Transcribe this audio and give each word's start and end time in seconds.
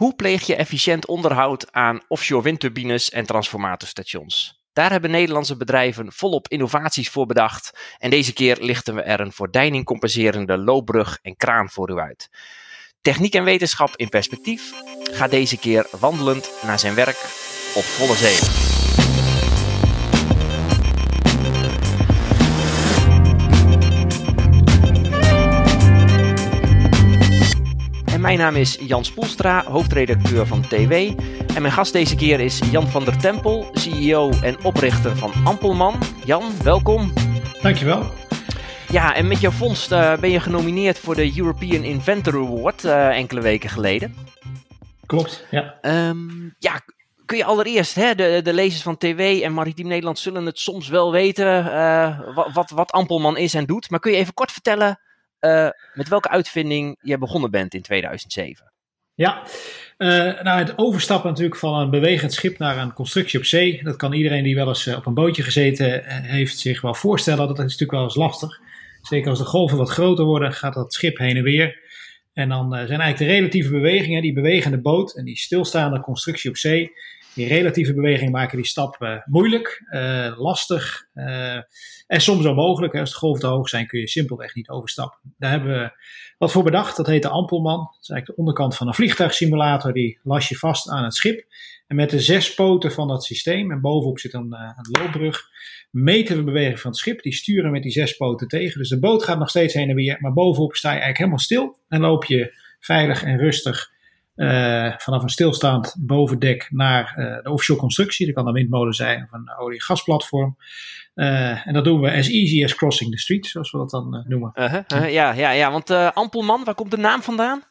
Hoe 0.00 0.14
pleeg 0.14 0.46
je 0.46 0.56
efficiënt 0.56 1.06
onderhoud 1.06 1.72
aan 1.72 2.00
offshore 2.08 2.42
windturbines 2.42 3.10
en 3.10 3.26
transformatorstations? 3.26 4.60
Daar 4.72 4.90
hebben 4.90 5.10
Nederlandse 5.10 5.56
bedrijven 5.56 6.12
volop 6.12 6.48
innovaties 6.48 7.10
voor 7.10 7.26
bedacht. 7.26 7.78
En 7.98 8.10
deze 8.10 8.32
keer 8.32 8.56
lichten 8.60 8.94
we 8.94 9.02
er 9.02 9.20
een 9.20 9.32
voor 9.32 9.50
compenserende 9.84 10.58
loopbrug 10.58 11.18
en 11.22 11.36
kraan 11.36 11.70
voor 11.70 11.90
u 11.90 11.98
uit. 11.98 12.28
Techniek 13.00 13.34
en 13.34 13.44
wetenschap 13.44 13.96
in 13.96 14.08
perspectief 14.08 14.72
gaat 15.10 15.30
deze 15.30 15.58
keer 15.58 15.86
wandelend 15.98 16.50
naar 16.62 16.78
zijn 16.78 16.94
werk 16.94 17.18
op 17.74 17.84
volle 17.84 18.14
zee. 18.14 18.69
Mijn 28.30 28.42
naam 28.42 28.56
is 28.56 28.78
Jan 28.80 29.04
Spoelstra, 29.04 29.64
hoofdredacteur 29.64 30.46
van 30.46 30.60
TW. 30.60 30.92
En 30.92 31.62
mijn 31.62 31.72
gast 31.72 31.92
deze 31.92 32.16
keer 32.16 32.40
is 32.40 32.60
Jan 32.70 32.88
van 32.88 33.04
der 33.04 33.18
Tempel, 33.18 33.70
CEO 33.72 34.30
en 34.42 34.64
oprichter 34.64 35.16
van 35.16 35.32
Ampelman. 35.44 35.94
Jan, 36.24 36.52
welkom. 36.62 37.12
Dankjewel. 37.62 38.02
Ja, 38.88 39.14
en 39.14 39.28
met 39.28 39.40
jouw 39.40 39.50
vondst 39.50 39.92
uh, 39.92 40.16
ben 40.16 40.30
je 40.30 40.40
genomineerd 40.40 40.98
voor 40.98 41.14
de 41.14 41.38
European 41.38 41.82
Inventor 41.82 42.34
Award 42.34 42.84
uh, 42.84 43.08
enkele 43.08 43.40
weken 43.40 43.70
geleden. 43.70 44.14
Klopt, 45.06 45.46
ja. 45.50 45.78
Um, 45.82 46.54
ja, 46.58 46.80
kun 47.24 47.36
je 47.36 47.44
allereerst, 47.44 47.94
hè, 47.94 48.14
de, 48.14 48.40
de 48.42 48.52
lezers 48.52 48.82
van 48.82 48.96
TW 48.96 49.20
en 49.20 49.52
Maritiem 49.52 49.86
Nederland 49.86 50.18
zullen 50.18 50.46
het 50.46 50.58
soms 50.58 50.88
wel 50.88 51.12
weten 51.12 51.64
uh, 51.64 52.18
wat, 52.34 52.52
wat, 52.52 52.70
wat 52.70 52.92
Ampelman 52.92 53.36
is 53.36 53.54
en 53.54 53.66
doet. 53.66 53.90
Maar 53.90 54.00
kun 54.00 54.12
je 54.12 54.18
even 54.18 54.34
kort 54.34 54.52
vertellen 54.52 55.00
met 55.94 56.08
welke 56.08 56.28
uitvinding 56.28 56.98
je 57.00 57.18
begonnen 57.18 57.50
bent 57.50 57.74
in 57.74 57.82
2007. 57.82 58.72
Ja, 59.14 59.42
uh, 59.98 60.42
nou 60.42 60.58
het 60.58 60.78
overstappen 60.78 61.28
natuurlijk 61.30 61.56
van 61.56 61.80
een 61.80 61.90
bewegend 61.90 62.32
schip 62.32 62.58
naar 62.58 62.78
een 62.78 62.92
constructie 62.92 63.38
op 63.38 63.44
zee. 63.44 63.80
Dat 63.82 63.96
kan 63.96 64.12
iedereen 64.12 64.44
die 64.44 64.54
wel 64.54 64.68
eens 64.68 64.86
uh, 64.86 64.96
op 64.96 65.06
een 65.06 65.14
bootje 65.14 65.42
gezeten 65.42 66.04
heeft 66.04 66.58
zich 66.58 66.80
wel 66.80 66.94
voorstellen. 66.94 67.46
Dat 67.46 67.58
is 67.58 67.62
natuurlijk 67.62 67.90
wel 67.90 68.02
eens 68.02 68.14
lastig. 68.14 68.60
Zeker 69.02 69.30
als 69.30 69.38
de 69.38 69.44
golven 69.44 69.78
wat 69.78 69.90
groter 69.90 70.24
worden, 70.24 70.52
gaat 70.52 70.74
dat 70.74 70.92
schip 70.92 71.18
heen 71.18 71.36
en 71.36 71.42
weer. 71.42 71.78
En 72.32 72.48
dan 72.48 72.70
zijn 72.70 73.00
eigenlijk 73.00 73.18
de 73.18 73.24
relatieve 73.24 73.70
bewegingen, 73.70 74.22
die 74.22 74.32
bewegende 74.32 74.80
boot 74.80 75.16
en 75.16 75.24
die 75.24 75.38
stilstaande 75.38 76.00
constructie 76.00 76.50
op 76.50 76.56
zee, 76.56 76.92
die 77.40 77.48
relatieve 77.48 77.94
beweging 77.94 78.30
maken 78.32 78.56
die 78.56 78.66
stap 78.66 78.96
uh, 79.00 79.16
moeilijk, 79.24 79.86
uh, 79.90 80.38
lastig 80.38 81.06
uh, 81.14 81.54
en 82.06 82.20
soms 82.20 82.46
onmogelijk. 82.46 82.94
Als 82.94 83.10
de 83.10 83.16
golven 83.16 83.40
te 83.40 83.46
hoog 83.46 83.68
zijn 83.68 83.86
kun 83.86 84.00
je 84.00 84.08
simpelweg 84.08 84.54
niet 84.54 84.68
overstappen. 84.68 85.18
Daar 85.38 85.50
hebben 85.50 85.78
we 85.78 85.90
wat 86.38 86.52
voor 86.52 86.62
bedacht. 86.62 86.96
Dat 86.96 87.06
heet 87.06 87.22
de 87.22 87.28
Ampelman. 87.28 87.78
Dat 87.78 87.98
is 88.02 88.08
eigenlijk 88.08 88.26
de 88.26 88.36
onderkant 88.36 88.76
van 88.76 88.86
een 88.86 88.94
vliegtuigsimulator. 88.94 89.92
Die 89.92 90.18
las 90.22 90.48
je 90.48 90.56
vast 90.56 90.88
aan 90.88 91.04
het 91.04 91.14
schip. 91.14 91.44
En 91.86 91.96
met 91.96 92.10
de 92.10 92.20
zes 92.20 92.54
poten 92.54 92.92
van 92.92 93.08
dat 93.08 93.24
systeem, 93.24 93.70
en 93.70 93.80
bovenop 93.80 94.18
zit 94.18 94.32
een, 94.32 94.52
een 94.52 95.00
loopbrug, 95.00 95.48
meten 95.90 96.36
we 96.36 96.44
beweging 96.44 96.80
van 96.80 96.90
het 96.90 97.00
schip. 97.00 97.22
Die 97.22 97.34
sturen 97.34 97.70
met 97.70 97.82
die 97.82 97.92
zes 97.92 98.16
poten 98.16 98.48
tegen. 98.48 98.78
Dus 98.78 98.88
de 98.88 98.98
boot 98.98 99.24
gaat 99.24 99.38
nog 99.38 99.48
steeds 99.48 99.74
heen 99.74 99.88
en 99.88 99.94
weer, 99.94 100.16
maar 100.20 100.32
bovenop 100.32 100.74
sta 100.74 100.88
je 100.88 101.00
eigenlijk 101.00 101.18
helemaal 101.18 101.38
stil. 101.38 101.78
En 101.88 102.00
loop 102.00 102.24
je 102.24 102.54
veilig 102.80 103.22
en 103.22 103.38
rustig 103.38 103.90
uh, 104.40 104.92
vanaf 104.96 105.22
een 105.22 105.28
stilstaand 105.28 105.96
bovendek 105.98 106.68
naar 106.70 107.14
uh, 107.18 107.42
de 107.42 107.50
offshore 107.50 107.80
constructie. 107.80 108.26
Dat 108.26 108.34
kan 108.34 108.46
een 108.46 108.52
windmolen 108.52 108.94
zijn 108.94 109.22
of 109.22 109.32
een 109.32 109.58
olie-gasplatform. 109.58 110.56
Uh, 111.14 111.66
en 111.66 111.72
dat 111.72 111.84
doen 111.84 112.00
we 112.00 112.10
as 112.10 112.28
easy 112.28 112.64
as 112.64 112.74
crossing 112.74 113.10
the 113.10 113.18
street, 113.18 113.46
zoals 113.46 113.70
we 113.70 113.78
dat 113.78 113.90
dan 113.90 114.24
noemen. 114.28 114.50
-huh, 114.54 114.72
-huh, 114.86 115.12
ja, 115.12 115.32
ja, 115.32 115.50
ja, 115.50 115.70
want 115.70 115.90
Ampelman, 115.90 116.64
waar 116.64 116.74
komt 116.74 116.90
de 116.90 116.96
naam 116.96 117.22
vandaan? 117.22 117.62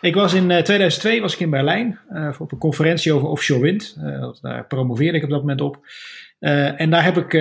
Ik 0.00 0.14
was 0.14 0.32
in 0.32 0.48
2002 0.48 1.20
was 1.20 1.34
ik 1.34 1.40
in 1.40 1.50
Berlijn 1.50 2.00
op 2.38 2.52
een 2.52 2.58
conferentie 2.58 3.12
over 3.12 3.28
offshore 3.28 3.60
wind. 3.60 3.96
daar 4.40 4.66
promoveerde 4.66 5.18
ik 5.18 5.24
op 5.24 5.30
dat 5.30 5.40
moment 5.40 5.60
op. 5.60 5.86
en 6.76 6.90
daar 6.90 7.04
heb 7.04 7.16
ik 7.16 7.32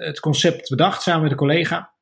het 0.00 0.20
concept 0.20 0.68
bedacht 0.68 1.02
samen 1.02 1.22
met 1.22 1.30
een 1.30 1.36
collega. 1.36 1.94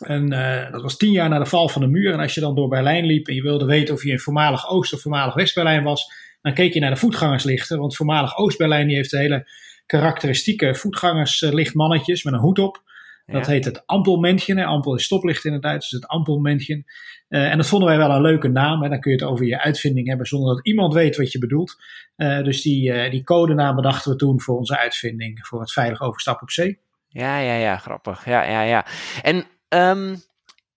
En 0.00 0.32
uh, 0.32 0.72
dat 0.72 0.82
was 0.82 0.96
tien 0.96 1.12
jaar 1.12 1.28
na 1.28 1.38
de 1.38 1.46
val 1.46 1.68
van 1.68 1.80
de 1.80 1.88
muur. 1.88 2.12
En 2.12 2.20
als 2.20 2.34
je 2.34 2.40
dan 2.40 2.54
door 2.54 2.68
Berlijn 2.68 3.04
liep 3.06 3.28
en 3.28 3.34
je 3.34 3.42
wilde 3.42 3.64
weten 3.64 3.94
of 3.94 4.02
je 4.02 4.10
in 4.10 4.18
voormalig 4.18 4.68
Oost- 4.68 4.92
of 4.92 5.00
voormalig 5.00 5.34
West-Berlijn 5.34 5.82
was, 5.82 6.12
dan 6.42 6.54
keek 6.54 6.72
je 6.72 6.80
naar 6.80 6.90
de 6.90 6.96
voetgangerslichten. 6.96 7.78
Want 7.78 7.96
voormalig 7.96 8.36
Oost-Berlijn 8.36 8.88
heeft 8.88 9.10
hele 9.10 9.48
karakteristieke 9.86 10.74
voetgangerslichtmannetjes 10.74 12.24
met 12.24 12.32
een 12.32 12.40
hoed 12.40 12.58
op. 12.58 12.84
Dat 13.26 13.46
heet 13.46 13.64
het 13.64 13.86
Ampelmännchen. 13.86 14.58
Ampel 14.58 14.94
is 14.94 15.04
stoplicht 15.04 15.44
in 15.44 15.52
het 15.52 15.62
Duits, 15.62 15.90
dus 15.90 16.00
het 16.00 16.10
Ampelmännchen. 16.10 16.84
Uh, 17.28 17.50
en 17.50 17.56
dat 17.56 17.66
vonden 17.66 17.88
wij 17.88 17.98
wel 17.98 18.10
een 18.10 18.20
leuke 18.20 18.48
naam. 18.48 18.82
Hè. 18.82 18.88
Dan 18.88 19.00
kun 19.00 19.10
je 19.10 19.16
het 19.16 19.26
over 19.26 19.46
je 19.46 19.62
uitvinding 19.62 20.08
hebben 20.08 20.26
zonder 20.26 20.54
dat 20.54 20.66
iemand 20.66 20.94
weet 20.94 21.16
wat 21.16 21.32
je 21.32 21.38
bedoelt. 21.38 21.76
Uh, 22.16 22.42
dus 22.42 22.62
die, 22.62 22.92
uh, 22.92 23.10
die 23.10 23.24
codenaam 23.24 23.76
bedachten 23.76 24.10
we 24.10 24.16
toen 24.16 24.40
voor 24.40 24.56
onze 24.56 24.78
uitvinding, 24.78 25.46
voor 25.46 25.60
het 25.60 25.72
veilig 25.72 26.00
overstappen 26.00 26.42
op 26.42 26.50
zee. 26.50 26.78
Ja, 27.08 27.38
ja, 27.38 27.54
ja, 27.54 27.76
grappig. 27.76 28.24
Ja, 28.24 28.42
ja, 28.42 28.62
ja. 28.62 28.86
En 29.22 29.46
Um, 29.68 30.22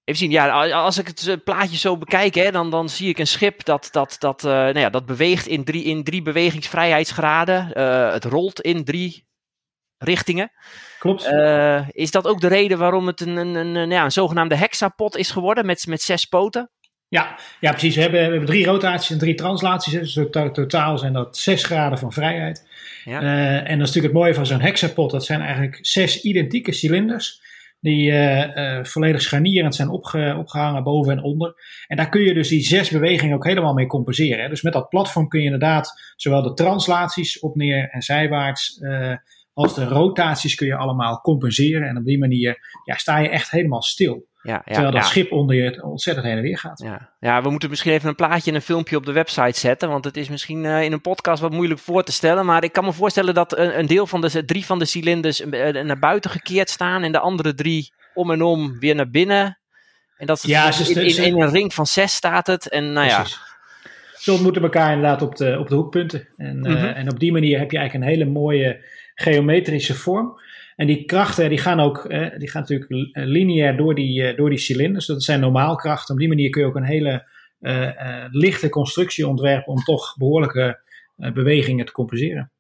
even 0.04 0.20
zien, 0.20 0.32
ja, 0.32 0.72
als 0.72 0.98
ik 0.98 1.08
het 1.08 1.28
eh, 1.28 1.36
plaatje 1.44 1.78
zo 1.78 1.98
bekijk, 1.98 2.36
hè, 2.36 2.52
dan, 2.52 2.70
dan 2.70 2.90
zie 2.90 3.10
ik 3.10 3.18
een 3.18 3.28
schip 3.28 3.64
dat, 3.66 3.88
dat, 3.92 4.16
dat, 4.20 4.44
uh, 4.44 4.52
nou 4.52 4.80
ja, 4.80 4.90
dat 4.90 5.06
beweegt 5.06 5.48
in 5.48 5.64
drie, 5.64 5.84
in 5.84 6.04
drie 6.04 6.22
bewegingsvrijheidsgraden. 6.22 7.72
Uh, 7.78 8.12
het 8.12 8.24
rolt 8.24 8.62
in 8.62 8.84
drie 8.84 9.28
richtingen. 9.98 10.52
Klopt. 11.00 11.28
Uh, 11.28 11.88
is 11.90 12.12
dat 12.12 12.28
ook 12.28 12.42
de 12.42 12.48
reden 12.48 12.78
waarom 12.78 13.08
het 13.08 13.22
een, 13.22 13.38
een, 13.38 13.56
een, 13.56 13.76
een, 13.76 13.90
ja, 13.90 14.04
een 14.04 14.12
zogenaamde 14.12 14.56
hexapod 14.56 15.18
is 15.18 15.32
geworden 15.32 15.66
met, 15.66 15.88
met 15.88 16.02
zes 16.02 16.26
poten? 16.26 16.72
Ja, 17.08 17.40
ja 17.60 17.72
precies. 17.72 17.96
We 17.96 18.02
hebben, 18.02 18.20
we 18.20 18.26
hebben 18.26 18.46
drie 18.46 18.66
rotaties 18.66 19.10
en 19.10 19.18
drie 19.18 19.36
translaties. 19.36 19.94
Dus 19.94 20.14
to 20.32 20.52
totaal 20.52 20.98
zijn 20.98 21.14
dat 21.14 21.38
zes 21.38 21.64
graden 21.64 21.98
van 21.98 22.12
vrijheid. 22.12 22.68
Ja. 23.04 23.22
Uh, 23.22 23.56
en 23.56 23.80
dat 23.80 23.88
is 23.88 23.94
natuurlijk 23.94 24.04
het 24.04 24.14
mooie 24.14 24.34
van 24.34 24.46
zo'n 24.46 24.62
hexapod. 24.62 25.12
Dat 25.12 25.26
zijn 25.26 25.42
eigenlijk 25.42 25.80
zes 25.82 26.22
identieke 26.22 26.72
cilinders 26.72 27.42
die 27.80 28.12
uh, 28.12 28.56
uh, 28.56 28.84
volledig 28.84 29.22
scharnierend 29.22 29.76
zijn 29.76 29.90
opge, 29.90 30.36
opgehangen 30.38 30.84
boven 30.84 31.12
en 31.12 31.24
onder. 31.24 31.56
En 31.88 31.98
daar 31.98 32.10
kun 32.10 32.22
je 32.22 32.34
dus 32.34 32.48
die 32.48 32.62
zes 32.62 32.90
bewegingen 32.90 33.36
ook 33.36 33.46
helemaal 33.46 33.74
mee 33.74 33.88
compenseren. 33.88 34.44
Hè. 34.44 34.50
Dus 34.50 34.62
met 34.62 34.74
dat 34.74 34.90
platform 34.90 35.28
kun 35.28 35.40
je 35.40 35.46
inderdaad 35.46 36.14
zowel 36.16 36.42
de 36.42 36.54
translaties 36.54 37.40
op 37.40 37.56
neer 37.56 37.90
en 37.90 38.02
zijwaarts 38.02 38.80
uh, 38.82 39.16
als 39.54 39.76
de 39.76 39.86
rotaties 39.86 40.56
kun 40.56 40.68
je 40.68 40.76
allemaal 40.76 41.22
compenseren. 41.22 41.88
En 41.88 41.98
op 41.98 42.06
die 42.06 42.20
manier 42.20 42.80
ja, 42.84 42.96
sta 42.96 43.18
je 43.18 43.30
echt 43.30 43.52
helemaal 43.52 43.82
stil. 43.82 44.28
Ja, 44.42 44.54
ja, 44.54 44.62
terwijl 44.64 44.92
dat 44.92 45.02
ja. 45.02 45.08
schip 45.08 45.32
onder 45.32 45.56
je 45.56 45.84
ontzettend 45.84 46.26
heen 46.28 46.36
en 46.36 46.42
weer 46.42 46.58
gaat. 46.58 46.80
Ja. 46.84 47.10
ja, 47.20 47.42
we 47.42 47.50
moeten 47.50 47.70
misschien 47.70 47.92
even 47.92 48.10
een 48.10 48.16
plaatje 48.16 48.50
en 48.50 48.56
een 48.56 48.62
filmpje 48.62 48.96
op 48.96 49.06
de 49.06 49.12
website 49.12 49.60
zetten. 49.60 49.90
Want 49.90 50.06
het 50.06 50.18
is 50.18 50.30
misschien 50.30 50.64
uh, 50.64 50.84
in 50.84 50.92
een 50.92 51.02
podcast 51.02 51.42
wat 51.42 51.52
moeilijk 51.52 51.80
voor 51.80 52.04
te 52.04 52.12
stellen. 52.12 52.46
Maar 52.46 52.64
ik 52.64 52.72
kan 52.72 52.84
me 52.84 52.94
voorstellen 52.94 53.34
dat 53.34 53.58
een, 53.58 53.80
een 53.80 53.88
deel 53.88 54.08
van 54.08 54.22
de 54.22 54.46
drie 54.46 54.66
van 54.66 54.80
de 54.80 54.86
cilinders 54.86 55.42
uh, 55.42 55.84
naar 55.84 56.00
buiten 56.00 56.32
gekeerd 56.32 56.70
staan. 56.70 57.04
En 57.04 57.12
de 57.12 57.20
andere 57.20 57.54
drie 57.54 57.94
om 58.14 58.32
en 58.32 58.42
om 58.42 58.80
weer 58.80 58.96
naar 58.96 59.10
binnen. 59.10 59.60
En 60.18 60.26
dat 60.26 60.42
het 60.42 60.52
ja, 60.52 60.72
in, 60.88 60.96
in, 60.96 61.24
in, 61.24 61.42
een 61.42 61.50
ring 61.50 61.74
van 61.74 61.86
zes 61.86 62.14
staat 62.14 62.48
het. 62.48 62.70
En 62.70 62.94
nou 62.94 63.08
Precies. 63.08 63.34
ja. 63.34 63.48
Ze 64.20 64.32
ontmoeten 64.32 64.62
elkaar 64.62 64.94
inderdaad 64.94 65.22
op 65.22 65.36
de, 65.36 65.60
op 65.60 65.68
de 65.68 65.76
hoekpunten. 65.76 66.28
En, 66.38 66.58
mm 66.58 66.66
-hmm. 66.66 66.76
uh, 66.76 66.98
en 66.98 67.12
op 67.12 67.20
die 67.20 67.32
manier 67.32 67.60
heb 67.60 67.72
je 67.72 67.78
eigenlijk 67.78 68.08
een 68.08 68.18
hele 68.18 68.32
mooie 68.32 68.86
geometrische 69.16 69.96
vorm. 69.96 70.40
En 70.80 70.88
die 70.88 71.06
krachten 71.06 71.50
die 71.50 71.58
gaan 71.58 71.80
ook 71.80 72.06
eh, 72.06 72.38
die 72.38 72.50
gaan 72.50 72.62
natuurlijk 72.62 73.10
lineair 73.14 73.78
door 73.78 73.96
die, 73.96 74.22
uh, 74.22 74.38
door 74.38 74.50
die 74.50 74.60
cilinders. 74.60 75.06
Dat 75.06 75.24
zijn 75.24 75.40
normaalkrachten. 75.40 76.14
Op 76.14 76.20
die 76.20 76.28
manier 76.28 76.50
kun 76.50 76.62
je 76.62 76.68
ook 76.68 76.76
een 76.76 76.84
hele 76.84 77.28
lichte 78.32 78.70
constructie 78.70 79.28
ontwerpen 79.28 79.74
om 79.74 79.84
toch 79.84 80.18
behoorlijke 80.18 80.80
bewegingen 81.16 81.86
te 81.86 81.92
compenseren. 81.92 82.52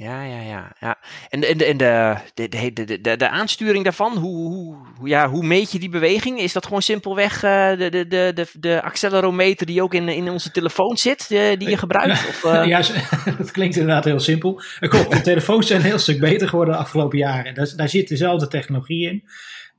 Ja, 0.00 0.22
ja, 0.22 0.40
ja. 0.40 0.72
ja. 0.80 0.98
En, 1.28 1.44
en, 1.44 1.58
de, 1.58 1.64
en 1.64 1.76
de, 1.76 2.16
de, 2.34 2.72
de, 2.72 3.00
de, 3.00 3.16
de 3.16 3.28
aansturing 3.28 3.84
daarvan, 3.84 4.16
hoe, 4.16 4.76
hoe, 4.98 5.08
ja, 5.08 5.28
hoe 5.28 5.44
meet 5.44 5.72
je 5.72 5.78
die 5.78 5.88
beweging? 5.88 6.40
Is 6.40 6.52
dat 6.52 6.64
gewoon 6.64 6.82
simpelweg 6.82 7.44
uh, 7.44 7.70
de, 7.78 7.90
de, 7.90 8.32
de, 8.34 8.46
de 8.52 8.82
accelerometer 8.82 9.66
die 9.66 9.82
ook 9.82 9.94
in, 9.94 10.08
in 10.08 10.30
onze 10.30 10.50
telefoon 10.50 10.96
zit, 10.96 11.28
die, 11.28 11.56
die 11.56 11.68
je 11.68 11.76
gebruikt? 11.76 12.28
Of, 12.28 12.44
uh... 12.44 12.66
Ja, 12.72 12.82
dat 13.38 13.50
klinkt 13.50 13.76
inderdaad 13.76 14.04
heel 14.04 14.20
simpel. 14.20 14.62
Klopt, 14.80 15.12
de 15.12 15.20
telefoons 15.20 15.66
zijn 15.66 15.80
een 15.80 15.86
heel 15.86 15.98
stuk 15.98 16.20
beter 16.20 16.48
geworden 16.48 16.74
de 16.74 16.80
afgelopen 16.80 17.18
jaren. 17.18 17.54
Daar, 17.54 17.72
daar 17.76 17.88
zit 17.88 18.08
dezelfde 18.08 18.48
technologie 18.48 19.08
in. 19.08 19.24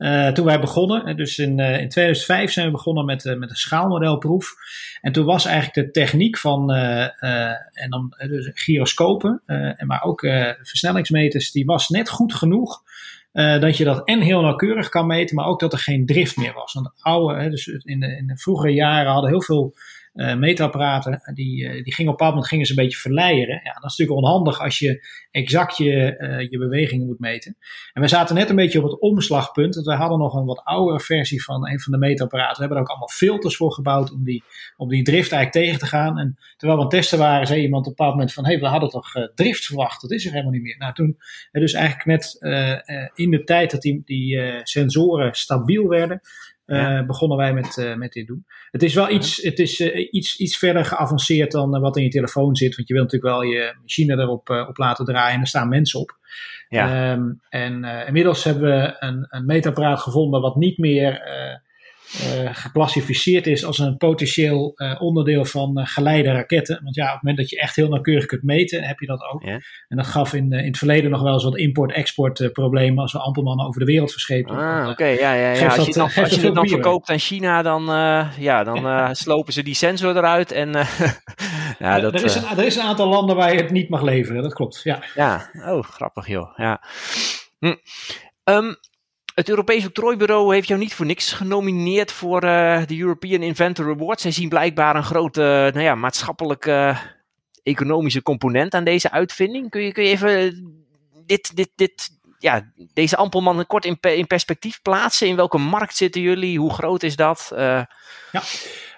Uh, 0.01 0.27
toen 0.27 0.45
wij 0.45 0.59
begonnen, 0.59 1.17
dus 1.17 1.37
in, 1.37 1.59
uh, 1.59 1.79
in 1.79 1.89
2005 1.89 2.51
zijn 2.51 2.65
we 2.65 2.71
begonnen 2.71 3.05
met, 3.05 3.25
uh, 3.25 3.37
met 3.37 3.49
een 3.49 3.55
schaalmodelproef. 3.55 4.55
En 5.01 5.11
toen 5.11 5.25
was 5.25 5.45
eigenlijk 5.45 5.87
de 5.87 5.91
techniek 6.01 6.37
van 6.37 6.71
en 6.71 7.89
dan, 7.89 8.13
dus 8.17 8.51
gyroscopen, 8.53 9.41
en 9.45 9.87
maar 9.87 10.03
ook 10.03 10.19
versnellingsmeters, 10.61 11.51
die 11.51 11.65
was 11.65 11.89
net 11.89 12.09
goed 12.09 12.33
genoeg. 12.33 12.83
dat 13.33 13.77
je 13.77 13.83
dat 13.83 14.07
en 14.07 14.21
heel 14.21 14.41
nauwkeurig 14.41 14.89
kan 14.89 15.07
meten, 15.07 15.35
maar 15.35 15.45
ook 15.45 15.59
dat 15.59 15.73
er 15.73 15.79
geen 15.79 16.05
drift 16.05 16.37
meer 16.37 16.53
was. 16.53 16.73
Want 16.73 16.91
oude, 16.99 17.49
dus 17.49 17.67
in 17.67 17.99
de, 17.99 18.17
in 18.17 18.27
de 18.27 18.37
vroegere 18.37 18.73
jaren 18.73 19.11
hadden 19.11 19.29
heel 19.29 19.41
veel 19.41 19.73
uh, 20.13 21.33
die, 21.33 21.63
uh, 21.63 21.83
die 21.83 21.93
gingen 21.93 22.11
op 22.11 22.21
een 22.21 22.27
moment 22.27 22.69
een 22.69 22.75
beetje 22.75 22.97
verleiden. 22.97 23.61
Ja, 23.63 23.73
dat 23.73 23.91
is 23.91 23.97
natuurlijk 23.97 24.17
onhandig 24.17 24.59
als 24.61 24.79
je 24.79 25.07
exact 25.31 25.77
je, 25.77 26.47
je 26.49 26.57
bewegingen 26.57 27.05
moet 27.05 27.19
meten. 27.19 27.57
En 27.93 28.01
we 28.01 28.07
zaten 28.07 28.35
net 28.35 28.49
een 28.49 28.55
beetje 28.55 28.77
op 28.83 28.91
het 28.91 28.99
omslagpunt. 28.99 29.73
Dat 29.73 29.85
we 29.85 29.93
hadden 29.93 30.19
nog 30.19 30.33
een 30.33 30.45
wat 30.45 30.63
oudere 30.63 30.99
versie 30.99 31.43
van 31.43 31.67
een 31.67 31.79
van 31.79 31.91
de 31.91 31.97
meetapparaten. 31.97 32.53
We 32.53 32.59
hebben 32.59 32.77
er 32.77 32.83
ook 32.83 32.89
allemaal 32.89 33.07
filters 33.07 33.55
voor 33.55 33.71
gebouwd 33.71 34.11
om 34.11 34.23
die, 34.23 34.43
om 34.77 34.89
die 34.89 35.03
drift 35.03 35.31
eigenlijk 35.31 35.65
tegen 35.65 35.79
te 35.79 35.95
gaan. 35.95 36.17
En 36.17 36.37
terwijl 36.57 36.79
we 36.79 36.85
aan 36.85 36.89
het 36.89 36.99
testen 36.99 37.19
waren, 37.19 37.47
zei 37.47 37.61
iemand 37.61 37.85
op 37.85 37.89
een 37.89 37.95
bepaald 37.95 38.15
moment 38.15 38.33
van, 38.33 38.43
hé, 38.43 38.51
hey, 38.51 38.59
we 38.59 38.67
hadden 38.67 38.89
toch 38.89 39.11
drift 39.35 39.65
verwacht? 39.65 40.01
Dat 40.01 40.11
is 40.11 40.25
er 40.25 40.31
helemaal 40.31 40.53
niet 40.53 40.61
meer. 40.61 40.77
Nou, 40.77 40.93
toen, 40.93 41.17
dus 41.51 41.73
eigenlijk 41.73 42.05
net 42.05 42.37
in 43.13 43.31
de 43.31 43.43
tijd 43.43 43.71
dat 43.71 43.81
die, 43.81 44.01
die 44.05 44.39
sensoren 44.63 45.33
stabiel 45.33 45.87
werden, 45.87 46.21
uh, 46.71 47.05
begonnen 47.05 47.37
wij 47.37 47.53
met, 47.53 47.77
uh, 47.77 47.95
met 47.95 48.13
dit 48.13 48.27
doen. 48.27 48.45
Het 48.71 48.83
is 48.83 48.93
wel 48.93 49.09
iets, 49.09 49.41
het 49.41 49.59
is, 49.59 49.79
uh, 49.79 50.07
iets, 50.11 50.37
iets 50.37 50.57
verder 50.57 50.85
geavanceerd 50.85 51.51
dan 51.51 51.79
wat 51.79 51.97
in 51.97 52.03
je 52.03 52.09
telefoon 52.09 52.55
zit. 52.55 52.75
Want 52.75 52.87
je 52.87 52.93
wilt 52.93 53.11
natuurlijk 53.11 53.33
wel 53.33 53.51
je 53.51 53.75
machine 53.81 54.13
erop 54.21 54.49
op 54.49 54.77
laten 54.77 55.05
draaien 55.05 55.35
en 55.35 55.41
er 55.41 55.47
staan 55.47 55.69
mensen 55.69 55.99
op. 55.99 56.17
Ja. 56.69 57.11
Um, 57.11 57.41
en 57.49 57.83
inmiddels 57.83 58.43
hebben 58.43 58.63
we 58.63 58.95
een, 58.99 59.25
een 59.29 59.45
meetapparaat 59.45 59.99
gevonden 59.99 60.41
wat 60.41 60.55
niet 60.55 60.77
meer 60.77 61.21
geclassificeerd 62.51 63.47
is 63.47 63.65
als 63.65 63.79
een 63.79 63.97
potentieel 63.97 64.71
uh, 64.75 65.01
onderdeel 65.01 65.45
van 65.45 65.79
uh, 65.79 65.85
geleide 65.85 66.31
raketten. 66.31 66.79
Want 66.83 66.95
ja, 66.95 67.05
op 67.05 67.11
het 67.11 67.21
moment 67.21 67.41
dat 67.41 67.49
je 67.49 67.59
echt 67.59 67.75
heel 67.75 67.89
nauwkeurig 67.89 68.25
kunt 68.25 68.43
meten, 68.43 68.83
heb 68.83 68.99
je 68.99 69.05
dat 69.05 69.23
ook. 69.23 69.43
Ja. 69.43 69.59
En 69.87 69.97
dat 69.97 70.07
gaf 70.07 70.33
in, 70.33 70.51
in 70.51 70.65
het 70.65 70.77
verleden 70.77 71.11
nog 71.11 71.21
wel 71.21 71.33
eens 71.33 71.43
wat 71.43 71.57
import-export 71.57 72.49
problemen 72.53 73.01
als 73.01 73.11
we 73.11 73.19
Ampelmannen 73.19 73.65
over 73.65 73.79
de 73.79 73.85
wereld 73.85 74.11
verschepen. 74.11 74.57
Ah, 74.57 74.89
oké, 74.89 75.05
ja, 75.05 75.33
ja, 75.33 75.51
ja. 75.51 75.65
Als 75.65 75.75
dat, 75.75 75.85
je, 75.85 75.93
dan, 75.93 76.03
als 76.03 76.33
je 76.35 76.45
het 76.45 76.55
dan 76.55 76.67
verkoopt 76.67 77.09
aan 77.09 77.19
China, 77.19 77.61
dan, 77.61 77.83
ja, 78.37 78.63
dan 78.63 78.85
slopen 79.15 79.53
ze 79.53 79.63
die 79.63 79.75
sensor 79.75 80.17
eruit. 80.17 80.51
En, 80.51 80.69
ja, 81.79 81.99
dat, 81.99 82.13
er, 82.13 82.23
is 82.23 82.35
een, 82.35 82.57
er 82.57 82.65
is 82.65 82.75
een 82.75 82.83
aantal 82.83 83.07
landen 83.07 83.35
waar 83.35 83.53
je 83.53 83.61
het 83.61 83.71
niet 83.71 83.89
mag 83.89 84.01
leveren, 84.01 84.43
dat 84.43 84.53
klopt. 84.53 84.81
Ja, 84.83 85.03
ja. 85.15 85.49
oh, 85.67 85.83
grappig 85.83 86.27
joh. 86.27 86.57
Ja. 86.57 86.81
Hm. 87.59 87.75
Um, 88.43 88.75
het 89.33 89.49
Europees 89.49 89.85
Octrooibureau 89.85 90.53
heeft 90.53 90.67
jou 90.67 90.79
niet 90.79 90.93
voor 90.93 91.05
niks 91.05 91.33
genomineerd 91.33 92.11
voor 92.11 92.43
uh, 92.43 92.85
de 92.85 92.99
European 92.99 93.41
Inventor 93.41 93.89
Award. 93.89 94.21
Zij 94.21 94.31
zien 94.31 94.49
blijkbaar 94.49 94.95
een 94.95 95.03
grote 95.03 95.69
nou 95.73 95.85
ja, 95.85 95.95
maatschappelijke 95.95 96.71
uh, 96.71 96.97
economische 97.63 98.21
component 98.21 98.73
aan 98.73 98.83
deze 98.83 99.11
uitvinding. 99.11 99.69
Kun 99.69 99.81
je, 99.81 99.91
kun 99.91 100.03
je 100.03 100.09
even 100.09 100.65
dit, 101.25 101.55
dit, 101.55 101.69
dit, 101.75 102.09
ja, 102.39 102.71
deze 102.93 103.17
Ampelman 103.17 103.67
kort 103.67 103.85
in, 103.85 103.97
in 104.01 104.27
perspectief 104.27 104.81
plaatsen? 104.81 105.27
In 105.27 105.35
welke 105.35 105.57
markt 105.57 105.95
zitten 105.95 106.21
jullie? 106.21 106.59
Hoe 106.59 106.73
groot 106.73 107.03
is 107.03 107.15
dat? 107.15 107.51
Ja. 107.55 107.87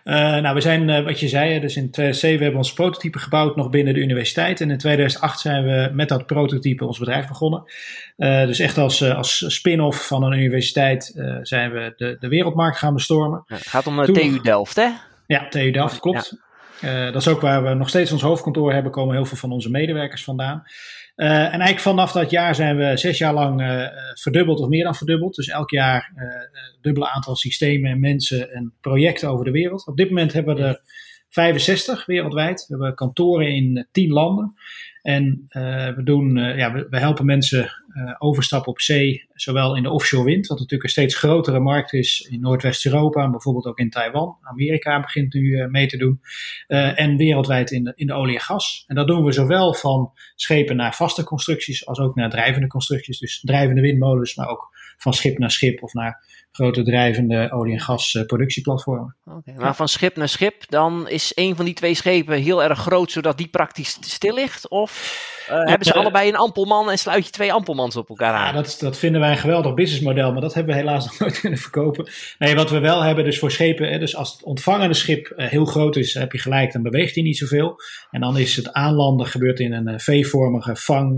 Uh, 0.03 0.15
nou, 0.15 0.55
we 0.55 0.61
zijn, 0.61 0.89
uh, 0.89 1.03
wat 1.05 1.19
je 1.19 1.27
zei, 1.27 1.59
dus 1.59 1.75
in 1.75 1.91
2007 1.91 2.29
hebben 2.29 2.59
we 2.59 2.65
ons 2.65 2.73
prototype 2.73 3.19
gebouwd 3.19 3.55
nog 3.55 3.69
binnen 3.69 3.93
de 3.93 3.99
universiteit. 3.99 4.61
En 4.61 4.71
in 4.71 4.77
2008 4.77 5.39
zijn 5.39 5.63
we 5.63 5.89
met 5.93 6.09
dat 6.09 6.25
prototype 6.25 6.85
ons 6.85 6.99
bedrijf 6.99 7.27
begonnen. 7.27 7.63
Uh, 8.17 8.45
dus 8.45 8.59
echt 8.59 8.77
als, 8.77 9.03
als 9.03 9.45
spin-off 9.47 10.07
van 10.07 10.23
een 10.23 10.33
universiteit 10.33 11.11
zijn 11.41 11.71
we 11.71 11.93
de, 11.97 12.15
de 12.19 12.27
wereldmarkt 12.27 12.77
gaan 12.77 12.93
bestormen. 12.93 13.43
Ja, 13.45 13.55
het 13.55 13.67
gaat 13.67 13.87
om 13.87 14.05
de 14.05 14.11
TU 14.11 14.41
Delft, 14.41 14.75
hè? 14.75 14.89
Ja, 15.27 15.47
TU 15.47 15.71
Delft, 15.71 15.99
klopt. 15.99 16.37
Ja. 16.81 17.11
dat 17.11 17.21
is 17.21 17.27
ook 17.27 17.41
waar 17.41 17.63
we 17.63 17.73
nog 17.73 17.89
steeds 17.89 18.11
ons 18.11 18.21
hoofdkantoor 18.21 18.73
hebben, 18.73 18.91
komen 18.91 19.15
heel 19.15 19.25
veel 19.25 19.37
van 19.37 19.51
onze 19.51 19.69
medewerkers 19.69 20.23
vandaan. 20.23 20.63
Uh, 21.15 21.27
en 21.27 21.59
eigenlijk 21.59 21.79
vanaf 21.79 22.11
dat 22.11 22.29
jaar 22.29 22.55
zijn 22.55 22.77
we 22.77 22.97
zes 22.97 23.17
jaar 23.17 23.33
lang 23.33 23.61
uh, 23.61 23.87
verdubbeld 24.13 24.59
of 24.59 24.67
meer 24.67 24.83
dan 24.83 24.95
verdubbeld. 24.95 25.35
Dus 25.35 25.47
elk 25.47 25.69
jaar 25.69 26.11
uh, 26.15 26.23
dubbele 26.81 27.09
aantal 27.09 27.35
systemen 27.35 27.91
en 27.91 27.99
mensen 27.99 28.51
en 28.51 28.73
projecten 28.81 29.29
over 29.29 29.45
de 29.45 29.51
wereld. 29.51 29.87
Op 29.87 29.97
dit 29.97 30.09
moment 30.09 30.33
hebben 30.33 30.55
we 30.55 30.63
er 30.63 30.81
65 31.33 32.05
wereldwijd. 32.05 32.65
We 32.67 32.73
hebben 32.75 32.95
kantoren 32.95 33.47
in 33.47 33.87
10 33.91 34.11
landen. 34.11 34.53
En 35.01 35.45
we, 35.95 36.01
doen, 36.03 36.35
ja, 36.35 36.73
we, 36.73 36.87
we, 36.89 36.99
helpen 36.99 37.25
mensen 37.25 37.71
overstappen 38.17 38.71
op 38.71 38.81
zee, 38.81 39.25
zowel 39.33 39.75
in 39.75 39.83
de 39.83 39.89
offshore 39.89 40.23
wind, 40.23 40.47
wat 40.47 40.57
natuurlijk 40.57 40.83
een 40.83 40.89
steeds 40.89 41.15
grotere 41.15 41.59
markt 41.59 41.93
is 41.93 42.27
in 42.31 42.39
Noordwest-Europa, 42.39 43.29
bijvoorbeeld 43.29 43.65
ook 43.65 43.79
in 43.79 43.89
Taiwan. 43.89 44.37
Amerika 44.41 45.01
begint 45.01 45.33
nu 45.33 45.67
mee 45.67 45.87
te 45.87 45.97
doen. 45.97 46.21
en 46.95 47.17
wereldwijd 47.17 47.71
in 47.71 47.83
de, 47.83 47.91
in 47.95 48.07
de 48.07 48.13
olie 48.13 48.35
en 48.35 48.41
gas. 48.41 48.83
En 48.87 48.95
dat 48.95 49.07
doen 49.07 49.23
we 49.23 49.31
zowel 49.31 49.73
van 49.73 50.11
schepen 50.35 50.75
naar 50.75 50.95
vaste 50.95 51.23
constructies 51.23 51.85
als 51.85 51.99
ook 51.99 52.15
naar 52.15 52.29
drijvende 52.29 52.67
constructies. 52.67 53.19
Dus 53.19 53.41
drijvende 53.41 53.81
windmolens, 53.81 54.35
maar 54.35 54.47
ook 54.47 54.71
van 54.97 55.13
schip 55.13 55.37
naar 55.37 55.51
schip 55.51 55.83
of 55.83 55.93
naar 55.93 56.42
grote 56.53 56.83
drijvende 56.83 57.51
olie- 57.51 57.73
en 57.73 57.79
gasproductieplatformen. 57.79 59.15
Okay, 59.25 59.55
maar 59.55 59.75
van 59.75 59.87
schip 59.87 60.15
naar 60.15 60.29
schip, 60.29 60.69
dan 60.69 61.09
is 61.09 61.31
een 61.35 61.55
van 61.55 61.65
die 61.65 61.73
twee 61.73 61.93
schepen 61.93 62.41
heel 62.41 62.63
erg 62.63 62.79
groot, 62.79 63.11
zodat 63.11 63.37
die 63.37 63.47
praktisch 63.47 63.97
stil 64.01 64.33
ligt? 64.33 64.69
Of 64.69 64.91
uh, 65.49 65.63
hebben 65.63 65.87
ze 65.87 65.93
allebei 65.93 66.29
een 66.29 66.35
ampelman 66.35 66.91
en 66.91 66.97
sluit 66.97 67.25
je 67.25 67.31
twee 67.31 67.53
ampelmans 67.53 67.95
op 67.95 68.09
elkaar 68.09 68.33
aan? 68.33 68.45
Ja, 68.45 68.51
dat, 68.51 68.77
dat 68.79 68.97
vinden 68.97 69.21
wij 69.21 69.31
een 69.31 69.37
geweldig 69.37 69.73
businessmodel, 69.73 70.31
maar 70.31 70.41
dat 70.41 70.53
hebben 70.53 70.73
we 70.73 70.79
helaas 70.79 71.05
nog 71.07 71.19
nooit 71.19 71.39
kunnen 71.39 71.59
verkopen. 71.59 72.09
Nee, 72.37 72.55
wat 72.55 72.69
we 72.69 72.79
wel 72.79 73.01
hebben, 73.01 73.23
dus 73.23 73.39
voor 73.39 73.51
schepen, 73.51 73.91
hè, 73.91 73.99
dus 73.99 74.15
als 74.15 74.31
het 74.31 74.43
ontvangende 74.43 74.93
schip 74.93 75.33
uh, 75.35 75.47
heel 75.47 75.65
groot 75.65 75.95
is, 75.95 76.13
heb 76.13 76.31
je 76.31 76.39
gelijk, 76.39 76.71
dan 76.71 76.81
beweegt 76.81 77.15
hij 77.15 77.23
niet 77.23 77.37
zoveel. 77.37 77.75
En 78.11 78.21
dan 78.21 78.37
is 78.37 78.55
het 78.55 78.73
aanlanden 78.73 79.25
gebeurt 79.25 79.59
in 79.59 79.73
een 79.73 79.99
V-vormige 79.99 80.75
vang 80.75 81.17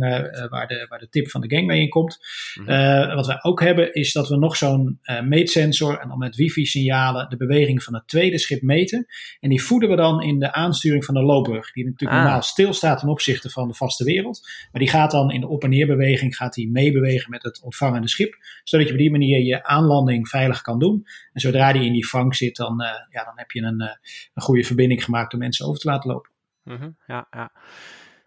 waar, 0.50 0.68
de, 0.68 0.86
waar 0.90 1.00
de 1.00 1.10
tip 1.10 1.30
van 1.30 1.42
de 1.42 1.56
gangway 1.56 1.78
in 1.78 1.90
komt. 1.90 2.20
Mm 2.56 2.68
-hmm. 2.68 3.16
wat 3.16 3.28
wij 3.28 3.40
ook 3.42 3.62
hebben, 3.62 3.94
is 3.94 4.14
dat 4.14 4.30
we 4.30 4.38
nog 4.38 4.56
zo'n 4.56 5.00
meetsensor 5.28 6.00
en 6.00 6.08
dan 6.08 6.18
met 6.18 6.36
wifi-signalen 6.36 7.30
de 7.30 7.38
beweging 7.38 7.84
van 7.84 7.94
het 7.94 8.08
tweede 8.08 8.40
schip 8.40 8.62
meten. 8.62 9.06
En 9.40 9.50
die 9.50 9.64
voeden 9.64 9.90
we 9.90 9.96
dan 9.96 10.22
in 10.22 10.40
de 10.40 10.54
aansturing 10.54 11.06
van 11.06 11.14
de 11.14 11.22
loopbrug, 11.24 11.72
die 11.72 11.86
natuurlijk 11.86 12.20
ah. 12.20 12.24
normaal 12.24 12.42
stilstaat 12.42 13.00
ten 13.00 13.10
opzichte 13.10 13.50
van 13.50 13.68
de 13.68 13.74
vaste 13.74 14.04
wereld. 14.04 14.48
Maar 14.72 14.82
die 14.82 14.90
gaat 14.90 15.12
dan 15.12 15.32
in 15.32 15.42
de 15.42 15.48
op- 15.48 15.64
en 15.64 15.70
neerbeweging 15.70 16.36
gaat 16.36 16.54
die 16.54 16.72
meebewegen 16.72 17.30
met 17.30 17.44
het 17.44 17.62
ontvangende 17.62 18.10
schip, 18.10 18.36
zodat 18.64 18.86
je 18.88 18.92
op 18.94 19.00
die 19.00 19.12
manier 19.12 19.40
je 19.40 19.64
aanlanding 19.64 20.28
veilig 20.28 20.62
kan 20.62 20.80
doen. 20.80 21.08
En 21.34 21.42
zodra 21.42 21.74
die 21.74 21.86
in 21.86 21.94
die 21.94 22.08
vang 22.08 22.36
zit, 22.36 22.56
dan, 22.56 22.82
uh, 22.82 22.88
ja, 23.10 23.24
dan 23.24 23.34
heb 23.36 23.52
je 23.52 23.62
een, 23.62 23.82
uh, 23.82 23.88
een 24.34 24.42
goede 24.42 24.64
verbinding 24.64 25.04
gemaakt 25.04 25.34
om 25.34 25.40
mensen 25.40 25.66
over 25.66 25.80
te 25.80 25.88
laten 25.88 26.10
lopen. 26.12 26.32
Mm 26.64 26.78
-hmm. 26.78 26.98
Ja, 27.08 27.28
ja. 27.32 27.52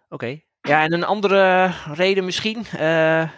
oké. 0.09 0.13
Okay. 0.13 0.43
Ja, 0.61 0.83
en 0.83 0.93
een 0.93 1.03
andere 1.03 1.71
reden 1.93 2.25
misschien. 2.25 2.65
Uh, 2.79 3.29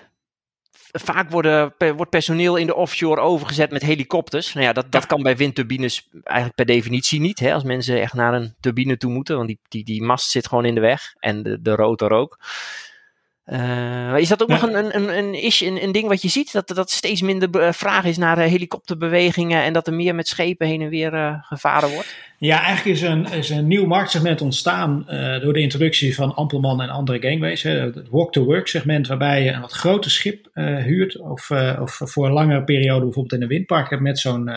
vaak 0.92 1.30
worden, 1.30 1.74
wordt 1.78 2.10
personeel 2.10 2.56
in 2.56 2.68
de 2.68 2.76
offshore 2.76 3.22
overgezet 3.22 3.72
met 3.72 3.82
helikopters. 3.82 4.54
Nou 4.54 4.66
ja, 4.66 4.74
dat, 4.74 4.92
dat 4.92 5.06
kan 5.06 5.24
bij 5.24 5.38
windturbines 5.38 6.10
eigenlijk 6.24 6.56
per 6.56 6.66
definitie 6.66 7.20
niet. 7.20 7.40
Hè, 7.40 7.54
als 7.54 7.64
mensen 7.64 8.02
echt 8.02 8.14
naar 8.14 8.34
een 8.34 8.56
turbine 8.60 8.98
toe 8.98 9.12
moeten, 9.12 9.36
want 9.36 9.48
die, 9.48 9.60
die, 9.68 9.84
die 9.84 10.04
mast 10.04 10.30
zit 10.30 10.48
gewoon 10.48 10.66
in 10.66 10.76
de 10.76 10.82
weg 10.82 11.14
en 11.20 11.44
de, 11.44 11.62
de 11.62 11.76
rotor 11.76 12.12
ook. 12.12 12.40
Uh, 13.46 14.18
is 14.18 14.28
dat 14.28 14.42
ook 14.42 14.50
ja. 14.50 14.54
nog 14.54 14.64
een, 14.64 14.96
een, 14.96 15.18
een, 15.18 15.34
is, 15.34 15.62
een, 15.62 15.84
een 15.84 15.92
ding 15.92 16.08
wat 16.08 16.22
je 16.22 16.28
ziet? 16.28 16.52
Dat, 16.52 16.68
dat 16.68 16.90
steeds 16.90 17.22
minder 17.22 17.74
vraag 17.74 18.04
is 18.06 18.18
naar 18.18 18.38
helikopterbewegingen 18.38 19.64
en 19.64 19.74
dat 19.74 19.88
er 19.88 19.94
meer 19.94 20.16
met 20.16 20.28
schepen 20.28 20.68
heen 20.68 20.82
en 20.82 20.90
weer 20.90 21.14
uh, 21.14 21.36
gevaren 21.42 21.90
wordt? 21.90 22.16
Ja, 22.38 22.64
eigenlijk 22.64 22.98
is 22.98 23.02
een, 23.02 23.26
is 23.26 23.50
een 23.50 23.68
nieuw 23.68 23.86
marktsegment 23.86 24.42
ontstaan 24.42 25.06
uh, 25.10 25.40
door 25.40 25.54
de 25.54 25.60
introductie 25.60 26.16
van 26.16 26.36
Ampelman 26.36 26.82
en 26.82 26.90
andere 26.90 27.22
gangways. 27.22 27.64
Hè, 27.64 27.80
het 27.80 28.10
walk-to-work 28.10 28.68
segment, 28.68 29.08
waarbij 29.08 29.44
je 29.44 29.52
een 29.52 29.62
wat 29.62 29.72
groter 29.72 30.12
schip 30.12 30.50
huurt 30.84 31.20
of, 31.20 31.52
of 31.80 32.02
voor 32.04 32.26
een 32.26 32.34
langere 32.34 32.64
periode 32.64 33.04
bijvoorbeeld 33.04 33.34
in 33.34 33.42
een 33.42 33.48
windpark 33.48 33.90
hebt 33.90 34.02
met 34.02 34.20
zo'n 34.20 34.50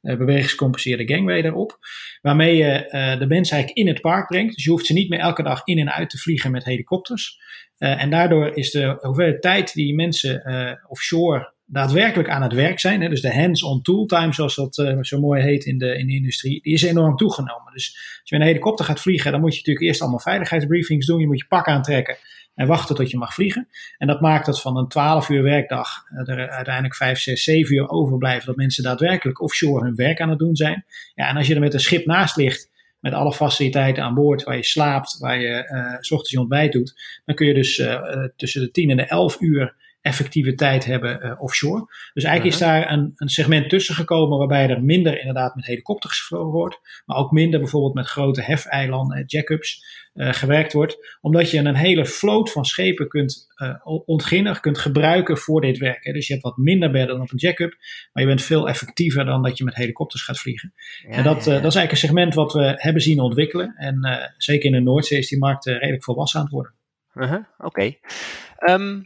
bewegingscompenseerde 0.00 1.14
gangway 1.14 1.42
erop. 1.42 1.78
Waarmee 2.22 2.56
je 2.56 2.86
de 3.18 3.26
mensen 3.26 3.56
eigenlijk 3.56 3.86
in 3.86 3.88
het 3.88 4.00
park 4.00 4.26
brengt. 4.26 4.54
Dus 4.54 4.64
je 4.64 4.70
hoeft 4.70 4.86
ze 4.86 4.92
niet 4.92 5.08
meer 5.08 5.18
elke 5.18 5.42
dag 5.42 5.60
in 5.64 5.78
en 5.78 5.92
uit 5.92 6.10
te 6.10 6.18
vliegen 6.18 6.50
met 6.50 6.64
helikopters. 6.64 7.40
Uh, 7.78 8.02
en 8.02 8.10
daardoor 8.10 8.56
is 8.56 8.70
de 8.70 8.98
hoeveelheid 9.00 9.42
tijd 9.42 9.74
die 9.74 9.94
mensen 9.94 10.42
uh, 10.46 10.72
offshore 10.88 11.52
daadwerkelijk 11.66 12.28
aan 12.28 12.42
het 12.42 12.52
werk 12.52 12.80
zijn, 12.80 13.02
hè, 13.02 13.08
dus 13.08 13.20
de 13.20 13.34
hands-on 13.34 13.82
tool 13.82 14.06
time, 14.06 14.32
zoals 14.32 14.54
dat 14.54 14.96
zo 15.00 15.20
mooi 15.20 15.42
heet 15.42 15.64
in 15.64 15.78
de, 15.78 15.98
in 15.98 16.06
de 16.06 16.14
industrie, 16.14 16.62
die 16.62 16.72
is 16.72 16.82
enorm 16.82 17.16
toegenomen. 17.16 17.72
Dus 17.72 17.96
als 18.20 18.20
je 18.28 18.36
met 18.36 18.40
een 18.40 18.52
helikopter 18.52 18.84
gaat 18.84 19.00
vliegen, 19.00 19.32
dan 19.32 19.40
moet 19.40 19.52
je 19.52 19.58
natuurlijk 19.58 19.86
eerst 19.86 20.00
allemaal 20.00 20.20
veiligheidsbriefings 20.20 21.06
doen, 21.06 21.20
je 21.20 21.26
moet 21.26 21.38
je 21.38 21.46
pak 21.48 21.66
aantrekken 21.66 22.16
en 22.54 22.66
wachten 22.66 22.94
tot 22.94 23.10
je 23.10 23.18
mag 23.18 23.34
vliegen. 23.34 23.68
En 23.98 24.06
dat 24.06 24.20
maakt 24.20 24.46
dat 24.46 24.60
van 24.60 24.76
een 24.76 24.88
12 24.88 25.28
uur 25.28 25.42
werkdag 25.42 25.88
er 26.24 26.48
uiteindelijk 26.48 26.94
5, 26.94 27.18
6, 27.18 27.44
7 27.44 27.74
uur 27.74 27.88
overblijven 27.88 28.46
dat 28.46 28.56
mensen 28.56 28.82
daadwerkelijk 28.82 29.40
offshore 29.40 29.84
hun 29.84 29.94
werk 29.94 30.20
aan 30.20 30.30
het 30.30 30.38
doen 30.38 30.56
zijn. 30.56 30.84
Ja, 31.14 31.28
en 31.28 31.36
als 31.36 31.46
je 31.46 31.54
er 31.54 31.60
met 31.60 31.74
een 31.74 31.80
schip 31.80 32.06
naast 32.06 32.36
ligt, 32.36 32.70
met 33.00 33.12
alle 33.12 33.32
faciliteiten 33.32 34.02
aan 34.02 34.14
boord, 34.14 34.42
waar 34.42 34.56
je 34.56 34.64
slaapt, 34.64 35.18
waar 35.18 35.40
je 35.40 35.68
uh, 35.72 35.96
s 36.00 36.10
ochtends 36.10 36.30
je 36.30 36.40
ontbijt 36.40 36.72
doet, 36.72 37.20
dan 37.24 37.34
kun 37.34 37.46
je 37.46 37.54
dus 37.54 37.78
uh, 37.78 38.24
tussen 38.36 38.60
de 38.60 38.70
10 38.70 38.90
en 38.90 38.96
de 38.96 39.06
11 39.06 39.40
uur 39.40 39.74
effectiviteit 40.02 40.84
hebben 40.84 41.40
offshore. 41.40 41.86
Dus 42.12 42.24
eigenlijk 42.24 42.54
is 42.54 42.60
daar 42.60 42.90
een, 42.90 43.12
een 43.14 43.28
segment 43.28 43.68
tussen 43.68 43.94
gekomen 43.94 44.38
waarbij 44.38 44.68
er 44.68 44.82
minder 44.82 45.18
inderdaad 45.18 45.54
met 45.54 45.66
helikopters 45.66 46.20
gevlogen 46.20 46.52
wordt, 46.52 47.02
maar 47.06 47.16
ook 47.16 47.30
minder 47.30 47.60
bijvoorbeeld 47.60 47.94
met 47.94 48.06
grote 48.06 48.42
hefeilanden, 48.42 49.24
jackups. 49.26 50.00
Uh, 50.14 50.32
gewerkt 50.32 50.72
wordt. 50.72 51.16
Omdat 51.20 51.50
je 51.50 51.58
een 51.58 51.74
hele 51.74 52.06
vloot 52.06 52.52
van 52.52 52.64
schepen 52.64 53.08
kunt 53.08 53.46
uh, 53.56 53.86
ontginnen, 54.04 54.60
kunt 54.60 54.78
gebruiken 54.78 55.38
voor 55.38 55.60
dit 55.60 55.78
werk. 55.78 56.04
Hè. 56.04 56.12
Dus 56.12 56.26
je 56.26 56.32
hebt 56.32 56.44
wat 56.44 56.56
minder 56.56 56.90
bedden 56.90 57.14
dan 57.14 57.24
op 57.24 57.30
een 57.30 57.38
jack-up, 57.38 57.76
maar 58.12 58.22
je 58.22 58.28
bent 58.28 58.42
veel 58.42 58.68
effectiever 58.68 59.24
dan 59.24 59.42
dat 59.42 59.58
je 59.58 59.64
met 59.64 59.74
helikopters 59.74 60.22
gaat 60.22 60.38
vliegen. 60.38 60.72
Ja, 61.02 61.08
en 61.08 61.24
dat, 61.24 61.34
dat 61.34 61.46
is 61.46 61.52
eigenlijk 61.52 61.90
een 61.90 61.96
segment 61.96 62.34
wat 62.34 62.52
we 62.52 62.74
hebben 62.76 63.02
zien 63.02 63.20
ontwikkelen. 63.20 63.74
En 63.76 64.32
zeker 64.36 64.64
in 64.64 64.72
de 64.72 64.80
Noordzee 64.80 65.18
is 65.18 65.28
die 65.28 65.38
markt 65.38 65.64
redelijk 65.64 66.04
volwassen 66.04 66.38
aan 66.38 66.44
het 66.44 66.54
worden. 66.54 66.74
-huh, 67.12 67.32
Oké. 67.32 67.66
Okay. 67.66 68.00
Um, 68.68 69.04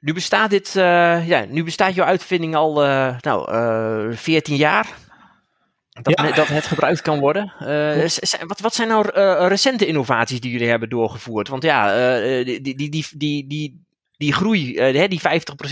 nu 0.00 0.12
bestaat 0.12 0.50
dit, 0.50 0.72
ja, 0.72 1.44
nu 1.48 1.64
bestaat 1.64 1.94
jouw 1.94 2.06
uitvinding 2.06 2.54
al 2.54 2.74
nou, 3.20 4.14
14 4.14 4.56
jaar. 4.56 5.06
Dat, 6.02 6.34
dat 6.34 6.48
het 6.48 6.66
gebruikt 6.66 7.02
kan 7.02 7.18
worden. 7.18 7.52
Uh, 7.62 8.06
wat, 8.46 8.60
wat 8.60 8.74
zijn 8.74 8.88
nou 8.88 9.10
uh, 9.14 9.46
recente 9.48 9.86
innovaties 9.86 10.40
die 10.40 10.52
jullie 10.52 10.68
hebben 10.68 10.88
doorgevoerd? 10.88 11.48
Want 11.48 11.62
ja, 11.62 11.96
uh, 12.18 12.44
die, 12.44 12.60
die, 12.60 12.88
die, 12.90 13.06
die, 13.16 13.46
die, 13.46 13.86
die 14.16 14.32
groei, 14.32 14.92
die 15.08 15.20
50% 15.20 15.22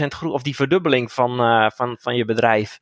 groei 0.06 0.32
of 0.32 0.42
die 0.42 0.54
verdubbeling 0.54 1.12
van, 1.12 1.36
van, 1.74 1.96
van 2.00 2.16
je 2.16 2.24
bedrijf 2.24 2.80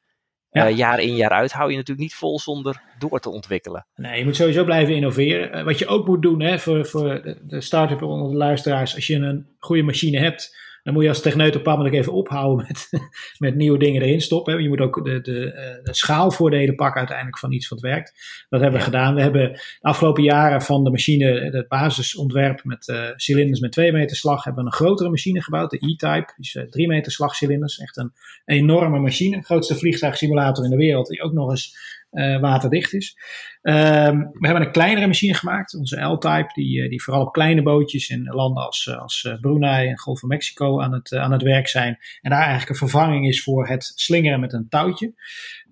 ja. 0.51 0.69
jaar 0.69 1.01
in 1.01 1.17
jaar 1.17 1.31
uit, 1.31 1.53
hou 1.53 1.71
je 1.71 1.77
natuurlijk 1.77 2.07
niet 2.07 2.15
vol 2.15 2.39
zonder 2.39 2.83
door 2.99 3.21
te 3.21 3.31
ontwikkelen. 3.31 3.87
Nee, 3.95 4.19
je 4.19 4.25
moet 4.25 4.37
sowieso 4.37 4.65
blijven 4.65 4.95
innoveren. 4.95 5.65
wat 5.65 5.79
je 5.79 5.87
ook 5.87 6.07
moet 6.07 6.23
doen 6.23 6.41
hè, 6.41 6.59
voor, 6.59 6.87
voor 6.87 7.37
de 7.43 7.61
start-up 7.61 8.03
onder 8.03 8.31
de 8.31 8.37
luisteraars, 8.37 8.95
als 8.95 9.07
je 9.07 9.15
een 9.15 9.47
goede 9.59 9.83
machine 9.83 10.19
hebt, 10.19 10.57
dan 10.85 10.95
moet 10.95 11.03
je 11.03 11.09
als 11.09 11.21
techneut 11.21 11.57
op 11.57 11.67
een 11.67 11.93
even 11.93 12.13
ophouden 12.13 12.67
met, 12.67 12.89
met 13.39 13.55
nieuwe 13.55 13.79
dingen 13.79 14.03
erin 14.03 14.21
stoppen. 14.21 14.63
Je 14.63 14.69
moet 14.69 14.81
ook 14.81 15.05
de, 15.05 15.21
de, 15.21 15.53
eh, 15.53 15.85
de 15.85 15.95
schaalvoordelen 15.95 16.75
pakken 16.75 16.99
uiteindelijk 16.99 17.39
van 17.39 17.53
iets 17.53 17.69
wat 17.69 17.81
werkt. 17.81 18.13
Dat 18.49 18.61
hebben 18.61 18.79
we 18.79 18.85
gedaan. 18.85 19.15
We 19.15 19.21
hebben 19.21 19.53
de 19.53 19.59
afgelopen 19.81 20.23
jaren 20.23 20.63
van 20.63 20.85
de 20.85 20.91
machine, 20.91 21.51
het 21.53 21.69
basisontwerp 21.69 22.65
met 22.65 22.89
uh, 22.89 23.09
cilinders 23.17 23.61
met 23.61 23.73
2 23.73 23.93
meter 23.93 24.17
slag, 24.17 24.45
hebben 24.45 24.65
we 24.65 24.71
een 24.71 24.77
grotere 24.77 25.11
machine 25.11 25.43
gebouwd, 25.43 25.71
de 25.71 25.77
E-Type. 25.77 26.33
Is 26.37 26.59
3 26.71 26.87
uh, 26.87 26.89
meter 26.89 27.13
slagcilinders. 27.13 27.79
Echt 27.79 27.97
een 27.97 28.13
enorme 28.45 28.99
machine. 28.99 29.43
Grootste 29.43 29.77
vliegtuigsimulator 29.77 30.65
in 30.65 30.71
de 30.71 30.77
wereld, 30.77 31.07
die 31.07 31.23
ook 31.23 31.33
nog 31.33 31.51
eens 31.51 31.77
uh, 32.15 32.41
waterdicht 32.41 32.93
is. 32.93 33.17
Um, 33.63 34.31
we 34.33 34.47
hebben 34.47 34.67
een 34.67 34.73
kleinere 34.73 35.07
machine 35.07 35.35
gemaakt, 35.35 35.75
onze 35.75 36.01
L-Type, 36.01 36.51
die, 36.55 36.83
eh, 36.83 36.89
die 36.89 37.03
vooral 37.03 37.23
op 37.23 37.33
kleine 37.33 37.63
bootjes 37.63 38.09
in 38.09 38.25
landen 38.25 38.65
als, 38.65 38.87
eh, 38.87 38.99
als 38.99 39.37
Brunei 39.41 39.89
en 39.89 39.99
Golf 39.99 40.21
van 40.21 40.29
Mexico 40.29 40.81
aan 40.81 40.93
het, 40.93 41.13
aan 41.13 41.33
het 41.33 41.43
werk 41.43 41.69
zijn. 41.69 41.99
En 42.21 42.31
daar 42.31 42.41
eigenlijk 42.41 42.71
een 42.71 42.89
vervanging 42.89 43.27
is 43.27 43.43
voor 43.43 43.69
het 43.69 43.93
slingeren 43.95 44.41
met 44.41 44.53
een 44.53 44.69
touwtje. 44.69 45.15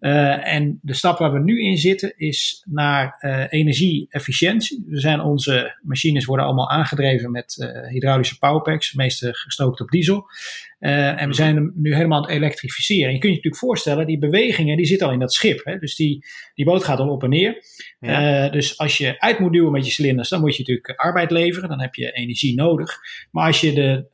Uh, 0.03 0.55
en 0.55 0.79
de 0.83 0.95
stap 0.95 1.19
waar 1.19 1.33
we 1.33 1.39
nu 1.39 1.63
in 1.63 1.79
zitten 1.79 2.13
is 2.17 2.65
naar 2.71 3.19
uh, 3.21 3.45
energie-efficiëntie. 3.49 4.85
We 4.89 5.01
zijn 5.01 5.21
onze 5.21 5.79
machines 5.83 6.25
worden 6.25 6.47
allemaal 6.47 6.71
aangedreven 6.71 7.31
met 7.31 7.57
uh, 7.59 7.89
hydraulische 7.89 8.39
powerpacks, 8.39 8.91
de 8.91 8.97
meeste 8.97 9.35
gestookt 9.35 9.81
op 9.81 9.89
diesel. 9.89 10.27
en 10.79 11.29
we 11.29 11.35
zijn 11.35 11.73
nu 11.75 11.95
helemaal 11.95 12.19
aan 12.19 12.25
het 12.25 12.33
elektrificeren. 12.33 13.13
je 13.13 13.19
kunt 13.19 13.23
je 13.23 13.29
natuurlijk 13.29 13.57
voorstellen, 13.57 14.07
die 14.07 14.19
bewegingen 14.19 14.77
die 14.77 14.87
zitten 14.87 15.07
al 15.07 15.13
in 15.13 15.19
dat 15.19 15.33
schip. 15.33 15.65
Hè? 15.65 15.79
Dus 15.79 15.95
die, 15.97 16.25
die 16.55 16.65
boot 16.65 16.85
gaat 16.85 16.99
al 16.99 17.09
op 17.09 17.23
en 17.23 17.31
neer. 17.31 17.65
Ja. 18.01 18.49
dus 18.49 18.79
als 18.79 18.99
je 18.99 19.21
uit 19.21 19.39
moet 19.39 19.53
duwen 19.53 19.73
met 19.73 19.87
je 19.87 19.93
cilinders, 19.93 20.29
dan 20.29 20.41
moet 20.41 20.57
je 20.57 20.59
natuurlijk 20.59 20.99
arbeid 20.99 21.31
leveren. 21.31 21.69
Dan 21.69 21.81
heb 21.81 21.95
je 21.95 22.13
energie 22.13 22.55
nodig. 22.55 22.99
Maar 23.31 23.47
als 23.47 23.61
je 23.61 23.73
de, 23.73 24.07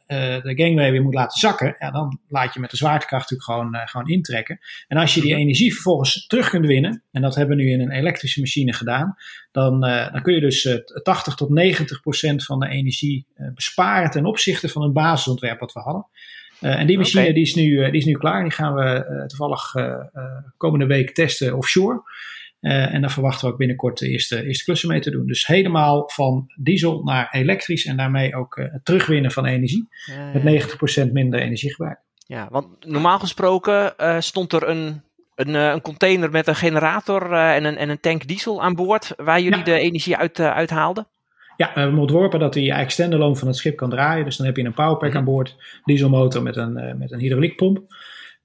de 0.43 0.53
gangway 0.55 0.91
weer 0.91 1.03
moet 1.03 1.15
laten 1.15 1.39
zakken, 1.39 1.77
ja, 1.79 1.91
dan 1.91 2.21
laat 2.29 2.55
je 2.55 2.61
met 2.61 2.71
de 2.71 2.77
zwaartekracht 2.77 3.31
natuurlijk 3.31 3.51
gewoon, 3.51 3.89
gewoon 3.89 4.09
intrekken. 4.09 4.59
En 4.89 4.97
als 4.97 5.15
je 5.15 5.21
die 5.21 5.33
mhm. 5.33 5.41
energie 5.41 5.78
vervolgens 5.83 6.27
terug 6.27 6.51
kunt 6.51 6.67
winnen, 6.67 7.05
en 7.11 7.23
dat 7.23 7.35
hebben 7.35 7.57
we 7.57 7.63
nu 7.63 7.71
in 7.71 7.81
een 7.81 7.91
elektrische 7.91 8.41
machine 8.41 8.73
gedaan, 8.73 9.17
dan, 9.53 9.87
uh, 9.87 10.13
dan 10.13 10.23
kun 10.23 10.35
je 10.35 10.41
dus 10.41 10.65
uh, 10.65 10.75
80 11.03 11.35
tot 11.35 11.51
90 11.51 12.01
procent 12.01 12.45
van 12.45 12.61
de 12.61 12.69
energie 12.69 13.27
uh, 13.37 13.49
besparen 13.55 14.11
ten 14.11 14.27
opzichte 14.27 14.69
van 14.69 14.83
het 14.83 14.93
basisontwerp 14.93 15.61
wat 15.61 15.73
we 15.73 15.81
hadden. 15.81 16.07
Uh, 16.61 16.79
en 16.79 16.87
die 16.87 16.97
machine 16.97 17.23
okay. 17.23 17.35
die 17.35 17.43
is, 17.43 17.55
nu, 17.55 17.91
die 17.91 18.01
is 18.01 18.05
nu 18.05 18.13
klaar. 18.13 18.43
Die 18.43 18.53
gaan 18.53 18.75
we 18.75 19.25
toevallig 19.27 19.73
komende 20.57 20.87
week 20.87 21.15
testen 21.15 21.57
offshore. 21.57 22.03
en 22.61 23.01
dan 23.01 23.11
verwachten 23.11 23.47
we 23.47 23.53
ook 23.53 23.59
binnenkort 23.59 23.99
de 23.99 24.09
eerste, 24.09 24.45
eerste 24.45 24.65
klussen 24.65 24.89
mee 24.89 25.01
te 25.01 25.11
doen. 25.11 25.27
Dus 25.27 25.47
helemaal 25.47 26.11
van 26.11 26.47
diesel 26.61 27.03
naar 27.03 27.29
elektrisch 27.31 27.85
en 27.85 27.97
daarmee 27.97 28.35
ook 28.35 28.57
het 28.57 28.85
terugwinnen 28.85 29.31
van 29.31 29.47
energie. 29.47 29.89
Met 30.33 30.69
90% 31.09 31.13
minder 31.13 31.41
energiegebruik. 31.41 32.01
Ja, 32.27 32.49
want 32.51 32.87
normaal 32.87 33.19
gesproken 33.19 33.95
stond 34.23 34.53
er 34.53 34.69
een 34.69 35.03
een, 35.39 35.55
eh, 35.55 35.71
een 35.73 35.81
container 35.81 36.31
met 36.31 36.47
een 36.47 36.55
generator 36.55 37.33
uh, 37.33 37.55
en, 37.55 37.65
een, 37.65 37.77
en 37.77 37.89
een 37.89 38.01
tank 38.01 38.27
diesel 38.27 38.63
aan 38.63 38.75
boord, 38.75 39.13
waar 39.17 39.41
jullie 39.41 39.59
ja. 39.59 39.65
de 39.65 39.79
energie 39.79 40.17
uit, 40.17 40.39
uh, 40.39 40.51
uithaalden? 40.51 41.07
Ja, 41.57 41.71
we 41.75 41.81
hebben 41.81 41.99
ontworpen 41.99 42.41
dat 42.41 42.55
hij 42.55 42.63
eigenlijk 42.63 42.93
standalone 42.93 43.37
van 43.37 43.49
het 43.49 43.57
schip 43.57 43.77
kan 43.77 43.91
draaien. 43.91 44.25
Dus 44.25 44.37
dan 44.37 44.47
heb 44.47 44.57
je 44.57 44.65
een 44.65 44.75
powerpack 44.75 45.03
mm-hmm. 45.03 45.19
aan 45.19 45.25
boord, 45.25 45.57
dieselmotor 45.85 46.43
met 46.43 46.57
een, 46.57 46.99
met 46.99 47.13
een 47.13 47.19
hydrauliekpomp. 47.19 47.79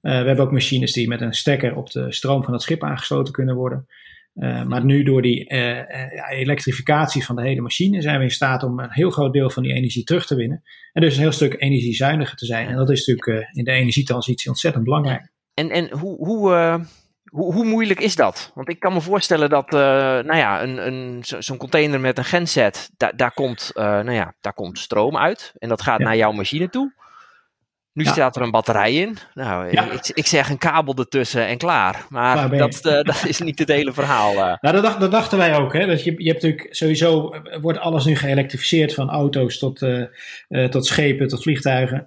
we 0.00 0.10
hebben 0.10 0.44
ook 0.44 0.52
machines 0.52 0.92
die 0.92 1.08
met 1.08 1.20
een 1.20 1.34
stekker 1.34 1.76
op 1.76 1.90
de 1.90 2.12
stroom 2.12 2.44
van 2.44 2.52
het 2.52 2.62
schip 2.62 2.82
aangesloten 2.82 3.32
kunnen 3.32 3.54
worden. 3.54 3.86
maar 4.66 4.84
nu 4.84 5.02
door 5.02 5.22
die 5.22 5.46
elektrificatie 6.30 7.24
van 7.24 7.36
de 7.36 7.42
hele 7.42 7.60
machine 7.60 8.02
zijn 8.02 8.18
we 8.18 8.24
in 8.24 8.30
staat 8.30 8.62
om 8.62 8.78
een 8.78 8.92
heel 8.92 9.10
groot 9.10 9.32
deel 9.32 9.50
van 9.50 9.62
die 9.62 9.72
energie 9.72 10.04
terug 10.04 10.26
te 10.26 10.34
winnen. 10.34 10.62
En 10.92 11.02
dus 11.02 11.14
een 11.14 11.22
heel 11.22 11.32
stuk 11.32 11.54
energiezuiniger 11.58 12.36
te 12.36 12.46
zijn. 12.46 12.68
En 12.68 12.76
dat 12.76 12.90
is 12.90 13.06
natuurlijk 13.06 13.48
in 13.52 13.64
de 13.64 13.70
energietransitie 13.70 14.48
ontzettend 14.50 14.84
belangrijk. 14.84 15.32
En, 15.54 15.70
en 15.70 15.90
hoe, 15.90 16.16
hoe, 16.16 16.50
uh, 16.52 16.76
hoe, 17.24 17.52
hoe, 17.52 17.64
moeilijk 17.64 18.00
is 18.00 18.16
dat? 18.16 18.52
Want 18.54 18.68
ik 18.68 18.80
kan 18.80 18.92
me 18.92 19.00
voorstellen 19.00 19.50
dat 19.50 19.74
uh, 19.74 19.80
nou 19.80 20.36
ja, 20.36 20.62
een, 20.62 20.86
een, 20.86 21.24
zo'n 21.38 21.56
container 21.56 22.00
met 22.00 22.18
een 22.18 22.24
genset, 22.24 22.90
daar, 22.96 23.16
daar, 23.16 23.32
komt, 23.32 23.70
uh, 23.74 23.84
nou 23.84 24.12
ja, 24.12 24.34
daar 24.40 24.54
komt 24.54 24.78
stroom 24.78 25.16
uit. 25.16 25.52
En 25.58 25.68
dat 25.68 25.82
gaat 25.82 25.98
ja. 25.98 26.04
naar 26.04 26.16
jouw 26.16 26.32
machine 26.32 26.68
toe. 26.68 26.92
Nu 27.94 28.04
ja. 28.04 28.12
staat 28.12 28.36
er 28.36 28.42
een 28.42 28.50
batterij 28.50 28.94
in. 28.94 29.16
Nou, 29.34 29.72
ja. 29.72 29.90
ik, 29.90 30.10
ik, 30.14 30.26
zeg 30.26 30.50
een 30.50 30.58
kabel 30.58 30.94
ertussen 30.94 31.46
en 31.46 31.58
klaar. 31.58 32.06
Maar 32.08 32.56
dat, 32.56 32.80
uh, 32.86 32.92
dat 33.12 33.24
is 33.26 33.40
niet 33.40 33.58
het 33.58 33.68
hele 33.68 33.92
verhaal. 33.92 34.32
Uh. 34.32 34.38
Nou, 34.38 34.74
dat, 34.74 34.82
dacht, 34.82 35.00
dat, 35.00 35.10
dachten 35.10 35.38
wij 35.38 35.56
ook. 35.56 35.72
Hè? 35.72 35.86
Dat 35.86 36.04
je, 36.04 36.14
je 36.16 36.28
hebt 36.28 36.42
natuurlijk 36.42 36.74
sowieso 36.74 37.34
wordt 37.60 37.78
alles 37.78 38.04
nu 38.04 38.16
geëlektrificeerd 38.16 38.94
van 38.94 39.10
auto's 39.10 39.58
tot, 39.58 39.82
uh, 39.82 40.64
tot 40.68 40.86
schepen, 40.86 41.28
tot 41.28 41.42
vliegtuigen. 41.42 42.06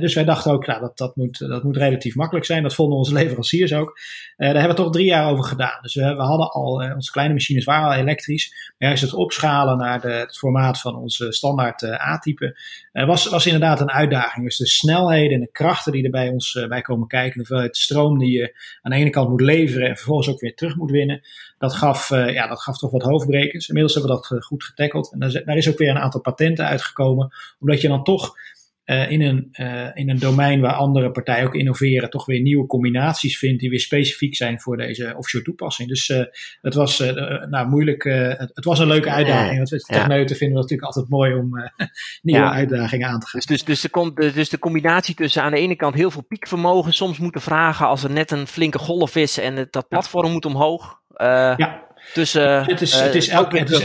dus 0.00 0.14
wij 0.14 0.24
dachten 0.24 0.52
ook, 0.52 0.66
nou, 0.66 0.80
dat, 0.80 0.98
dat, 0.98 1.16
moet, 1.16 1.38
dat 1.38 1.62
moet 1.62 1.76
relatief 1.76 2.14
makkelijk 2.14 2.46
zijn. 2.46 2.62
Dat 2.62 2.74
vonden 2.74 2.98
onze 2.98 3.12
leveranciers 3.12 3.74
ook. 3.74 3.98
daar 4.36 4.48
hebben 4.48 4.68
we 4.68 4.82
toch 4.82 4.92
drie 4.92 5.06
jaar 5.06 5.30
over 5.30 5.44
gedaan. 5.44 5.78
Dus 5.82 5.94
we, 5.94 6.14
we 6.14 6.22
hadden 6.22 6.50
al, 6.50 6.92
onze 6.94 7.10
kleine 7.10 7.34
machines 7.34 7.64
waren 7.64 7.88
al 7.88 7.94
elektrisch. 7.94 8.72
Maar 8.78 8.88
juist 8.88 9.02
het 9.02 9.14
opschalen 9.14 9.78
naar 9.78 10.00
de, 10.00 10.08
het 10.08 10.38
formaat 10.38 10.80
van 10.80 10.96
onze 10.96 11.32
standaard 11.32 11.84
A-type 11.84 12.56
was, 13.04 13.28
was 13.28 13.46
inderdaad 13.46 13.80
een 13.80 13.90
uitdaging. 13.90 14.44
Dus 14.44 14.56
de 14.56 14.66
snelheid 14.66 15.30
en 15.30 15.40
de 15.40 15.50
krachten 15.52 15.92
die 15.92 16.04
er 16.04 16.10
bij 16.10 16.28
ons 16.28 16.54
uh, 16.54 16.68
bij 16.68 16.80
komen 16.80 17.08
kijken, 17.08 17.32
de 17.32 17.38
hoeveelheid 17.38 17.76
stroom 17.76 18.18
die 18.18 18.38
je 18.38 18.54
aan 18.82 18.90
de 18.90 18.96
ene 18.96 19.10
kant 19.10 19.28
moet 19.28 19.40
leveren 19.40 19.88
en 19.88 19.96
vervolgens 19.96 20.28
ook 20.28 20.40
weer 20.40 20.54
terug 20.54 20.76
moet 20.76 20.90
winnen, 20.90 21.20
dat 21.58 21.74
gaf, 21.74 22.10
uh, 22.10 22.32
ja, 22.32 22.46
dat 22.46 22.62
gaf 22.62 22.78
toch 22.78 22.90
wat 22.90 23.02
hoofdbrekers. 23.02 23.68
Inmiddels 23.68 23.94
hebben 23.94 24.12
we 24.12 24.20
dat 24.20 24.30
uh, 24.30 24.42
goed 24.44 24.64
getackeld 24.64 25.12
en 25.12 25.42
daar 25.44 25.56
is 25.56 25.68
ook 25.68 25.78
weer 25.78 25.90
een 25.90 25.98
aantal 25.98 26.20
patenten 26.20 26.66
uitgekomen, 26.66 27.32
omdat 27.60 27.80
je 27.80 27.88
dan 27.88 28.04
toch 28.04 28.34
uh, 28.86 29.10
in, 29.10 29.22
een, 29.22 29.48
uh, 29.52 29.88
in 29.94 30.10
een 30.10 30.18
domein 30.18 30.60
waar 30.60 30.72
andere 30.72 31.10
partijen 31.10 31.46
ook 31.46 31.54
innoveren, 31.54 32.10
toch 32.10 32.26
weer 32.26 32.40
nieuwe 32.40 32.66
combinaties 32.66 33.38
vindt 33.38 33.60
die 33.60 33.70
weer 33.70 33.80
specifiek 33.80 34.36
zijn 34.36 34.60
voor 34.60 34.76
deze 34.76 35.14
offshore 35.16 35.44
toepassing. 35.44 35.88
Dus 35.88 36.08
uh, 36.08 36.22
het 36.60 36.74
was 36.74 36.98
nou, 37.50 37.68
moeilijk, 37.68 38.04
het, 38.04 38.50
het, 38.54 38.64
was 38.64 38.78
een 38.78 38.86
leuke 38.86 39.10
uitdaging. 39.10 39.56
Want 39.56 39.70
ja. 39.70 39.98
techneuten 39.98 40.36
vinden 40.36 40.56
we 40.56 40.62
natuurlijk 40.62 40.88
altijd 40.88 41.08
mooi 41.08 41.34
om 41.34 41.50
nieuwe 42.22 42.40
ja. 42.40 42.52
uitdagingen 42.52 43.08
aan 43.08 43.20
te 43.20 43.26
gaan. 43.26 43.40
Dus, 43.46 43.64
dus, 43.64 43.82
dus, 43.82 43.90
de, 44.14 44.32
dus 44.34 44.48
de 44.48 44.58
combinatie 44.58 45.14
tussen 45.14 45.42
aan 45.42 45.52
de 45.52 45.58
ene 45.58 45.76
kant 45.76 45.94
heel 45.94 46.10
veel 46.10 46.24
piekvermogen, 46.28 46.92
soms 46.92 47.18
moeten 47.18 47.40
vragen 47.40 47.86
als 47.86 48.04
er 48.04 48.10
net 48.10 48.30
een 48.30 48.46
flinke 48.46 48.78
golf 48.78 49.16
is 49.16 49.38
en 49.38 49.68
dat 49.70 49.88
platform 49.88 50.32
moet 50.32 50.44
omhoog. 50.44 51.00
ja. 51.16 51.84
Tussen, 52.12 52.64
het 52.64 52.80
is, 52.80 53.00
het 53.00 53.14
is 53.14 53.28
elke, 53.28 53.58
het 53.58 53.70
is 53.70 53.80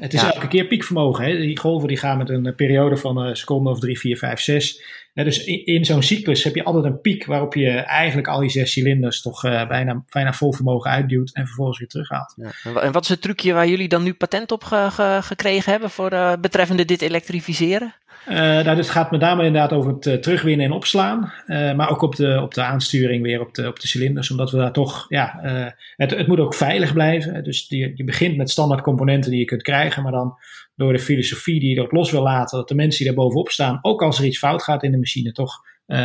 het 0.00 0.14
is 0.14 0.20
ja. 0.20 0.32
elke 0.32 0.48
keer 0.48 0.66
piekvermogen. 0.66 1.24
Hè? 1.24 1.36
Die 1.36 1.58
golven 1.58 1.88
die 1.88 1.96
gaan 1.96 2.18
met 2.18 2.28
een 2.28 2.54
periode 2.54 2.96
van 2.96 3.16
een 3.16 3.36
seconde 3.36 3.70
of 3.70 3.80
3, 3.80 3.98
4, 3.98 4.16
5, 4.16 4.40
6. 4.40 4.82
Ja, 5.12 5.24
dus 5.24 5.44
in, 5.44 5.66
in 5.66 5.84
zo'n 5.84 6.02
cyclus 6.02 6.44
heb 6.44 6.54
je 6.54 6.64
altijd 6.64 6.84
een 6.84 7.00
piek 7.00 7.26
waarop 7.26 7.54
je 7.54 7.70
eigenlijk 7.70 8.28
al 8.28 8.40
die 8.40 8.50
zes 8.50 8.72
cilinders 8.72 9.22
toch 9.22 9.44
uh, 9.44 9.68
bijna, 9.68 10.04
bijna 10.12 10.32
vol 10.32 10.52
vermogen 10.52 10.90
uitduwt 10.90 11.34
en 11.34 11.46
vervolgens 11.46 11.78
weer 11.78 11.88
terughaalt. 11.88 12.34
Ja. 12.36 12.80
En 12.80 12.92
wat 12.92 13.02
is 13.02 13.08
het 13.08 13.22
trucje 13.22 13.52
waar 13.52 13.68
jullie 13.68 13.88
dan 13.88 14.02
nu 14.02 14.14
patent 14.14 14.52
op 14.52 14.64
ge, 14.64 14.86
ge, 14.90 15.18
gekregen 15.22 15.72
hebben 15.72 15.90
voor 15.90 16.12
uh, 16.12 16.32
betreffende 16.40 16.84
dit 16.84 17.02
elektrificeren? 17.02 17.94
Uh, 18.30 18.36
nou, 18.36 18.76
dit 18.76 18.90
gaat 18.90 19.10
met 19.10 19.20
name 19.20 19.44
inderdaad 19.44 19.72
over 19.72 19.92
het 19.92 20.06
uh, 20.06 20.14
terugwinnen 20.14 20.66
en 20.66 20.72
opslaan. 20.72 21.32
Uh, 21.46 21.74
maar 21.74 21.90
ook 21.90 22.02
op 22.02 22.16
de, 22.16 22.40
op 22.42 22.54
de 22.54 22.62
aansturing 22.62 23.22
weer 23.22 23.40
op 23.40 23.54
de, 23.54 23.66
op 23.66 23.80
de 23.80 23.88
cilinders. 23.88 24.30
Omdat 24.30 24.50
we 24.50 24.56
daar 24.56 24.72
toch, 24.72 25.06
ja, 25.08 25.38
het, 25.96 26.10
het 26.10 26.26
moet 26.26 26.40
ook 26.40 26.54
veilig 26.54 26.92
blijven. 26.92 27.44
Dus 27.44 27.66
je 27.68 28.04
begint 28.04 28.36
met 28.36 28.50
standaard 28.50 28.80
componenten 28.80 29.30
die 29.30 29.40
je 29.40 29.46
kunt 29.46 29.62
krijgen. 29.62 30.02
Maar 30.02 30.12
dan 30.12 30.34
door 30.74 30.92
de 30.92 30.98
filosofie 30.98 31.60
die 31.60 31.70
je 31.70 31.76
erop 31.76 31.92
los 31.92 32.10
wil 32.10 32.22
laten. 32.22 32.58
Dat 32.58 32.68
de 32.68 32.74
mensen 32.74 32.98
die 33.04 33.06
daar 33.06 33.24
bovenop 33.24 33.48
staan, 33.48 33.78
ook 33.82 34.02
als 34.02 34.18
er 34.18 34.24
iets 34.24 34.38
fout 34.38 34.62
gaat 34.62 34.82
in 34.82 34.90
de 34.90 34.98
machine, 34.98 35.32
toch 35.32 35.54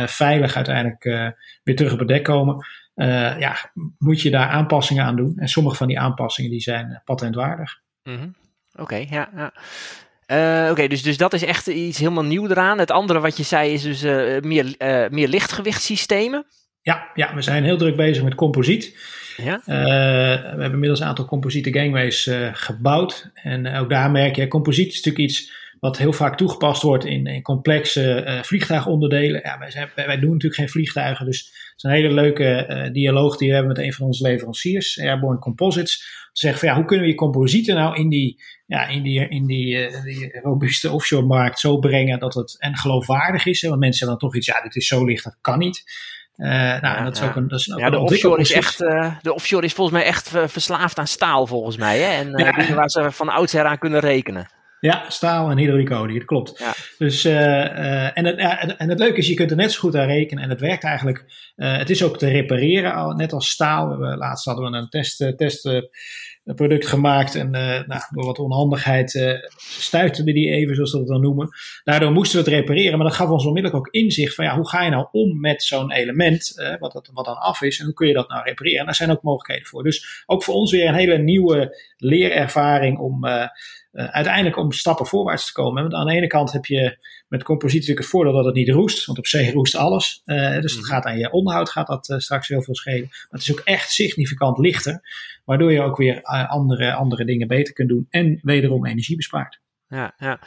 veilig 0.06 0.56
uiteindelijk 0.56 1.04
weer 1.62 1.76
terug 1.76 1.92
op 1.92 1.98
het 1.98 2.08
dek 2.08 2.24
komen. 2.24 2.66
ja, 3.38 3.56
moet 3.98 4.20
je 4.20 4.30
daar 4.30 4.48
aanpassingen 4.48 5.04
aan 5.04 5.16
doen. 5.16 5.32
En 5.36 5.48
sommige 5.48 5.76
van 5.76 5.86
die 5.86 5.98
aanpassingen 5.98 6.50
die 6.50 6.60
zijn 6.60 7.02
patentwaardig. 7.04 7.80
Mm 8.02 8.34
Oké, 8.76 8.96
ja. 8.96 9.30
ja. 9.36 9.52
Uh, 10.26 10.68
Oké, 10.70 10.86
dus, 10.86 11.02
dus 11.02 11.16
dat 11.16 11.32
is 11.32 11.44
echt 11.44 11.66
iets 11.66 11.98
helemaal 11.98 12.24
nieuw 12.24 12.48
eraan. 12.48 12.78
Het 12.78 12.90
andere 12.90 13.20
wat 13.20 13.36
je 13.36 13.42
zei 13.42 13.72
is 13.72 13.82
dus 13.82 14.04
uh, 14.04 14.40
meer, 14.40 14.74
uh, 14.78 15.08
meer 15.08 15.28
lichtgewichtssystemen. 15.28 16.46
Ja, 16.82 17.10
ja, 17.14 17.34
we 17.34 17.42
zijn 17.42 17.64
heel 17.64 17.76
druk 17.76 17.96
bezig 17.96 18.22
met 18.22 18.34
composiet. 18.34 18.96
Ja? 19.36 19.60
we 19.64 19.72
hebben 19.72 20.72
inmiddels 20.72 21.00
een 21.00 21.06
aantal 21.06 21.24
composiete 21.24 21.72
gangways 21.72 22.30
gebouwd. 22.52 23.30
En 23.34 23.76
ook 23.76 23.90
daar 23.90 24.10
merk 24.10 24.36
je, 24.36 24.48
composiet 24.48 24.88
is 24.88 24.94
natuurlijk 24.94 25.30
iets 25.30 25.52
wat 25.80 25.98
heel 25.98 26.12
vaak 26.12 26.36
toegepast 26.36 26.82
wordt 26.82 27.04
in, 27.04 27.26
in 27.26 27.42
complexe 27.42 28.40
vliegtuigonderdelen. 28.44 29.40
Ja, 29.44 29.58
wij, 29.58 29.70
zijn, 29.70 29.88
wij, 29.94 30.18
doen 30.18 30.32
natuurlijk 30.32 30.60
geen 30.60 30.68
vliegtuigen, 30.68 31.26
dus 31.26 31.38
het 31.38 31.76
is 31.76 31.82
een 31.82 31.90
hele 31.90 32.12
leuke 32.12 32.88
dialoog 32.92 33.36
die 33.36 33.48
we 33.48 33.54
hebben 33.54 33.72
met 33.76 33.84
een 33.84 33.92
van 33.92 34.06
onze 34.06 34.22
leveranciers, 34.22 35.00
Airborne 35.00 35.38
Composites 35.38 36.22
zeggen 36.38 36.60
van 36.60 36.68
ja, 36.68 36.74
hoe 36.74 36.84
kunnen 36.84 37.04
we 37.04 37.10
je 37.10 37.18
composieten 37.18 37.74
nou 37.74 37.96
in 37.96 38.08
die, 38.08 38.42
ja, 38.66 38.86
in 38.86 39.02
die, 39.02 39.28
in 39.28 39.46
die, 39.46 39.90
uh, 39.90 40.02
die 40.02 40.40
robuuste 40.42 40.90
offshore 40.90 41.26
markt 41.26 41.58
zo 41.58 41.78
brengen 41.78 42.18
dat 42.18 42.34
het 42.34 42.56
en 42.58 42.76
geloofwaardig 42.76 43.46
is. 43.46 43.60
Hè? 43.60 43.68
Want 43.68 43.80
mensen 43.80 44.06
hebben 44.06 44.20
dan 44.20 44.30
toch 44.30 44.38
iets, 44.38 44.46
ja, 44.46 44.62
dit 44.62 44.76
is 44.76 44.86
zo 44.86 45.04
licht, 45.04 45.24
dat 45.24 45.36
kan 45.40 45.58
niet. 45.58 45.82
Uh, 46.36 46.48
nou, 46.80 47.04
dat 47.04 47.14
is 47.14 47.22
ook 47.22 47.36
een, 47.36 47.48
dat 47.48 47.60
is 47.60 47.72
ook 47.72 47.78
ja, 47.78 47.90
de 47.90 47.98
offshore 47.98 48.40
is 48.40 48.52
echt, 48.52 48.82
uh, 48.82 49.14
de 49.22 49.34
offshore 49.34 49.64
is 49.64 49.72
volgens 49.72 49.96
mij 49.96 50.06
echt 50.06 50.28
verslaafd 50.28 50.98
aan 50.98 51.06
staal 51.06 51.46
volgens 51.46 51.76
mij. 51.76 51.98
Hè? 51.98 52.06
En 52.06 52.30
ja. 52.30 52.52
dingen 52.52 52.74
waar 52.74 52.90
ze 52.90 53.10
van 53.10 53.28
oudsher 53.28 53.64
aan 53.64 53.78
kunnen 53.78 54.00
rekenen. 54.00 54.48
Ja, 54.84 55.04
staal 55.08 55.50
en 55.50 55.58
hydraulicolie, 55.58 56.18
dat 56.18 56.26
klopt. 56.26 56.58
Ja. 56.58 56.74
Dus, 56.98 57.24
uh, 57.24 57.32
uh, 57.32 58.18
en, 58.18 58.24
het, 58.24 58.76
en 58.76 58.88
het 58.88 58.98
leuke 58.98 59.18
is, 59.18 59.28
je 59.28 59.34
kunt 59.34 59.50
er 59.50 59.56
net 59.56 59.72
zo 59.72 59.80
goed 59.80 59.96
aan 59.96 60.06
rekenen 60.06 60.42
en 60.42 60.50
het 60.50 60.60
werkt 60.60 60.84
eigenlijk. 60.84 61.24
Uh, 61.56 61.76
het 61.76 61.90
is 61.90 62.02
ook 62.02 62.18
te 62.18 62.28
repareren, 62.28 63.16
net 63.16 63.32
als 63.32 63.48
staal. 63.48 63.98
We 63.98 64.16
laatst 64.16 64.44
hadden 64.44 64.70
we 64.70 64.76
een 64.76 64.88
test, 64.88 65.32
test 65.36 65.68
product 66.44 66.86
gemaakt 66.86 67.34
en 67.34 67.50
nou, 67.50 68.00
door 68.10 68.24
wat 68.24 68.38
onhandigheid 68.38 69.14
uh, 69.14 69.32
stuitte 69.56 70.24
die 70.24 70.50
even, 70.50 70.74
zoals 70.74 70.92
we 70.92 70.98
dat 70.98 71.08
dan 71.08 71.20
noemen. 71.20 71.48
Daardoor 71.84 72.12
moesten 72.12 72.44
we 72.44 72.50
het 72.50 72.60
repareren, 72.60 72.98
maar 72.98 73.06
dat 73.06 73.16
gaf 73.16 73.28
ons 73.28 73.46
onmiddellijk 73.46 73.86
ook 73.86 73.94
inzicht 73.94 74.34
van 74.34 74.44
ja, 74.44 74.56
hoe 74.56 74.68
ga 74.68 74.82
je 74.82 74.90
nou 74.90 75.06
om 75.12 75.40
met 75.40 75.62
zo'n 75.62 75.92
element, 75.92 76.52
wat, 76.78 76.92
dat, 76.92 77.10
wat 77.12 77.24
dan 77.24 77.38
af 77.38 77.62
is, 77.62 77.78
en 77.78 77.84
hoe 77.84 77.94
kun 77.94 78.06
je 78.08 78.14
dat 78.14 78.28
nou 78.28 78.42
repareren? 78.44 78.78
En 78.78 78.84
daar 78.84 78.94
zijn 78.94 79.10
ook 79.10 79.22
mogelijkheden 79.22 79.66
voor. 79.66 79.82
Dus 79.82 80.24
ook 80.26 80.44
voor 80.44 80.54
ons 80.54 80.70
weer 80.70 80.88
een 80.88 80.94
hele 80.94 81.18
nieuwe 81.18 81.76
leerervaring 81.96 82.98
om 82.98 83.24
uh, 83.94 84.04
uh, 84.04 84.10
uiteindelijk 84.10 84.56
om 84.56 84.72
stappen 84.72 85.06
voorwaarts 85.06 85.46
te 85.46 85.52
komen. 85.52 85.82
Want 85.82 85.94
aan 85.94 86.06
de 86.06 86.12
ene 86.12 86.26
kant 86.26 86.52
heb 86.52 86.64
je 86.64 86.98
met 87.28 87.42
composiet 87.42 87.80
natuurlijk 87.80 88.06
het 88.06 88.08
voordeel 88.08 88.32
dat 88.32 88.44
het 88.44 88.54
niet 88.54 88.68
roest, 88.68 89.06
want 89.06 89.18
op 89.18 89.26
zee 89.26 89.52
roest 89.52 89.76
alles. 89.76 90.22
Uh, 90.24 90.60
dus 90.60 90.72
het 90.72 90.82
mhm. 90.82 90.90
gaat 90.90 91.04
aan 91.04 91.18
je 91.18 91.30
onderhoud 91.30 91.70
gaat 91.70 91.86
dat 91.86 92.08
uh, 92.08 92.18
straks 92.18 92.48
heel 92.48 92.62
veel 92.62 92.74
schelen. 92.74 93.08
Maar 93.08 93.26
het 93.30 93.40
is 93.40 93.52
ook 93.52 93.60
echt 93.60 93.90
significant 93.90 94.58
lichter, 94.58 95.00
waardoor 95.44 95.72
je 95.72 95.82
ook 95.82 95.96
weer 95.96 96.22
andere, 96.46 96.94
andere 96.94 97.24
dingen 97.24 97.48
beter 97.48 97.74
kunt 97.74 97.88
doen 97.88 98.06
en 98.10 98.38
wederom 98.42 98.86
energie 98.86 99.16
bespaart. 99.16 99.60
Ja, 99.88 100.14
ja. 100.16 100.40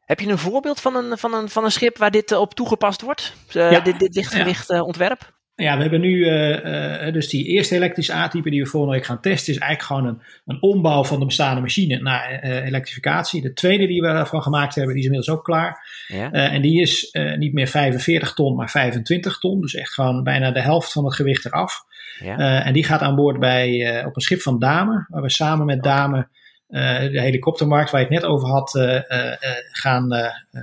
Heb 0.00 0.20
je 0.20 0.28
een 0.28 0.38
voorbeeld 0.38 0.80
van 0.80 0.96
een, 0.96 1.18
van 1.18 1.34
een, 1.34 1.48
van 1.48 1.64
een 1.64 1.72
schip 1.72 1.98
waar 1.98 2.10
dit 2.10 2.32
op 2.32 2.54
toegepast 2.54 3.02
wordt? 3.02 3.34
Ja, 3.48 3.80
dit, 3.80 3.98
dit 3.98 4.14
lichtgewicht 4.14 4.68
ja. 4.68 4.82
ontwerp? 4.82 5.41
Ja, 5.54 5.76
we 5.76 5.82
hebben 5.82 6.00
nu 6.00 6.16
uh, 6.16 7.06
uh, 7.06 7.12
dus 7.12 7.28
die 7.28 7.46
eerste 7.46 7.74
elektrische 7.74 8.14
A-type 8.14 8.50
die 8.50 8.62
we 8.62 8.68
volgende 8.68 8.96
week 8.96 9.06
gaan 9.06 9.20
testen, 9.20 9.52
is 9.52 9.58
eigenlijk 9.58 9.88
gewoon 9.92 10.06
een, 10.06 10.22
een 10.46 10.62
ombouw 10.62 11.04
van 11.04 11.18
de 11.18 11.26
bestaande 11.26 11.60
machine 11.60 12.00
naar 12.00 12.44
uh, 12.44 12.66
elektrificatie. 12.66 13.42
De 13.42 13.52
tweede 13.52 13.86
die 13.86 14.00
we 14.00 14.06
ervan 14.06 14.42
gemaakt 14.42 14.74
hebben, 14.74 14.94
die 14.94 15.02
is 15.02 15.10
inmiddels 15.10 15.38
ook 15.38 15.44
klaar. 15.44 16.04
Ja. 16.08 16.30
en 16.30 16.62
die 16.62 16.80
is 16.80 17.16
niet 17.36 17.52
meer 17.52 17.68
45 17.68 18.34
ton, 18.34 18.56
maar 18.56 18.70
25 18.70 19.38
ton. 19.38 19.60
Dus 19.60 19.74
echt 19.74 19.92
gewoon 19.92 20.22
bijna 20.22 20.50
de 20.50 20.60
helft 20.60 20.92
van 20.92 21.04
het 21.04 21.14
gewicht 21.14 21.44
eraf. 21.44 21.84
Ja. 22.18 22.64
en 22.64 22.72
die 22.72 22.84
gaat 22.84 23.00
aan 23.00 23.16
boord 23.16 23.40
bij, 23.40 24.04
op 24.04 24.16
een 24.16 24.22
schip 24.22 24.40
van 24.40 24.58
Dame, 24.58 25.06
waar 25.08 25.22
we 25.22 25.30
samen 25.30 25.66
met 25.66 25.82
Dame 25.82 26.16
uh, 26.18 26.24
de 26.72 27.20
helikoptermarkt 27.20 27.90
waar 27.90 28.00
je 28.00 28.06
het 28.06 28.14
net 28.14 28.24
over 28.24 28.48
had 28.48 28.74
uh, 28.74 28.84
uh, 28.84 29.32
gaan 29.72 30.08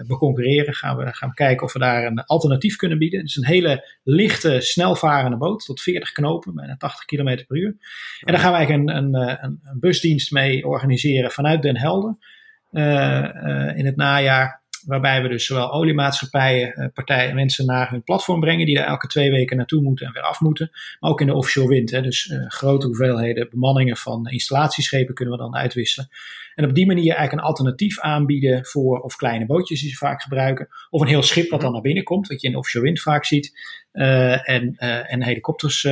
beconcurreren. 0.08 0.74
Gaan 0.74 0.98
we, 0.98 1.14
gaan 1.14 1.30
we 1.30 1.36
kijken 1.36 1.66
of 1.66 1.74
we 1.74 1.80
daar 1.80 2.06
een 2.06 2.24
alternatief 2.24 2.76
kunnen 2.76 2.98
bieden. 2.98 3.22
Dus 3.22 3.36
een 3.36 3.46
hele 3.46 3.90
lichte, 4.04 4.62
snelvarende 4.62 5.38
boot 5.38 5.66
tot 5.66 5.82
40 5.82 6.12
knopen, 6.12 6.56
bijna 6.56 6.78
80 6.78 7.06
km 7.06 7.46
per 7.48 7.58
uur. 7.58 7.76
En 8.22 8.34
daar 8.34 8.42
gaan 8.42 8.70
een, 8.70 8.96
een, 8.96 9.14
een, 9.14 9.60
een 9.64 9.80
busdienst 9.80 10.32
mee 10.32 10.68
organiseren 10.68 11.32
vanuit 11.32 11.62
Den 11.62 11.78
Helder 11.78 12.16
in 13.76 13.86
het 13.86 13.96
najaar. 13.96 14.62
Waarbij 14.90 15.22
we 15.22 15.28
dus 15.28 15.46
zowel 15.46 15.72
oliemaatschappijen, 15.72 16.74
eh, 16.74 16.88
partijen 16.94 17.30
en 17.30 17.36
mensen 17.36 17.66
naar 17.66 17.90
hun 17.90 18.04
platform 18.04 18.40
brengen, 18.40 18.66
die 18.66 18.76
daar 18.76 18.88
elke 18.88 19.08
twee 19.08 19.32
weken 19.32 19.58
naartoe 19.58 19.82
moeten 19.82 20.06
en 20.06 20.14
weer 20.14 20.22
af 20.22 20.40
moeten. 20.40 20.70
Maar 21.00 21.12
ook 21.12 21.22
in 21.22 21.28
de 21.28 21.34
offshore 21.34 21.68
wind. 21.68 21.92
Hè, 21.92 22.02
dus 22.02 22.26
uh, 22.26 22.48
grote 22.48 22.86
hoeveelheden 22.86 23.50
bemanningen 23.50 23.98
van 23.98 24.28
installatieschepen 24.28 25.14
kunnen 25.14 25.38
we 25.38 25.42
dan 25.42 25.56
uitwisselen. 25.56 26.10
En 26.56 26.66
op 26.66 26.76
die 26.76 26.86
manier 26.86 27.16
eigenlijk 27.16 27.32
een 27.32 27.48
alternatief 27.48 28.00
aanbieden 28.00 28.66
voor 28.66 29.00
of 29.00 29.16
kleine 29.16 29.46
bootjes 29.46 29.82
die 29.82 29.90
ze 29.90 29.96
vaak 29.96 30.22
gebruiken. 30.22 30.68
Of 30.90 31.02
een 31.02 31.08
heel 31.08 31.24
schip 31.24 31.50
wat 31.50 31.62
dan 31.62 31.72
naar 31.72 31.82
binnen 31.82 32.04
komt, 32.04 32.28
wat 32.28 32.42
je 32.42 32.48
in 32.48 32.54
de 32.54 32.60
offshore 32.60 32.86
wind 32.86 33.02
vaak 33.02 33.26
ziet. 33.26 33.58
Uh, 33.94 34.50
en, 34.50 34.76
en 34.78 35.24
helikopters 35.24 35.86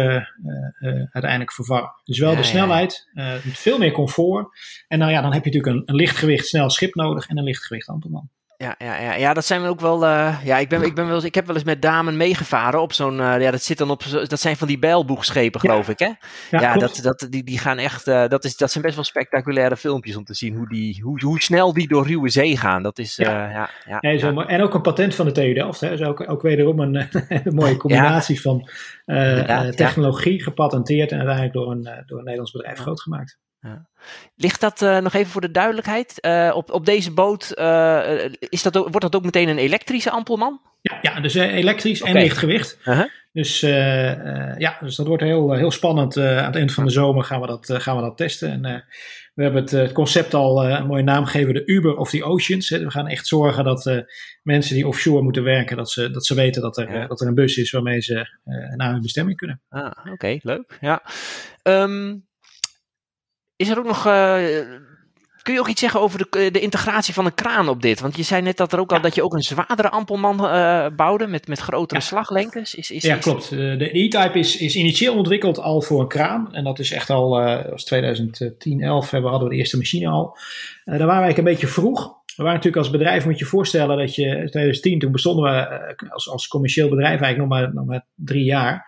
uiteindelijk 1.12 1.52
vervangen. 1.52 1.94
Dus 2.04 2.20
wel 2.20 2.36
de 2.36 2.44
snelheid, 2.44 3.10
veel 3.40 3.78
meer 3.78 3.92
comfort. 3.92 4.48
En 4.88 5.00
nou 5.00 5.12
ja, 5.12 5.22
dan 5.22 5.34
heb 5.34 5.44
je 5.44 5.52
natuurlijk 5.52 5.76
een, 5.76 5.84
een 5.86 5.96
lichtgewicht 5.96 6.48
snel 6.48 6.70
schip 6.70 6.96
nodig 6.96 7.28
en 7.28 7.38
een 7.38 7.44
lichtgewicht 7.44 7.88
ambteman. 7.88 8.30
Ja, 8.58 8.76
ja, 8.78 9.00
ja, 9.00 9.14
ja, 9.14 9.34
dat 9.34 9.46
zijn 9.46 9.62
we 9.62 9.68
ook 9.68 9.80
wel. 9.80 10.04
Uh, 10.04 10.38
ja, 10.44 10.58
ik, 10.58 10.70
ben, 10.70 10.82
ik, 10.82 10.96
ben 10.96 11.08
wel, 11.08 11.24
ik 11.24 11.36
heb 11.36 11.46
wel 11.46 11.56
eens 11.56 11.64
met 11.64 11.82
damen 11.82 12.18
meegevaren 12.18 12.82
op 12.82 12.94
zo'n. 12.94 13.20
Uh, 13.20 13.42
ja, 13.42 13.52
dat 13.52 13.64
zit 13.64 13.78
dan 13.78 13.90
op. 13.90 14.04
Dat 14.28 14.40
zijn 14.40 14.58
van 14.58 14.68
die 14.68 14.80
bijlboegschepen, 14.80 15.60
geloof 15.60 15.90
ik, 15.90 16.00
hè? 16.00 16.06
Ja, 16.06 16.62
ja 16.62 16.78
dat, 16.78 17.00
dat, 17.04 17.28
die, 17.30 17.44
die 17.44 17.58
gaan 17.58 17.78
echt. 17.78 18.08
Uh, 18.08 18.28
dat, 18.28 18.44
is, 18.44 18.58
dat 18.58 18.72
zijn 18.72 18.84
best 18.84 18.96
wel 18.96 19.04
spectaculaire 19.04 19.78
filmpjes 19.78 20.16
om 20.16 20.24
te 20.24 20.34
zien 20.34 20.56
hoe, 20.56 20.68
die, 20.68 21.02
hoe, 21.04 21.24
hoe 21.24 21.42
snel 21.42 21.74
die 21.74 21.88
door 21.88 22.08
ruwe 22.08 22.30
zee 22.30 22.58
gaan. 22.58 22.84
Dat 22.84 23.00
is. 23.00 23.16
Ja. 23.16 23.70
ja, 23.86 24.00
ja, 24.02 24.46
En 24.46 24.62
ook 24.62 24.74
een 24.74 24.82
patent 24.82 25.16
van 25.16 25.26
de 25.26 25.32
TU 25.32 25.54
Delft. 25.54 25.80
Hè? 25.80 25.90
Dus 25.90 26.02
ook, 26.02 26.30
ook 26.30 26.42
wederom 26.42 26.80
een, 26.80 26.96
een 27.44 27.56
mooie 27.56 27.78
combinatie 27.78 28.42
van 28.42 28.70
technologie 29.76 30.44
gepatenteerd 30.44 31.12
en 31.12 31.18
uiteindelijk 31.18 31.56
door 31.56 31.72
een, 31.72 32.04
door 32.06 32.18
een 32.18 32.24
Nederlands 32.24 32.52
bedrijf 32.52 32.80
groot 32.80 33.02
gemaakt. 33.02 33.38
Ja. 33.62 33.88
Ligt 34.36 34.62
dat 34.62 34.82
uh, 34.82 34.98
nog 34.98 35.14
even 35.14 35.32
voor 35.32 35.42
de 35.42 35.52
duidelijkheid? 35.52 36.18
Uh, 36.22 36.52
op, 36.56 36.72
op 36.72 36.86
deze 36.86 37.12
boot 37.12 37.52
uh, 37.56 38.26
is 38.40 38.64
dat 38.64 38.78
ook, 38.78 38.84
wordt 38.84 39.02
dat 39.02 39.16
ook 39.16 39.24
meteen 39.24 39.48
een 39.48 39.58
elektrische 39.58 40.12
ampelman? 40.12 40.62
Ja, 40.82 40.98
ja 41.02 41.20
dus 41.20 41.34
elektrisch 41.34 42.02
okay. 42.02 42.14
en 42.14 42.22
lichtgewicht. 42.22 42.78
-huh. 42.84 43.04
Dus 43.32 43.60
ja, 43.60 44.78
dus 44.80 44.96
dat 44.96 45.08
wordt 45.08 45.24
heel, 45.24 45.54
heel 45.54 45.72
spannend. 45.72 46.18
aan 46.18 46.46
het 46.46 46.56
eind 46.56 46.74
van 46.74 46.86
de 46.86 46.92
zomer 46.92 47.24
gaan 47.24 47.42
we 47.42 47.48
dat, 47.48 47.74
gaan 47.74 47.96
we 47.96 48.02
dat 48.02 48.18
testen. 48.18 48.52
En 48.52 48.86
we 49.34 49.44
hebben 49.44 49.62
het, 49.62 49.72
het 49.72 49.92
concept 49.92 50.34
al 50.34 50.66
een 50.66 50.88
mooie 50.88 51.04
naam 51.04 51.26
gegeven, 51.26 51.54
de 51.54 51.66
Uber 51.66 51.96
of 51.96 52.10
the 52.10 52.24
Oceans. 52.24 52.70
We 52.70 52.92
gaan 52.92 53.08
echt 53.08 53.28
zorgen 53.28 53.64
dat 53.64 54.06
mensen 54.44 54.76
die 54.76 54.88
offshore 54.88 55.22
moeten 55.22 55.44
werken, 55.44 55.78
dat 55.78 55.92
ze, 55.92 56.12
dat 56.12 56.26
ze 56.26 56.36
weten 56.36 56.62
dat 56.62 56.78
er, 56.78 56.94
ja. 56.94 57.08
dat 57.08 57.22
er 57.22 57.28
een 57.28 57.36
bus 57.36 57.58
is 57.58 57.72
waarmee 57.72 58.02
ze 58.02 58.28
naar 58.76 58.92
hun 58.92 59.02
bestemming 59.02 59.38
kunnen. 59.38 59.62
Ah, 59.70 59.92
Oké, 60.00 60.12
okay, 60.12 60.40
leuk. 60.44 60.78
Ja. 60.82 61.02
Um, 61.64 62.27
is 63.58 63.70
er 63.70 63.78
ook 63.78 63.86
nog. 63.86 64.08
Uh, 64.08 64.36
kun 65.42 65.56
je 65.56 65.62
ook 65.62 65.68
iets 65.68 65.82
zeggen 65.82 66.02
over 66.02 66.28
de, 66.30 66.50
de, 66.52 66.60
integratie 66.60 67.14
van 67.14 67.26
een 67.26 67.34
kraan 67.34 67.70
op 67.70 67.82
dit? 67.82 68.00
Want 68.00 68.18
je 68.18 68.24
zei 68.24 68.42
net 68.42 68.58
dat 68.58 68.74
er 68.74 68.80
ook 68.80 68.92
al 68.92 69.02
dat 69.02 69.16
je 69.16 69.24
ook 69.24 69.34
een 69.34 69.42
zwaardere 69.42 69.90
ampelman 69.90 70.46
uh, 70.46 70.88
bouwde 70.96 71.28
met, 71.28 71.48
met 71.48 71.60
grotere 71.60 72.02
slaglengtes. 72.02 72.76
Is, 72.76 72.92
is, 72.92 73.04
ja, 73.04 73.16
is 73.16 73.24
klopt. 73.24 73.50
De 73.50 73.90
E-Type 73.98 74.40
is, 74.40 74.58
is 74.58 74.76
initieel 74.76 75.16
ontwikkeld 75.16 75.60
al 75.60 75.82
voor 75.82 76.02
een 76.02 76.08
kraan. 76.08 76.54
En 76.54 76.64
dat 76.64 76.80
is 76.80 76.92
echt 76.92 77.10
al, 77.10 77.40
als 77.72 77.84
2010, 77.84 78.82
11 78.82 79.10
hebben, 79.10 79.30
hadden 79.30 79.48
we 79.48 79.54
de 79.54 79.60
eerste 79.60 79.78
machine 79.78 80.10
al. 80.10 80.38
daar 80.86 80.98
waren 80.98 81.08
we 81.08 81.14
eigenlijk 81.14 81.38
een 81.38 81.54
beetje 81.54 81.68
vroeg. 81.68 82.16
We 82.38 82.44
waren 82.44 82.58
natuurlijk 82.58 82.84
als 82.84 82.98
bedrijf, 82.98 83.26
moet 83.26 83.38
je 83.38 83.44
je 83.44 83.50
voorstellen 83.50 83.98
dat 83.98 84.16
je 84.16 84.26
in 84.26 84.48
2010, 84.48 85.00
toen 85.00 85.12
bestonden 85.12 85.44
we 85.44 86.10
als, 86.10 86.30
als 86.30 86.48
commercieel 86.48 86.90
bedrijf 86.90 87.22
eigenlijk 87.22 87.38
nog 87.38 87.60
maar, 87.60 87.74
nog 87.74 87.86
maar 87.86 88.06
drie 88.16 88.44
jaar. 88.44 88.86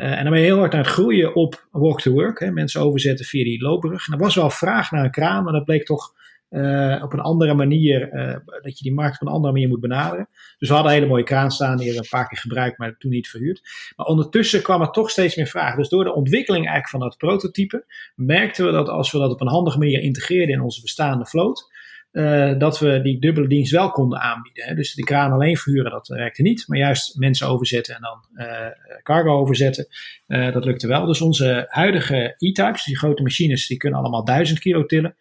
Uh, 0.00 0.18
en 0.18 0.22
dan 0.22 0.32
ben 0.32 0.40
je 0.40 0.46
heel 0.46 0.58
hard 0.58 0.72
aan 0.72 0.78
het 0.78 0.88
groeien 0.88 1.34
op 1.34 1.66
walk-to-work. 1.70 2.50
Mensen 2.52 2.80
overzetten 2.80 3.26
via 3.26 3.44
die 3.44 3.62
loopbrug. 3.62 4.12
Er 4.12 4.18
was 4.18 4.34
wel 4.34 4.50
vraag 4.50 4.90
naar 4.90 5.04
een 5.04 5.10
kraan, 5.10 5.44
maar 5.44 5.52
dat 5.52 5.64
bleek 5.64 5.84
toch 5.84 6.14
uh, 6.50 7.00
op 7.02 7.12
een 7.12 7.20
andere 7.20 7.54
manier, 7.54 8.12
uh, 8.12 8.36
dat 8.62 8.78
je 8.78 8.84
die 8.84 8.94
markt 8.94 9.20
op 9.20 9.26
een 9.26 9.32
andere 9.32 9.52
manier 9.52 9.68
moet 9.68 9.80
benaderen. 9.80 10.28
Dus 10.58 10.68
we 10.68 10.74
hadden 10.74 10.92
een 10.92 10.98
hele 10.98 11.10
mooie 11.10 11.24
kraan 11.24 11.50
staan, 11.50 11.76
die 11.76 11.86
hebben 11.86 12.02
we 12.02 12.08
een 12.10 12.18
paar 12.18 12.28
keer 12.28 12.38
gebruikt, 12.38 12.78
maar 12.78 12.96
toen 12.98 13.10
niet 13.10 13.28
verhuurd. 13.28 13.60
Maar 13.96 14.06
ondertussen 14.06 14.62
kwam 14.62 14.80
er 14.80 14.90
toch 14.90 15.10
steeds 15.10 15.36
meer 15.36 15.46
vraag. 15.46 15.76
Dus 15.76 15.88
door 15.88 16.04
de 16.04 16.14
ontwikkeling 16.14 16.66
eigenlijk 16.66 16.88
van 16.88 17.00
dat 17.00 17.16
prototype, 17.16 17.84
merkten 18.14 18.64
we 18.64 18.72
dat 18.72 18.88
als 18.88 19.12
we 19.12 19.18
dat 19.18 19.32
op 19.32 19.40
een 19.40 19.48
handige 19.48 19.78
manier 19.78 20.00
integreerden 20.00 20.54
in 20.54 20.60
onze 20.60 20.80
bestaande 20.80 21.26
vloot, 21.26 21.69
uh, 22.12 22.58
dat 22.58 22.78
we 22.78 23.00
die 23.02 23.20
dubbele 23.20 23.48
dienst 23.48 23.72
wel 23.72 23.90
konden 23.90 24.20
aanbieden. 24.20 24.64
Hè. 24.64 24.74
Dus 24.74 24.94
die 24.94 25.04
kraan 25.04 25.32
alleen 25.32 25.56
verhuren, 25.56 25.90
dat 25.90 26.08
werkte 26.08 26.42
niet. 26.42 26.64
Maar 26.66 26.78
juist 26.78 27.18
mensen 27.18 27.48
overzetten 27.48 27.94
en 27.94 28.00
dan 28.00 28.46
uh, 28.46 28.66
cargo 29.02 29.38
overzetten, 29.38 29.86
uh, 30.26 30.52
dat 30.52 30.64
lukte 30.64 30.86
wel. 30.86 31.06
Dus 31.06 31.20
onze 31.20 31.66
huidige 31.68 32.34
E-types, 32.38 32.84
die 32.84 32.98
grote 32.98 33.22
machines, 33.22 33.66
die 33.66 33.76
kunnen 33.76 33.98
allemaal 33.98 34.24
1000 34.24 34.58
kilo 34.58 34.86
tillen. 34.86 35.16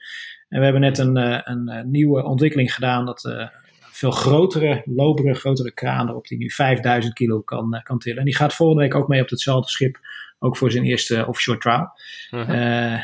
En 0.50 0.58
we 0.58 0.64
hebben 0.64 0.82
net 0.82 0.98
een, 0.98 1.16
een, 1.52 1.92
nieuwe 1.92 2.24
ontwikkeling 2.24 2.74
gedaan, 2.74 3.06
dat 3.06 3.50
veel 3.80 4.12
grotere, 4.12 4.82
lobere, 4.86 5.34
grotere 5.34 5.72
kraan 5.72 6.10
erop, 6.10 6.28
die 6.28 6.38
nu 6.38 6.50
5000 6.50 7.14
kilo 7.14 7.42
kan, 7.42 7.82
kan 7.84 8.00
tillen. 8.00 8.20
En 8.20 8.26
die 8.26 8.36
gaat 8.36 8.54
volgende 8.56 8.82
week 8.82 8.96
ook 8.96 9.08
mee 9.08 9.22
op 9.22 9.30
hetzelfde 9.30 9.70
schip, 9.70 10.00
ook 10.40 10.58
voor 10.58 10.72
zijn 10.72 10.84
eerste 10.84 11.28
offshore 11.28 11.60
trial. 11.60 11.92
Mhm. 12.30 12.52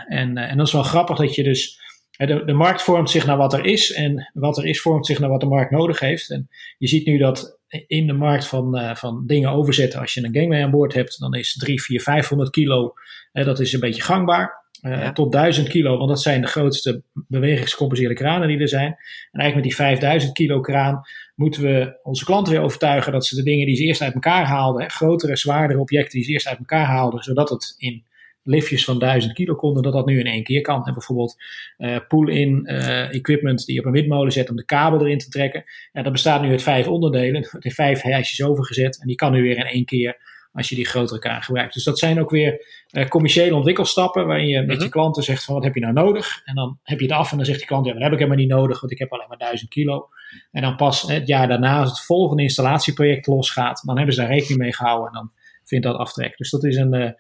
en, 0.08 0.38
en 0.38 0.58
dat 0.58 0.68
is 0.68 0.74
wel 0.74 0.84
grappig 0.84 1.18
dat 1.18 1.36
je 1.36 1.44
dus 1.44 1.84
de, 2.18 2.44
de, 2.46 2.54
markt 2.54 2.82
vormt 2.82 3.10
zich 3.10 3.26
naar 3.26 3.38
wat 3.38 3.54
er 3.54 3.66
is 3.66 3.94
en 3.94 4.32
wat 4.34 4.58
er 4.58 4.66
is 4.66 4.82
vormt 4.82 5.06
zich 5.06 5.20
naar 5.20 5.30
wat 5.30 5.40
de 5.40 5.46
markt 5.46 5.72
nodig 5.72 6.00
heeft. 6.00 6.30
En 6.30 6.50
je 6.78 6.88
ziet 6.88 7.06
nu 7.06 7.18
dat 7.18 7.60
in 7.88 8.08
de 8.08 8.14
markt 8.14 8.48
van, 8.48 8.80
uh, 8.80 8.96
van 8.96 9.24
dingen 9.28 9.50
overzetten, 9.50 10.00
als 10.00 10.14
je 10.14 10.24
een 10.24 10.34
gangway 10.34 10.64
aan 10.64 10.72
boord 10.72 10.94
hebt, 10.94 11.20
dan 11.20 11.34
is 11.34 11.54
3, 11.54 11.82
4, 11.82 12.02
500 12.02 12.50
kilo, 12.50 12.94
dat 13.32 13.60
is 13.60 13.74
een 13.74 13.80
beetje 13.80 14.02
gangbaar. 14.02 14.64
Uh, 14.82 15.10
Tot 15.10 15.32
1000 15.32 15.68
kilo, 15.68 15.98
want 15.98 16.10
dat 16.10 16.22
zijn 16.22 16.42
de 16.42 16.48
grootste 16.48 17.04
bewegingsgecompenseerde 17.14 18.16
kranen 18.16 18.48
die 18.48 18.60
er 18.60 18.68
zijn. 18.68 18.88
En 19.32 19.40
eigenlijk 19.40 19.56
met 19.56 19.64
die 19.64 19.76
5000 19.76 20.34
kilo 20.34 20.60
kraan 20.60 21.02
moeten 21.36 21.62
we 21.62 22.00
onze 22.04 22.26
klanten 22.26 22.54
weer 22.54 22.62
overtuigen 22.62 23.12
dat 23.12 23.26
ze 23.26 23.36
de 23.36 23.44
dingen 23.44 23.66
die 23.66 23.76
ze 23.76 23.84
eerst 23.84 24.02
uit 24.02 24.14
elkaar 24.14 24.46
haalden, 24.46 24.82
hè, 24.82 24.90
grotere, 24.90 25.36
zwaardere 25.36 25.80
objecten 25.80 26.12
die 26.12 26.24
ze 26.24 26.32
eerst 26.32 26.48
uit 26.48 26.58
elkaar 26.58 26.86
haalden, 26.86 27.24
zodat 27.24 27.50
het 27.50 27.74
in 27.78 28.04
liftjes 28.46 28.86
van 28.86 29.00
1000 29.00 29.34
kilo 29.34 29.56
konden, 29.56 29.84
dat 29.84 29.94
dat 29.94 30.06
nu 30.06 30.20
in 30.20 30.26
één 30.26 30.44
keer 30.44 30.62
kan. 30.62 30.86
En 30.86 30.94
bijvoorbeeld 30.94 31.36
uh, 31.78 31.98
pull-in 32.08 32.62
uh, 32.64 33.14
equipment 33.14 33.66
die 33.66 33.76
je 33.76 33.80
op 33.80 33.86
een 33.86 33.92
windmolen 33.92 34.32
zet 34.32 34.50
om 34.50 34.56
de 34.56 34.66
kabel 34.66 35.00
erin 35.00 35.18
te 35.18 35.30
trekken. 35.30 35.64
Ja, 35.92 36.02
dat 36.02 36.12
bestaat 36.12 36.42
nu 36.42 36.50
uit 36.50 36.64
vijf 36.64 36.88
onderdelen. 36.88 37.42
Het 37.42 37.64
heeft 37.64 37.76
vijf 37.76 38.02
hijsjes 38.02 38.44
overgezet 38.44 39.02
en 39.02 39.08
die 39.08 39.16
kan 39.16 39.32
nu 39.32 39.42
weer 39.42 39.58
in 39.58 39.66
één 39.66 39.86
keer 39.86 40.34
als 40.56 40.70
je 40.70 40.76
die 40.76 40.86
grotere 40.86 41.20
kraan 41.20 41.42
gebruikt. 41.42 41.74
Dus 41.74 41.84
dat 41.84 42.00
zijn 42.00 42.20
ook 42.20 42.30
weer 42.30 42.66
uh, 42.92 43.08
commerciële 43.08 43.56
ontwikkelstappen 43.56 44.28
waarin 44.28 44.48
je 44.48 44.62
met 44.62 44.76
je 44.76 44.82
mhm. 44.82 44.92
klanten 44.92 45.24
zegt 45.24 45.44
van 45.44 45.54
wat 45.54 45.64
heb 45.64 45.76
je 45.76 45.82
nou 45.82 45.94
nodig? 45.94 46.42
En 46.46 46.56
dan 46.56 46.80
heb 46.84 47.00
je 47.00 47.06
het 47.06 47.16
af 47.16 47.32
en 47.32 47.38
dan 47.38 47.46
zegt 47.46 47.58
die 47.58 47.68
klant 47.68 47.86
ja, 47.86 47.94
dat 47.94 48.02
heb 48.02 48.12
ik 48.12 48.18
helemaal 48.18 48.40
niet 48.40 48.50
nodig, 48.50 48.80
want 48.80 48.92
ik 48.92 49.00
heb 49.00 49.12
alleen 49.14 49.28
maar 49.28 49.38
1000 49.38 49.70
kilo. 49.70 50.10
En 50.52 50.62
dan 50.62 50.76
pas 50.76 51.02
het 51.02 51.28
jaar 51.28 51.48
daarna, 51.48 51.80
als 51.80 51.90
het 51.90 52.00
volgende 52.00 52.42
installatieproject 52.42 53.28
losgaat, 53.28 53.82
dan 53.86 53.98
hebben 53.98 54.16
ze 54.16 54.22
daar 54.22 54.30
rekening 54.30 54.60
mee 54.60 54.74
gehouden 54.74 55.08
en 55.08 55.14
dan 55.14 55.32
vindt 55.66 55.86
dat 55.86 55.96
aftrek. 55.96 56.38
Dus 56.38 56.50
dat 56.50 56.64
is 56.64 56.76
een, 56.76 57.16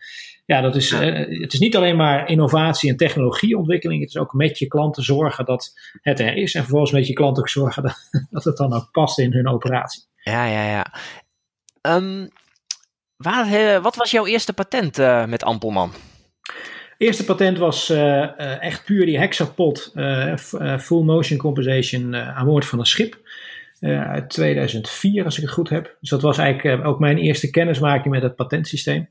ja, 0.45 0.61
dat 0.61 0.75
is, 0.75 0.91
uh, 0.91 0.99
het 1.41 1.53
is 1.53 1.59
niet 1.59 1.75
alleen 1.75 1.95
maar 1.95 2.29
innovatie 2.29 2.89
en 2.89 2.97
technologieontwikkeling. 2.97 4.01
Het 4.01 4.09
is 4.09 4.17
ook 4.17 4.33
met 4.33 4.59
je 4.59 4.67
klanten 4.67 5.03
zorgen 5.03 5.45
dat 5.45 5.73
het 6.01 6.19
er 6.19 6.35
is. 6.35 6.55
En 6.55 6.61
vervolgens 6.61 6.91
met 6.91 7.07
je 7.07 7.13
klanten 7.13 7.43
ook 7.43 7.49
zorgen 7.49 7.83
dat, 7.83 8.09
dat 8.29 8.43
het 8.43 8.57
dan 8.57 8.73
ook 8.73 8.91
past 8.91 9.19
in 9.19 9.33
hun 9.33 9.47
operatie. 9.47 10.03
Ja, 10.15 10.45
ja, 10.45 10.67
ja. 10.67 10.93
Um, 11.95 12.29
waar, 13.17 13.47
uh, 13.47 13.83
wat 13.83 13.95
was 13.95 14.11
jouw 14.11 14.25
eerste 14.25 14.53
patent 14.53 14.99
uh, 14.99 15.25
met 15.25 15.43
Ampelman? 15.43 15.91
Eerste 16.97 17.25
patent 17.25 17.57
was 17.57 17.89
echt 18.59 18.85
puur 18.85 19.05
die 19.05 19.17
hexapod 19.17 19.93
full 20.79 21.03
motion 21.03 21.37
compensation 21.37 22.15
aan 22.15 22.45
boord 22.45 22.65
van 22.65 22.79
een 22.79 22.85
schip. 22.85 23.17
Uit 23.85 24.29
2004, 24.29 25.23
als 25.23 25.35
ik 25.35 25.43
het 25.43 25.51
goed 25.51 25.69
heb. 25.69 25.97
Dus 25.99 26.09
dat 26.09 26.21
was 26.21 26.37
eigenlijk 26.37 26.85
ook 26.85 26.99
mijn 26.99 27.17
eerste 27.17 27.49
kennismaking 27.49 28.13
met 28.13 28.23
het 28.23 28.35
patentsysteem. 28.35 29.09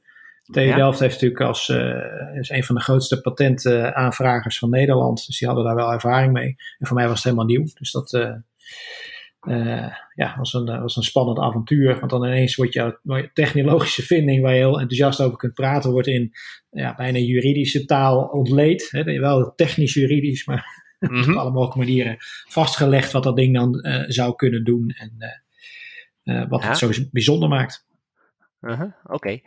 TU 0.53 0.61
ja. 0.61 0.77
Delft 0.77 0.99
heeft 0.99 1.13
natuurlijk 1.13 1.41
als 1.41 1.69
uh, 1.69 2.39
is 2.39 2.51
een 2.51 2.65
van 2.65 2.75
de 2.75 2.81
grootste 2.81 3.21
patentaanvragers 3.21 4.59
van 4.59 4.71
Nederland. 4.71 5.27
Dus 5.27 5.39
die 5.39 5.49
hadden 5.49 5.67
daar 5.67 5.75
wel 5.75 5.93
ervaring 5.93 6.33
mee. 6.33 6.57
En 6.79 6.87
voor 6.87 6.97
mij 6.97 7.07
was 7.07 7.15
het 7.15 7.25
helemaal 7.25 7.47
nieuw. 7.47 7.67
Dus 7.75 7.93
dat 7.93 8.11
ja, 10.15 10.35
was, 10.37 10.53
een, 10.53 10.81
was 10.81 10.97
een 10.97 11.03
spannend 11.03 11.39
avontuur. 11.39 11.99
Want 11.99 12.11
dan 12.11 12.25
ineens 12.25 12.55
wordt 12.55 12.73
jouw 12.73 12.99
technologische 13.33 14.03
vinding, 14.03 14.43
waar 14.43 14.53
je 14.53 14.59
heel 14.59 14.81
enthousiast 14.81 15.21
over 15.21 15.39
kunt 15.39 15.55
praten, 15.55 15.91
wordt 15.91 16.07
in 16.07 16.33
ja, 16.71 16.95
bijna 16.95 17.19
juridische 17.19 17.85
taal 17.85 18.25
ontleed. 18.25 18.89
Hè, 18.91 19.19
wel 19.21 19.53
technisch 19.55 19.95
juridisch, 19.95 20.47
maar 20.47 20.84
mm 21.11 21.23
-hmm. 21.23 21.33
op 21.33 21.39
alle 21.39 21.51
mogelijke 21.51 21.79
manieren 21.79 22.17
vastgelegd 22.49 23.13
wat 23.13 23.23
dat 23.23 23.37
ding 23.37 23.55
dan 23.55 23.87
zou 24.09 24.35
kunnen 24.35 24.65
doen. 24.65 24.95
En 24.97 25.43
wat 26.49 26.63
ja. 26.63 26.69
het 26.69 26.79
zo 26.79 26.91
bijzonder 27.13 27.49
maakt. 27.49 27.87
-huh. 28.61 28.93
Oké. 29.05 29.41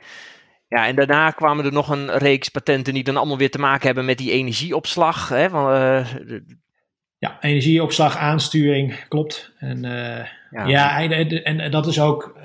Ja, 0.68 0.88
en 0.88 0.96
daarna 0.96 1.32
kwamen 1.32 1.66
er 1.66 1.72
nog 1.72 1.90
een 1.90 2.18
reeks 2.18 2.50
patenten 2.50 2.94
die 2.94 3.04
dan 3.04 3.18
allemaal 3.18 3.38
weer 3.38 3.52
te 3.52 3.60
maken 3.60 3.86
hebben 3.86 4.06
met 4.06 4.18
die 4.18 4.32
energieopslag. 4.32 5.30
Hè, 5.30 5.50
van, 5.50 5.74
ja, 7.18 7.42
energieopslag, 7.42 8.18
aansturing, 8.18 9.08
klopt. 9.08 9.54
En, 9.58 9.82
ja. 10.52 10.66
ja, 10.66 11.02
en, 11.02 11.44
en, 11.60 11.72
dat 11.72 11.88
is 11.88 12.00
ook 12.00 12.38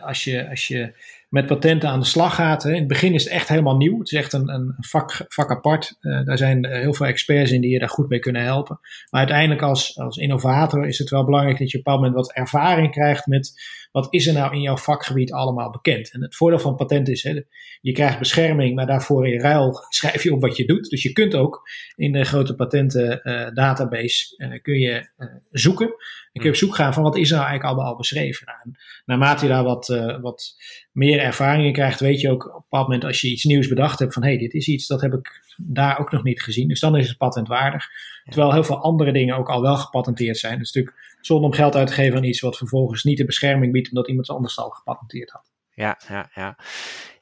als, 0.00 0.24
je, 0.24 0.48
als 0.48 0.68
je 0.68 0.92
met 1.32 1.46
patenten 1.46 1.88
aan 1.88 2.00
de 2.00 2.06
slag 2.06 2.34
gaat. 2.34 2.64
In 2.64 2.74
het 2.74 2.86
begin 2.86 3.14
is 3.14 3.24
het 3.24 3.32
echt 3.32 3.48
helemaal 3.48 3.76
nieuw. 3.76 3.98
Het 3.98 4.12
is 4.12 4.18
echt 4.18 4.32
een, 4.32 4.48
een 4.48 4.74
vak, 4.78 5.24
vak 5.28 5.50
apart. 5.50 5.96
Uh, 6.00 6.24
daar 6.24 6.38
zijn 6.38 6.66
heel 6.66 6.94
veel 6.94 7.06
experts 7.06 7.50
in 7.50 7.60
die 7.60 7.70
je 7.70 7.78
daar 7.78 7.88
goed 7.88 8.08
mee 8.08 8.18
kunnen 8.18 8.42
helpen. 8.42 8.78
Maar 9.10 9.20
uiteindelijk 9.20 9.62
als, 9.62 9.98
als 9.98 10.16
innovator 10.16 10.86
is 10.86 10.98
het 10.98 11.10
wel 11.10 11.24
belangrijk 11.24 11.58
dat 11.58 11.70
je 11.70 11.78
op 11.78 11.86
een 11.86 11.92
bepaald 11.92 12.12
moment 12.12 12.26
wat 12.26 12.36
ervaring 12.36 12.90
krijgt 12.90 13.26
met 13.26 13.52
wat 13.92 14.06
is 14.10 14.26
er 14.26 14.34
nou 14.34 14.54
in 14.54 14.60
jouw 14.60 14.76
vakgebied 14.76 15.32
allemaal 15.32 15.70
bekend? 15.70 16.12
En 16.12 16.22
het 16.22 16.36
voordeel 16.36 16.58
van 16.58 16.76
patent 16.76 17.08
is, 17.08 17.22
hè, 17.22 17.40
je 17.80 17.92
krijgt 17.92 18.18
bescherming, 18.18 18.74
maar 18.74 18.86
daarvoor 18.86 19.28
in 19.28 19.40
ruil 19.40 19.84
schrijf 19.88 20.22
je 20.22 20.32
op 20.32 20.40
wat 20.40 20.56
je 20.56 20.66
doet. 20.66 20.90
Dus 20.90 21.02
je 21.02 21.12
kunt 21.12 21.34
ook 21.34 21.68
in 21.96 22.12
de 22.12 22.24
grote 22.24 22.54
patenten 22.54 23.20
uh, 23.22 23.54
database 23.54 24.34
uh, 24.36 24.62
kun 24.62 24.78
je 24.78 25.08
uh, 25.18 25.28
zoeken. 25.50 25.86
En 25.86 26.40
kun 26.40 26.42
je 26.42 26.48
op 26.48 26.56
zoek 26.56 26.74
gaan 26.74 26.94
van 26.94 27.02
wat 27.02 27.16
is 27.16 27.30
er 27.30 27.36
nou 27.36 27.48
eigenlijk 27.48 27.74
allemaal 27.74 27.92
al 27.92 27.98
beschreven. 27.98 28.46
Nou, 28.46 28.58
en 28.64 28.76
naarmate 29.04 29.44
je 29.44 29.50
daar 29.50 29.64
wat, 29.64 29.86
wat 30.20 30.54
meer 30.92 31.18
ervaring 31.18 31.66
in 31.66 31.72
krijgt, 31.72 32.00
weet 32.00 32.20
je 32.20 32.30
ook 32.30 32.44
op 32.46 32.54
een 32.54 32.60
bepaald 32.60 32.86
moment 32.86 33.04
als 33.04 33.20
je 33.20 33.30
iets 33.30 33.44
nieuws 33.44 33.68
bedacht 33.68 33.98
hebt 33.98 34.12
van 34.12 34.22
hé, 34.22 34.28
hey, 34.28 34.38
dit 34.38 34.54
is 34.54 34.68
iets 34.68 34.86
dat 34.86 35.00
heb 35.00 35.12
ik 35.12 35.51
daar 35.66 35.98
ook 35.98 36.12
nog 36.12 36.22
niet 36.22 36.42
gezien. 36.42 36.68
Dus 36.68 36.80
dan 36.80 36.96
is 36.96 37.08
het 37.08 37.16
patentwaardig. 37.16 37.88
Terwijl 38.24 38.52
heel 38.52 38.64
veel 38.64 38.82
andere 38.82 39.12
dingen 39.12 39.36
ook 39.36 39.48
al 39.48 39.62
wel 39.62 39.76
gepatenteerd 39.76 40.38
zijn. 40.38 40.60
Is 40.60 40.72
natuurlijk 40.72 41.16
zonder 41.20 41.50
om 41.50 41.54
geld 41.54 41.76
uit 41.76 41.86
te 41.86 41.92
geven 41.92 42.16
aan 42.16 42.24
iets 42.24 42.40
wat 42.40 42.56
vervolgens 42.56 43.02
niet 43.02 43.16
de 43.16 43.24
bescherming 43.24 43.72
biedt 43.72 43.88
omdat 43.88 44.08
iemand 44.08 44.30
anders 44.30 44.58
al 44.58 44.70
gepatenteerd 44.70 45.30
had. 45.30 45.50
Ja, 45.74 45.98
ja, 46.08 46.30
ja. 46.34 46.56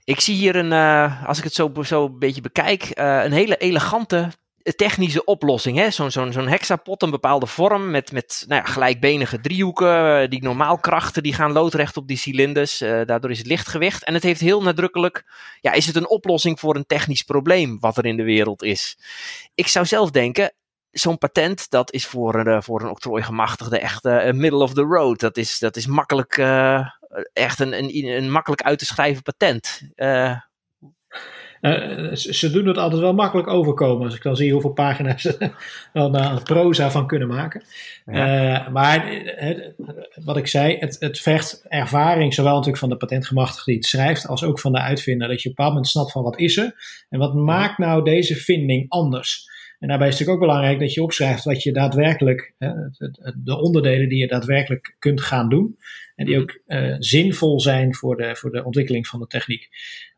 Ik 0.05 0.21
zie 0.21 0.35
hier 0.35 0.57
een, 0.57 0.73
uh, 0.73 1.27
als 1.27 1.39
ik 1.39 1.45
het 1.45 1.55
zo, 1.55 1.73
zo 1.83 2.05
een 2.05 2.19
beetje 2.19 2.41
bekijk, 2.41 2.99
uh, 2.99 3.25
een 3.25 3.33
hele 3.33 3.57
elegante 3.57 4.29
technische 4.63 5.25
oplossing. 5.25 5.93
Zo'n 5.93 6.11
zo'n 6.11 6.33
zo'n 6.33 6.49
hexapot, 6.49 7.03
een 7.03 7.11
bepaalde 7.11 7.47
vorm 7.47 7.91
met, 7.91 8.13
met 8.13 8.45
nou 8.47 8.63
ja, 8.63 8.69
gelijkbenige 8.69 9.41
driehoeken. 9.41 10.23
Uh, 10.23 10.29
die 10.29 10.43
normaalkrachten 10.43 11.23
die 11.23 11.35
gaan 11.35 11.53
loodrecht 11.53 11.97
op 11.97 12.09
die 12.09 12.17
cilinders. 12.17 12.79
daardoor 12.79 13.31
is 13.31 13.39
het 13.39 13.47
lichtgewicht. 13.47 14.05
En 14.05 14.15
het 14.15 14.23
heeft 14.23 14.41
heel 14.41 14.63
nadrukkelijk, 14.63 15.25
ja, 15.61 15.73
is 15.73 15.87
het 15.87 15.97
een 15.97 16.09
oplossing 16.09 16.61
voor 16.61 16.77
een 16.77 16.87
technisch 16.87 17.23
probleem 17.23 17.79
wat 17.81 17.97
er 17.97 18.07
in 18.07 18.17
de 18.17 18.23
wereld 18.23 18.63
is. 18.63 18.99
Ik 19.55 19.67
zou 19.67 19.87
zelf 19.87 20.11
denken, 20.11 20.53
zo'n 20.91 21.19
patent, 21.19 21.71
dat 21.71 21.93
is 21.93 22.07
voor, 22.07 22.35
een, 22.35 22.49
uh, 22.49 22.61
voor 22.61 22.81
een 22.83 22.91
octrooigemachtigde 22.91 23.79
echt 23.79 24.05
uh, 24.05 24.31
middle 24.31 24.63
of 24.63 24.75
the 24.75 24.83
road. 24.83 25.21
Dat 25.21 25.37
is, 25.37 25.59
dat 25.59 25.77
is 25.77 25.87
makkelijk, 25.87 26.37
echt 27.33 27.61
een, 27.61 27.73
een, 27.73 28.07
een 28.07 28.31
makkelijk 28.31 28.63
uit 28.63 28.79
te 28.79 28.85
schrijven 28.85 29.23
patent. 29.23 29.81
Ze 32.13 32.51
doen 32.53 32.67
het 32.67 32.77
altijd 32.77 33.01
wel 33.01 33.15
makkelijk 33.15 33.49
overkomen. 33.49 34.05
Als 34.05 34.15
ik 34.15 34.23
dan 34.23 34.37
zie 34.37 34.53
hoeveel 34.53 34.73
pagina's 34.73 35.23
ze 35.23 35.37
dan 35.93 36.17
aan 36.17 36.43
proza 36.43 36.91
van 36.91 37.07
kunnen 37.07 37.29
maken. 37.29 37.63
Ja. 38.07 38.69
maar 38.69 39.09
het, 39.25 39.75
wat 40.25 40.37
ik 40.37 40.47
zei, 40.47 40.77
het, 40.79 40.97
het 40.99 41.21
vergt 41.21 41.65
ervaring, 41.69 42.35
zowel 42.35 42.53
natuurlijk 42.53 42.79
van 42.79 42.89
de 42.89 42.97
patentgemachtigde 42.97 43.71
die 43.71 43.81
het 43.81 43.87
schrijft, 43.87 44.27
als 44.27 44.45
ook 44.45 44.61
van 44.61 44.73
de 44.73 44.81
uitvinder. 44.81 45.29
Dat 45.29 45.43
je 45.43 45.49
op 45.49 45.59
een 45.59 45.65
bepaald 45.65 45.73
moment 45.73 45.89
snapt 45.89 46.13
van 46.13 46.23
wat 46.23 46.39
is 46.39 46.57
er 46.57 46.75
en 47.09 47.19
wat 47.19 47.35
maakt 47.35 47.79
nou 47.79 48.05
deze 48.05 48.37
vinding 48.37 48.89
anders. 48.89 49.49
En 49.79 49.89
daarbij 49.89 50.09
is 50.09 50.19
het 50.19 50.29
natuurlijk 50.29 50.51
ook 50.51 50.57
belangrijk 50.57 50.87
dat 50.87 50.95
je 50.95 51.03
opschrijft 51.03 51.45
wat 51.45 51.63
je 51.63 51.73
daadwerkelijk, 51.73 52.55
de 53.37 53.61
onderdelen 53.61 54.09
die 54.09 54.19
je 54.19 54.27
daadwerkelijk 54.27 54.97
kunt 54.99 55.21
gaan 55.21 55.49
doen. 55.49 55.77
En 56.21 56.27
die 56.27 56.35
mhm. 56.35 56.43
ook 56.43 56.61
uh, 56.67 56.97
zinvol 56.99 57.61
zijn 57.61 57.95
voor 57.95 58.17
de, 58.17 58.37
voor 58.37 58.51
de 58.51 58.65
ontwikkeling 58.65 59.07
van 59.07 59.21
de 59.21 59.27
techniek. 59.27 59.69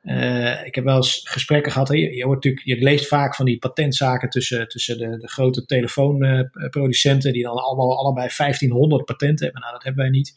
Uh, 0.03 0.67
ik 0.67 0.75
heb 0.75 0.85
wel 0.85 0.97
eens 0.97 1.21
gesprekken 1.25 1.73
gehad. 1.73 1.88
Je, 1.88 2.17
je, 2.17 2.25
hoort 2.25 2.35
natuurlijk, 2.35 2.67
je 2.67 2.83
leest 2.83 3.07
vaak 3.07 3.35
van 3.35 3.45
die 3.45 3.59
patentzaken 3.59 4.29
tussen, 4.29 4.69
tussen 4.69 4.99
de, 4.99 5.19
de 5.19 5.29
grote 5.29 5.65
telefoonproducenten, 5.65 7.33
die 7.33 7.43
dan 7.43 7.57
allemaal 7.57 7.99
allebei 7.99 8.29
1500 8.37 9.05
patenten 9.05 9.45
hebben. 9.45 9.62
Nou, 9.62 9.75
dat 9.75 9.83
hebben 9.83 10.03
wij 10.03 10.12
niet. 10.12 10.35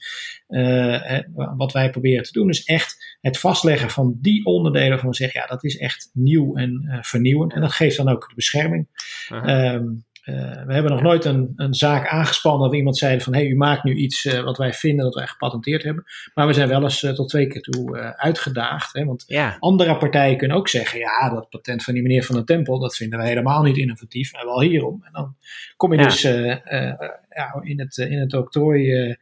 Uh, 0.50 1.20
wat 1.58 1.74
wij 1.74 1.90
proberen 1.90 2.24
te 2.24 2.32
doen 2.32 2.50
is 2.50 2.64
echt 2.64 3.18
het 3.22 3.38
vastleggen 3.38 3.90
van 3.90 4.18
die 4.22 4.46
onderdelen 4.46 5.00
van 5.00 5.14
zeggen, 5.14 5.42
ja, 5.42 5.48
dat 5.48 5.64
is 5.64 5.78
echt 5.78 6.10
nieuw 6.14 6.56
en 6.56 7.00
vernieuwend. 7.02 7.54
En 7.54 7.62
dat 7.62 7.72
geeft 7.72 7.98
dan 7.98 8.10
ook 8.10 8.28
de 8.30 8.36
bescherming. 8.36 8.88
Uh 9.32 9.44
-huh. 9.44 9.74
um, 9.74 10.06
we 10.26 10.74
hebben 10.74 10.92
nog 10.92 11.02
nooit 11.02 11.26
een, 11.26 11.54
een 11.56 11.74
zaak 11.74 12.08
aangespannen 12.08 12.68
of 12.68 12.74
iemand 12.74 12.98
zei 12.98 13.22
van 13.22 13.34
hé, 13.34 13.40
hey, 13.40 13.50
u 13.50 13.56
maakt 13.56 13.84
nu 13.84 13.94
iets 13.94 14.26
uh, 14.26 14.44
wat 14.44 14.58
wij 14.58 14.74
vinden 14.74 15.06
dat 15.06 15.16
wij 15.16 15.28
gepatenteerd 15.28 15.84
hebben. 15.84 16.04
Maar 16.34 16.48
we 16.48 16.54
zijn 16.54 16.68
wel 16.68 16.84
eens 16.84 17.04
uh, 17.04 17.12
tot 17.12 17.30
twee 17.30 17.48
keer 17.48 17.62
toe 17.62 17.98
uitgedaagd. 18.18 18.94
Hè? 18.94 19.06
Want 19.06 19.24
ja. 19.28 19.58
andere 19.60 19.98
partijen 19.98 20.38
kunnen 20.38 20.58
ook 20.58 20.68
zeggen, 20.68 21.00
ja, 21.00 21.30
dat 21.30 21.50
patent 21.50 21.84
van 21.84 21.94
die 21.94 22.04
meneer 22.04 22.24
van 22.24 22.36
de 22.36 22.44
Tempel, 22.44 22.80
dat 22.80 22.96
vinden 22.96 23.20
wij 23.20 23.28
helemaal 23.28 23.62
niet 23.62 23.78
innovatief 23.78 24.34
en 24.34 24.46
wel 24.46 24.62
hierom. 24.62 25.02
En 25.04 25.12
dan 25.12 25.36
kom 25.78 25.94
je 25.94 26.00
ja. 26.00 26.06
dus 26.06 26.22
ja, 26.22 27.60
in, 27.62 27.80
het, 27.80 27.98
in 27.98 28.20
het 28.20 28.34
octrooi 28.34 29.16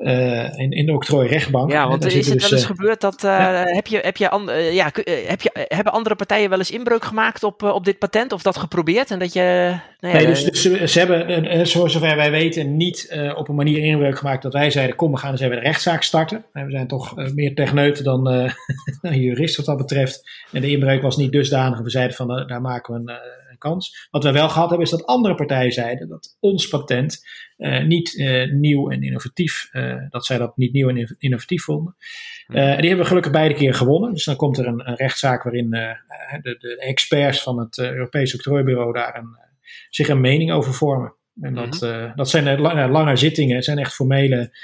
uh, 0.00 0.58
in, 0.58 0.70
in 0.70 0.86
de 0.86 0.92
octrooirechtbank. 0.92 1.70
Ja, 1.70 1.88
want 1.88 2.04
is 2.04 2.14
het 2.14 2.38
dus, 2.38 2.42
wel 2.42 2.58
eens 2.58 2.66
gebeurd 2.66 3.00
dat. 3.00 3.24
Uh, 3.24 3.62
heb 3.64 3.86
je, 3.86 3.98
heb 3.98 4.16
je, 4.16 4.30
an, 4.30 4.50
uh, 4.50 4.74
ja, 4.74 4.90
heb 5.26 5.40
je, 5.42 5.50
hebben 5.68 5.92
andere 5.92 6.14
partijen 6.14 6.48
wel 6.48 6.58
eens 6.58 6.70
inbreuk 6.70 7.04
gemaakt 7.04 7.42
op, 7.42 7.62
op 7.62 7.84
dit 7.84 7.98
patent? 7.98 8.32
Of 8.32 8.42
dat 8.42 8.56
geprobeerd? 8.56 9.10
En 9.10 9.18
dat 9.18 9.32
je. 9.32 9.74
Nou 10.00 10.14
ja, 10.14 10.20
nee, 10.20 10.26
dus, 10.26 10.44
dus, 10.44 10.92
ze 10.92 10.98
hebben, 10.98 11.66
zover 11.66 12.16
wij 12.16 12.30
weten, 12.30 12.76
niet 12.76 13.20
op 13.36 13.48
een 13.48 13.54
manier 13.54 13.78
inbreuk 13.78 14.18
gemaakt 14.18 14.42
dat 14.42 14.52
wij 14.52 14.70
zeiden: 14.70 14.96
kom, 14.96 15.12
we 15.12 15.18
gaan 15.18 15.30
eens 15.30 15.40
even 15.40 15.56
de 15.56 15.62
rechtszaak 15.62 16.02
starten. 16.02 16.44
En 16.52 16.64
we 16.64 16.70
zijn 16.70 16.86
toch 16.86 17.34
meer 17.34 17.54
techneuten 17.54 18.04
dan, 18.04 18.24
dan 19.02 19.20
jurist 19.20 19.56
wat 19.56 19.66
dat 19.66 19.76
betreft. 19.76 20.30
En 20.52 20.60
de 20.60 20.70
inbreuk 20.70 21.02
was 21.02 21.16
niet 21.16 21.32
dusdanig. 21.32 21.80
We 21.80 21.90
zeiden 21.90 22.16
van 22.16 22.46
daar 22.46 22.60
maken 22.60 22.94
we 22.94 23.00
een 23.00 23.18
kans. 23.60 24.08
Wat 24.10 24.24
we 24.24 24.32
wel 24.32 24.48
gehad 24.48 24.68
hebben, 24.68 24.86
is 24.86 24.92
dat 24.92 25.06
andere 25.06 25.34
partijen 25.34 25.72
zeiden 25.72 26.08
dat 26.08 26.36
ons 26.40 26.68
patent 26.68 27.26
uh, 27.60 27.84
niet 27.84 28.14
uh, 28.14 28.52
nieuw 28.52 28.90
en 28.90 29.02
innovatief, 29.02 29.68
uh, 29.72 29.94
dat 30.08 30.26
zij 30.26 30.38
dat 30.38 30.56
niet 30.56 30.72
nieuw 30.72 30.88
en 30.88 31.16
innovatief 31.18 31.62
vonden. 31.62 31.96
en 32.46 32.76
die 32.76 32.88
hebben 32.88 32.98
we 32.98 33.04
gelukkig 33.04 33.32
beide 33.32 33.54
keer 33.54 33.74
gewonnen. 33.74 34.12
Dus 34.12 34.24
dan 34.24 34.36
komt 34.36 34.58
er 34.58 34.66
een, 34.66 34.88
een 34.88 34.94
rechtszaak 34.94 35.42
waarin 35.42 35.70
de, 35.70 35.96
de, 36.42 36.76
experts 36.78 37.42
van 37.42 37.58
het 37.58 37.78
Europese 37.78 38.36
octrooibureau 38.36 38.92
daar 38.92 39.16
een, 39.16 39.36
zich 39.90 40.08
een 40.08 40.20
mening 40.20 40.52
over 40.52 40.74
vormen. 40.74 41.14
En 41.40 41.54
dat, 41.54 41.80
mm 41.80 42.12
dat 42.14 42.30
zijn 42.30 42.60
lange, 42.60 42.88
lange 42.88 43.16
zittingen, 43.16 43.62
zijn 43.62 43.78
echt 43.78 43.94
formele 43.94 44.56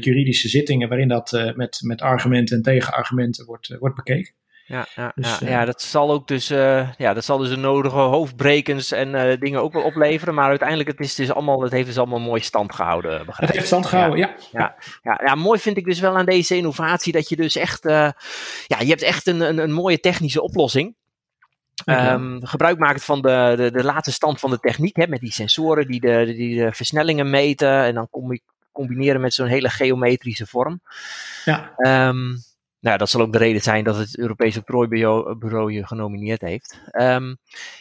juridische 0.00 0.48
zittingen 0.48 0.88
waarin 0.88 1.08
dat 1.08 1.52
met, 1.54 1.78
met 1.82 2.00
argumenten 2.00 2.56
en 2.56 2.62
tegenargumenten 2.62 3.46
wordt, 3.46 3.76
wordt 3.78 3.96
bekeken. 3.96 4.34
Ja, 4.68 4.86
ja, 4.94 5.12
dus, 5.14 5.38
ja, 5.38 5.48
ja, 5.48 5.64
dat 5.64 5.82
zal 5.82 6.10
ook 6.10 6.28
dus, 6.28 6.50
uh, 6.50 6.88
ja, 6.96 7.14
dat 7.14 7.24
zal 7.24 7.38
dus 7.38 7.48
de 7.48 7.56
nodige 7.56 7.96
hoofdbrekens 7.96 8.92
en 8.92 9.14
uh, 9.14 9.36
dingen 9.40 9.62
ook 9.62 9.72
wel 9.72 9.82
opleveren. 9.82 10.34
Maar 10.34 10.48
uiteindelijk 10.48 10.88
het 10.88 11.00
is 11.00 11.14
dus 11.14 11.32
allemaal, 11.32 11.62
het 11.62 11.72
heeft 11.72 11.86
dus 11.86 11.98
allemaal 11.98 12.20
mooi 12.20 12.40
stand 12.40 12.74
gehouden. 12.74 13.26
Begrijp 13.26 13.48
het 13.48 13.50
heeft 13.50 13.66
stand 13.66 13.86
gehouden, 13.86 14.18
ja. 14.18 14.34
Ja. 14.52 14.76
Ja, 15.02 15.20
ja. 15.24 15.34
mooi 15.34 15.58
vind 15.58 15.76
ik 15.76 15.84
dus 15.84 16.00
wel 16.00 16.16
aan 16.16 16.24
deze 16.24 16.56
innovatie 16.56 17.12
dat 17.12 17.28
je 17.28 17.36
dus 17.36 17.56
echt, 17.56 17.84
uh, 17.84 18.10
ja, 18.66 18.78
je 18.78 18.88
hebt 18.88 19.02
echt 19.02 19.26
een, 19.26 19.40
een, 19.40 19.58
een 19.58 19.72
mooie 19.72 20.00
technische 20.00 20.42
oplossing. 20.42 20.94
Um, 21.84 22.46
gebruik 22.46 22.78
maakt 22.78 23.04
van 23.04 23.22
de, 23.22 23.54
de, 23.56 23.70
de 23.70 23.84
laatste 23.84 24.12
stand 24.12 24.40
van 24.40 24.50
de 24.50 24.58
techniek, 24.58 24.96
hè, 24.96 25.06
met 25.06 25.20
die 25.20 25.32
sensoren 25.32 25.86
die 25.86 26.00
de, 26.00 26.24
die 26.24 26.64
de 26.64 26.72
versnellingen 26.72 27.30
meten. 27.30 27.84
En 27.84 27.94
dan 27.94 28.08
kom 28.10 28.32
je 28.32 28.40
combineren 28.72 29.20
met 29.20 29.34
zo'n 29.34 29.46
hele 29.46 29.68
geometrische 29.68 30.46
vorm. 30.46 30.80
Ja. 31.44 31.72
Um, 32.08 32.42
nou, 32.86 32.98
dat 32.98 33.10
zal 33.10 33.20
ook 33.20 33.32
de 33.32 33.38
reden 33.38 33.62
zijn 33.62 33.84
dat 33.84 33.96
het 33.96 34.18
Europese 34.18 34.58
octrooibureau 34.58 35.72
je 35.72 35.86
genomineerd 35.86 36.40
heeft. 36.40 36.80
Um, 36.92 37.38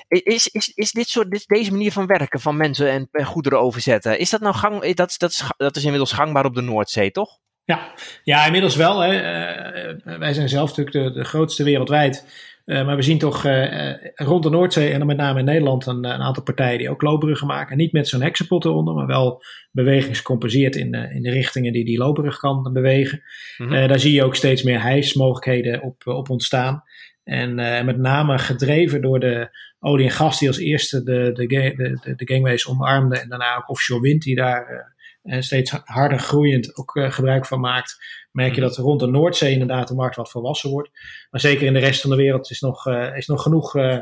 is, 0.08 0.48
is, 0.48 0.72
is 0.76 0.92
dit 0.92 1.10
soort, 1.10 1.46
deze 1.48 1.72
manier 1.72 1.92
van 1.92 2.06
werken, 2.06 2.40
van 2.40 2.58
mensen 2.58 3.10
en 3.12 3.26
goederen 3.26 3.60
overzetten, 3.60 4.20
is 4.20 4.30
dat 4.30 4.42
nou 4.42 4.56
gang, 4.56 4.94
dat, 4.94 5.16
dat, 5.18 5.32
is, 5.32 5.44
dat 5.58 5.76
is 5.76 5.84
inmiddels 5.84 6.12
gangbaar 6.12 6.46
op 6.46 6.56
de 6.56 6.62
Noordzee, 6.62 7.12
toch? 7.12 7.40
Ja, 7.64 7.94
ja 8.24 8.46
inmiddels 8.46 8.76
wel. 8.76 9.00
Hè. 9.00 9.14
Uh, 9.14 10.18
wij 10.18 10.34
zijn 10.34 10.50
zelf 10.50 10.70
natuurlijk 10.70 11.14
de, 11.14 11.20
de 11.20 11.26
grootste 11.26 11.64
wereldwijd 11.64 12.26
uh, 12.66 12.86
maar 12.86 12.96
we 12.96 13.02
zien 13.02 13.18
toch 13.18 13.46
uh, 13.46 13.94
rond 14.16 14.44
de 14.44 14.50
Noordzee 14.50 14.92
en 14.92 14.98
dan 14.98 15.08
met 15.08 15.18
name 15.18 15.40
in 15.40 15.46
Nederland 15.46 15.86
een, 15.86 15.96
een 15.96 16.22
aantal 16.22 16.44
partijen 16.44 16.78
die 16.78 16.90
ook 16.90 17.02
loopbruggen 17.02 17.48
maken. 17.48 17.78
Niet 17.78 17.92
met 17.92 18.08
zo'n 18.08 18.22
heksenpot 18.22 18.66
eronder, 18.66 18.94
maar 18.94 19.08
wel 19.08 19.44
bewegingscompenseerd 19.72 20.76
in, 20.76 20.94
in 20.94 21.22
de 21.22 21.32
richtingen 21.32 21.74
die 21.74 21.86
die 21.86 21.98
loopbrug 21.98 22.38
kan 22.38 22.74
bewegen. 22.74 23.22
Mm 23.58 23.68
-hmm. 23.68 23.88
daar 23.88 24.00
zie 24.00 24.14
je 24.14 24.24
ook 24.24 24.36
steeds 24.36 24.64
meer 24.64 24.82
hijsmogelijkheden 24.82 25.82
op, 25.82 26.08
op 26.08 26.30
ontstaan. 26.30 26.84
En 27.24 27.56
met 27.86 27.98
name 27.98 28.38
gedreven 28.38 29.02
door 29.02 29.20
de 29.20 29.58
olie 29.80 30.06
en 30.06 30.12
gas 30.12 30.40
die 30.40 30.48
als 30.48 30.58
eerste 30.58 31.04
de, 31.04 31.32
de, 31.34 31.48
de, 31.48 32.00
de, 32.04 32.16
de 32.16 32.34
gangways 32.34 32.68
omarmde. 32.68 33.20
En 33.20 33.30
daarna 33.30 33.58
ook 33.58 33.70
offshore 33.70 34.02
wind 34.02 34.22
die 34.22 34.36
daar 34.36 34.95
steeds 35.26 35.72
harder 35.72 36.20
groeiend 36.20 36.78
ook 36.78 36.92
gebruik 37.14 37.46
van 37.46 37.60
maakt 37.60 37.98
merk 38.36 38.56
je 38.56 38.62
mhm. 38.62 38.70
dat 38.70 38.78
rond 38.78 39.00
de 39.00 39.08
Noordzee 39.08 39.52
inderdaad 39.52 39.88
de 39.88 39.96
markt 39.96 40.16
wat 40.16 40.32
volwassen 40.32 40.70
wordt. 40.70 40.90
Maar 41.32 41.42
zeker 41.42 41.66
in 41.66 41.74
de 41.74 41.80
rest 41.80 42.02
van 42.02 42.10
de 42.10 42.16
wereld 42.16 42.50
is 42.50 42.60
nog, 42.60 42.86
uh, 42.88 43.18
is 43.18 43.28
nog 43.28 43.42
genoeg 43.42 43.76
uh, 43.76 44.00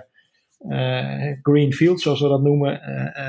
green 1.42 1.74
fields, 1.74 2.04
zoals 2.04 2.22
we 2.22 2.28
dat 2.28 2.42
noemen. 2.42 2.82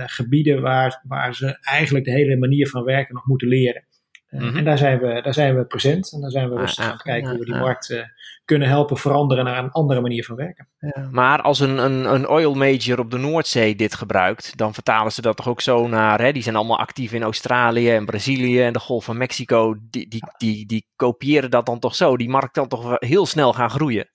gebieden 0.06 0.60
waar, 0.60 1.00
waar 1.08 1.34
ze 1.34 1.58
eigenlijk 1.60 2.04
de 2.04 2.10
hele 2.10 2.36
manier 2.36 2.68
van 2.68 2.84
werken 2.84 3.14
nog 3.14 3.26
moeten 3.26 3.48
leren. 3.48 3.84
Mhm. 4.30 4.56
En 4.56 4.64
daar 4.64 4.78
zijn, 4.78 4.98
we, 4.98 5.22
daar 5.22 5.34
zijn 5.34 5.56
we 5.56 5.64
present 5.64 6.12
en 6.12 6.20
daar 6.20 6.30
zijn 6.30 6.50
we 6.50 6.56
rustig 6.56 6.84
aan 6.84 6.92
het 6.92 7.02
kijken 7.02 7.30
hoe 7.30 7.38
we 7.38 7.44
die 7.44 7.54
markt 7.54 8.04
kunnen 8.44 8.68
helpen 8.68 8.96
veranderen 8.96 9.44
naar 9.44 9.58
een 9.64 9.70
andere 9.70 10.00
manier 10.00 10.24
van 10.24 10.36
werken. 10.36 10.68
Ja. 10.78 11.08
Maar 11.10 11.42
als 11.42 11.60
een, 11.60 11.78
een, 11.78 12.14
een 12.14 12.28
oil 12.28 12.54
major 12.54 12.98
op 12.98 13.10
de 13.10 13.18
Noordzee 13.18 13.76
dit 13.76 13.94
gebruikt, 13.94 14.56
dan 14.56 14.74
vertalen 14.74 15.12
ze 15.12 15.22
dat 15.22 15.36
toch 15.36 15.48
ook 15.48 15.60
zo 15.60 15.88
naar, 15.88 16.20
hè, 16.20 16.32
die 16.32 16.42
zijn 16.42 16.56
allemaal 16.56 16.78
actief 16.78 17.12
in 17.12 17.22
Australië 17.22 17.90
en 17.90 18.04
Brazilië 18.04 18.62
en 18.62 18.72
de 18.72 18.78
Golf 18.78 19.04
van 19.04 19.16
Mexico, 19.16 19.76
die, 19.90 20.08
die, 20.08 20.22
die, 20.36 20.66
die 20.66 20.86
kopiëren 20.96 21.50
dat 21.50 21.66
dan 21.66 21.78
toch 21.78 21.94
zo, 21.94 22.16
die 22.16 22.28
markt 22.28 22.54
dan 22.54 22.68
toch 22.68 22.96
heel 22.98 23.26
snel 23.26 23.52
gaan 23.52 23.70
groeien. 23.70 24.08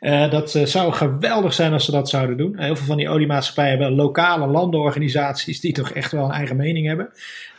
Uh, 0.00 0.30
dat 0.30 0.54
uh, 0.54 0.64
zou 0.64 0.92
geweldig 0.92 1.54
zijn 1.54 1.72
als 1.72 1.84
ze 1.84 1.90
dat 1.90 2.08
zouden 2.08 2.36
doen. 2.36 2.58
Heel 2.58 2.76
veel 2.76 2.86
van 2.86 2.96
die 2.96 3.08
oliemaatschappijen 3.08 3.70
hebben 3.70 3.96
lokale 3.96 4.46
landenorganisaties 4.46 5.60
die 5.60 5.72
toch 5.72 5.90
echt 5.90 6.12
wel 6.12 6.24
een 6.24 6.30
eigen 6.30 6.56
mening 6.56 6.86
hebben. 6.86 7.10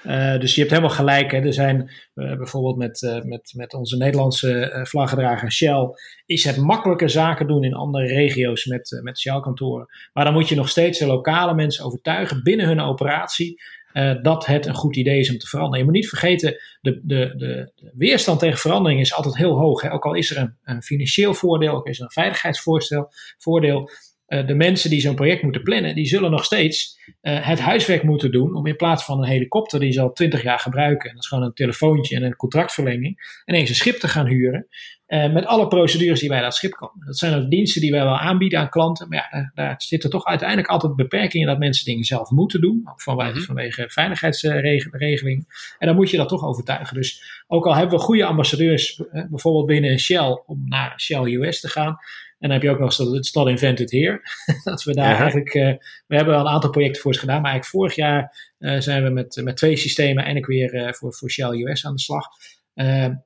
Uh, 0.05 0.39
dus 0.39 0.53
je 0.53 0.59
hebt 0.59 0.73
helemaal 0.73 0.95
gelijk. 0.95 1.31
Hè. 1.31 1.37
Er 1.37 1.53
zijn 1.53 1.91
bijvoorbeeld 2.13 2.77
met, 2.77 3.21
met, 3.25 3.53
met 3.55 3.73
onze 3.73 3.97
Nederlandse 3.97 4.79
vlaggedrager 4.83 5.51
Shell 5.51 5.89
is 6.25 6.43
het 6.43 6.57
makkelijker 6.57 7.09
zaken 7.09 7.47
doen 7.47 7.63
in 7.63 7.73
andere 7.73 8.07
regio's 8.07 8.65
met, 8.65 8.91
uh, 8.91 9.01
met 9.01 9.19
Shell-kantoren. 9.19 9.87
Maar 10.13 10.25
dan 10.25 10.33
moet 10.33 10.49
je 10.49 10.55
nog 10.55 10.69
steeds 10.69 10.99
de 10.99 11.05
lokale 11.05 11.53
mensen 11.53 11.85
overtuigen 11.85 12.43
binnen 12.43 12.67
hun 12.67 12.79
operatie 12.79 13.61
uh, 13.93 14.15
dat 14.21 14.45
het 14.45 14.65
een 14.65 14.73
goed 14.73 14.95
idee 14.95 15.19
is 15.19 15.31
om 15.31 15.37
te 15.37 15.47
veranderen. 15.47 15.79
Je 15.79 15.85
moet 15.85 15.93
niet 15.93 16.09
vergeten, 16.09 16.55
de, 16.81 17.01
de, 17.03 17.33
de, 17.35 17.71
weerstand 17.95 18.39
tegen 18.39 18.57
verandering 18.57 19.01
is 19.01 19.13
altijd 19.13 19.37
heel 19.37 19.57
hoog. 19.57 19.81
Hè? 19.81 19.91
Ook 19.91 20.05
al 20.05 20.13
is 20.13 20.31
er 20.31 20.37
een, 20.37 20.57
een 20.63 20.81
financieel 20.81 21.33
voordeel, 21.33 21.73
ook 21.73 21.87
is 21.87 21.97
er 21.97 22.03
een 22.03 22.11
veiligheidsvoordeel. 22.11 23.11
Voordeel, 23.37 23.89
uh, 24.29 24.47
de 24.47 24.53
mensen 24.53 24.89
die 24.89 25.01
zo'n 25.01 25.15
project 25.15 25.43
moeten 25.43 25.63
plannen, 25.63 25.95
die 25.95 26.05
zullen 26.05 26.31
nog 26.31 26.45
steeds 26.45 26.97
uh, 27.21 27.47
het 27.47 27.59
huiswerk 27.59 28.03
moeten 28.03 28.31
doen 28.31 28.55
om 28.55 28.65
in 28.65 28.75
plaats 28.75 29.03
van 29.03 29.17
een 29.17 29.29
helikopter 29.29 29.79
die 29.79 29.91
ze 29.91 30.01
al 30.01 30.11
twintig 30.11 30.43
jaar 30.43 30.59
gebruiken, 30.59 31.09
en 31.09 31.15
dat 31.15 31.23
is 31.23 31.29
gewoon 31.29 31.43
een 31.43 31.53
telefoontje 31.53 32.15
en 32.15 32.23
een 32.23 32.35
contractverlenging, 32.35 33.41
ineens 33.45 33.69
een 33.69 33.75
schip 33.75 33.95
te 33.95 34.07
gaan 34.07 34.27
huren. 34.27 34.67
Uh, 35.07 35.33
met 35.33 35.45
alle 35.45 35.67
procedures 35.67 36.19
die 36.19 36.29
bij 36.29 36.41
dat 36.41 36.55
schip 36.55 36.71
komen. 36.71 37.05
Dat 37.05 37.17
zijn 37.17 37.43
ook 37.43 37.49
diensten 37.49 37.81
die 37.81 37.91
wij 37.91 38.03
wel 38.03 38.17
aanbieden 38.17 38.59
aan 38.59 38.69
klanten. 38.69 39.09
Maar 39.09 39.17
ja, 39.17 39.29
daar, 39.29 39.51
daar 39.53 39.75
zitten 39.81 40.09
toch 40.09 40.25
uiteindelijk 40.25 40.67
altijd 40.67 40.95
beperkingen 40.95 41.47
dat 41.47 41.59
mensen 41.59 41.85
dingen 41.85 42.03
zelf 42.03 42.29
moeten 42.29 42.61
doen. 42.61 42.81
Ook 42.85 43.01
vanwege, 43.01 43.37
mm 43.37 43.43
vanwege 43.43 43.89
veiligheidsregeling. 43.89 45.73
En 45.77 45.87
dan 45.87 45.95
moet 45.95 46.09
je 46.09 46.17
dat 46.17 46.29
toch 46.29 46.43
overtuigen. 46.43 46.95
Dus 46.95 47.43
ook 47.47 47.65
al 47.65 47.75
hebben 47.75 47.97
we 47.97 48.03
goede 48.03 48.25
ambassadeurs, 48.25 49.01
bijvoorbeeld 49.11 49.65
binnen 49.65 49.99
Shell, 49.99 50.43
om 50.45 50.61
naar 50.65 50.93
Shell 50.99 51.33
US 51.33 51.59
te 51.59 51.67
gaan. 51.67 51.97
En 52.39 52.49
dan 52.49 52.51
heb 52.51 52.61
je 52.61 52.69
ook 52.69 52.79
nog 52.79 52.97
het 52.97 53.25
Stad 53.25 53.47
Invented 53.47 53.91
Here. 53.91 54.21
dat 54.63 54.83
we 54.83 54.93
daar 54.93 55.15
eigenlijk, 55.15 55.53
uh, 55.53 55.73
we 56.07 56.15
hebben 56.15 56.35
al 56.35 56.39
een 56.39 56.51
aantal 56.51 56.69
projecten 56.69 57.01
voor 57.01 57.13
ze 57.13 57.19
gedaan, 57.19 57.41
maar 57.41 57.51
eigenlijk 57.51 57.79
vorig 57.79 57.95
jaar 57.95 58.53
uh, 58.59 58.79
zijn 58.79 59.03
we 59.03 59.09
met, 59.09 59.41
met 59.43 59.57
twee 59.57 59.75
systemen 59.75 60.25
en 60.25 60.35
ik 60.35 60.45
weer 60.45 60.73
uh, 60.73 60.91
voor, 60.91 61.13
voor 61.13 61.29
Shell 61.29 61.63
US 61.63 61.85
aan 61.85 61.95
de 61.95 62.01
slag. 62.01 62.27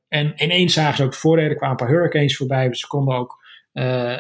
en 0.08 0.34
ineens 0.36 0.74
zagen 0.74 0.98
ze 0.98 1.04
ook 1.04 1.12
de 1.12 1.18
voordelen, 1.18 1.50
er 1.50 1.58
kwamen 1.58 1.80
een 1.80 1.86
paar 1.86 1.96
hurricanes 1.96 2.38
voorbij, 2.38 2.68
dus 2.68 2.80
ze 2.80 2.88
konden 2.88 3.16
ook 3.16 3.42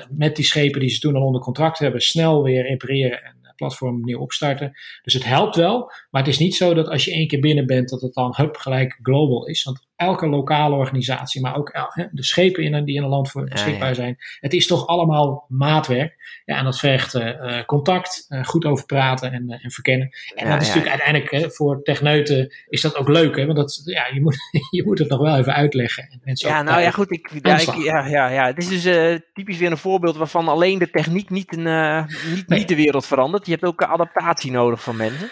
met 0.09 0.35
die 0.35 0.45
schepen 0.45 0.79
die 0.79 0.89
ze 0.89 0.99
toen 0.99 1.15
al 1.15 1.25
onder 1.25 1.41
contract 1.41 1.79
hebben, 1.79 2.01
snel 2.01 2.43
weer 2.43 2.67
repareren 2.67 3.23
en 3.23 3.43
platform 3.55 3.97
opnieuw 3.97 4.19
opstarten. 4.19 4.71
Dus 5.03 5.13
het 5.13 5.23
helpt 5.23 5.55
wel, 5.55 5.91
maar 6.11 6.21
het 6.21 6.31
is 6.31 6.37
niet 6.37 6.55
zo 6.55 6.73
dat 6.73 6.87
als 6.87 7.05
je 7.05 7.11
één 7.11 7.27
keer 7.27 7.39
binnen 7.39 7.65
bent, 7.65 7.89
dat 7.89 8.01
het 8.01 8.13
dan 8.13 8.33
hup 8.35 8.55
gelijk 8.55 8.99
global 9.01 9.47
is. 9.47 9.63
Want 9.63 9.87
elke 10.03 10.27
lokale 10.27 10.75
organisatie, 10.75 11.41
maar 11.41 11.55
ook 11.55 11.71
de 12.11 12.23
schepen 12.23 12.63
in, 12.63 12.85
die 12.85 12.95
in 12.95 13.03
een 13.03 13.09
land 13.09 13.31
voor 13.31 13.43
beschikbaar 13.43 13.95
zijn, 13.95 14.17
het 14.39 14.53
is 14.53 14.67
toch 14.67 14.87
allemaal 14.87 15.45
maatwerk. 15.47 16.41
Ja, 16.45 16.57
en 16.57 16.63
dat 16.63 16.79
vergt 16.79 17.15
uh, 17.15 17.63
contact, 17.65 18.25
uh, 18.29 18.43
goed 18.43 18.65
over 18.65 18.85
praten 18.85 19.31
en, 19.31 19.43
uh, 19.49 19.65
en 19.65 19.71
verkennen. 19.71 20.09
En 20.35 20.49
dat 20.49 20.61
is 20.61 20.67
natuurlijk 20.67 20.95
uiteindelijk 20.95 21.31
hè, 21.31 21.49
voor 21.49 21.81
techneuten 21.83 22.53
is 22.67 22.81
dat 22.81 22.95
ook 22.95 23.07
leuk, 23.07 23.35
hè? 23.35 23.45
want 23.45 23.57
dat, 23.57 23.81
ja, 23.85 24.03
je, 24.13 24.21
moet, 24.21 24.37
je 24.77 24.83
moet 24.85 24.99
het 24.99 25.09
nog 25.09 25.19
wel 25.19 25.37
even 25.37 25.53
uitleggen. 25.53 26.07
En 26.11 26.19
mensen 26.23 26.49
ja, 26.49 26.61
nou 26.61 26.81
ja, 26.81 26.91
goed. 26.91 27.11
Ik, 27.11 27.29
ja, 27.41 27.59
ik, 27.59 27.73
ja, 27.73 28.07
ja, 28.07 28.27
ja, 28.29 28.45
het 28.45 28.57
is 28.57 28.81
dus 28.81 29.19
typisch 29.33 29.57
weer 29.57 29.71
een 29.71 29.77
voorbeeld 29.77 30.17
waarvan 30.17 30.47
alleen 30.47 30.79
de 30.79 30.89
techniek 30.89 31.29
niet, 31.29 31.57
een, 31.57 32.05
niet, 32.35 32.47
niet 32.47 32.67
de 32.67 32.75
wereld 32.75 33.05
verandert. 33.05 33.45
Je 33.45 33.51
hebt 33.51 33.63
ook 33.63 33.83
adaptatie 33.83 34.51
nodig 34.51 34.83
van 34.83 34.95
mensen. 34.95 35.29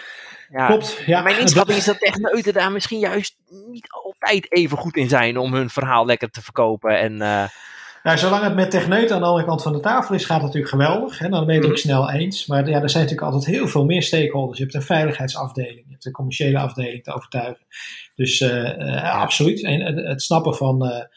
Ja, 0.52 0.66
Klopt, 0.66 1.02
ja. 1.06 1.22
Mijn 1.22 1.38
inschatting 1.40 1.78
is 1.78 1.84
dat 1.84 1.98
techneuten 1.98 2.52
daar 2.52 2.72
misschien 2.72 2.98
juist 2.98 3.36
niet 3.70 3.86
altijd 3.90 4.52
even 4.52 4.78
goed 4.78 4.96
in 4.96 5.08
zijn 5.08 5.36
om 5.36 5.54
hun 5.54 5.70
verhaal 5.70 6.06
lekker 6.06 6.30
te 6.30 6.42
verkopen. 6.42 6.98
En, 6.98 7.12
uh... 7.12 7.44
nou, 8.02 8.18
zolang 8.18 8.42
het 8.44 8.54
met 8.54 8.70
techneuten 8.70 9.14
aan 9.14 9.20
de 9.20 9.26
andere 9.26 9.46
kant 9.46 9.62
van 9.62 9.72
de 9.72 9.80
tafel 9.80 10.14
is, 10.14 10.24
gaat 10.24 10.36
het 10.36 10.44
natuurlijk 10.44 10.72
geweldig. 10.72 11.18
Hè? 11.18 11.28
Dan 11.28 11.46
ben 11.46 11.54
je 11.54 11.60
het 11.60 11.70
ook 11.70 11.76
mhm. 11.76 11.86
snel 11.86 12.10
eens. 12.10 12.46
Maar 12.46 12.68
ja, 12.68 12.82
er 12.82 12.90
zijn 12.90 13.02
natuurlijk 13.02 13.32
altijd 13.32 13.56
heel 13.56 13.68
veel 13.68 13.84
meer 13.84 14.02
stakeholders. 14.02 14.58
Je 14.58 14.64
hebt 14.64 14.76
een 14.76 14.82
veiligheidsafdeling, 14.82 15.84
je 15.86 15.92
hebt 15.92 16.04
een 16.04 16.12
commerciële 16.12 16.58
afdeling 16.58 17.04
te 17.04 17.12
overtuigen. 17.12 17.66
Dus 18.14 18.42
absoluut. 19.02 19.64
En 19.64 19.96
het 19.96 20.22
snappen 20.22 20.54
van 20.54 21.08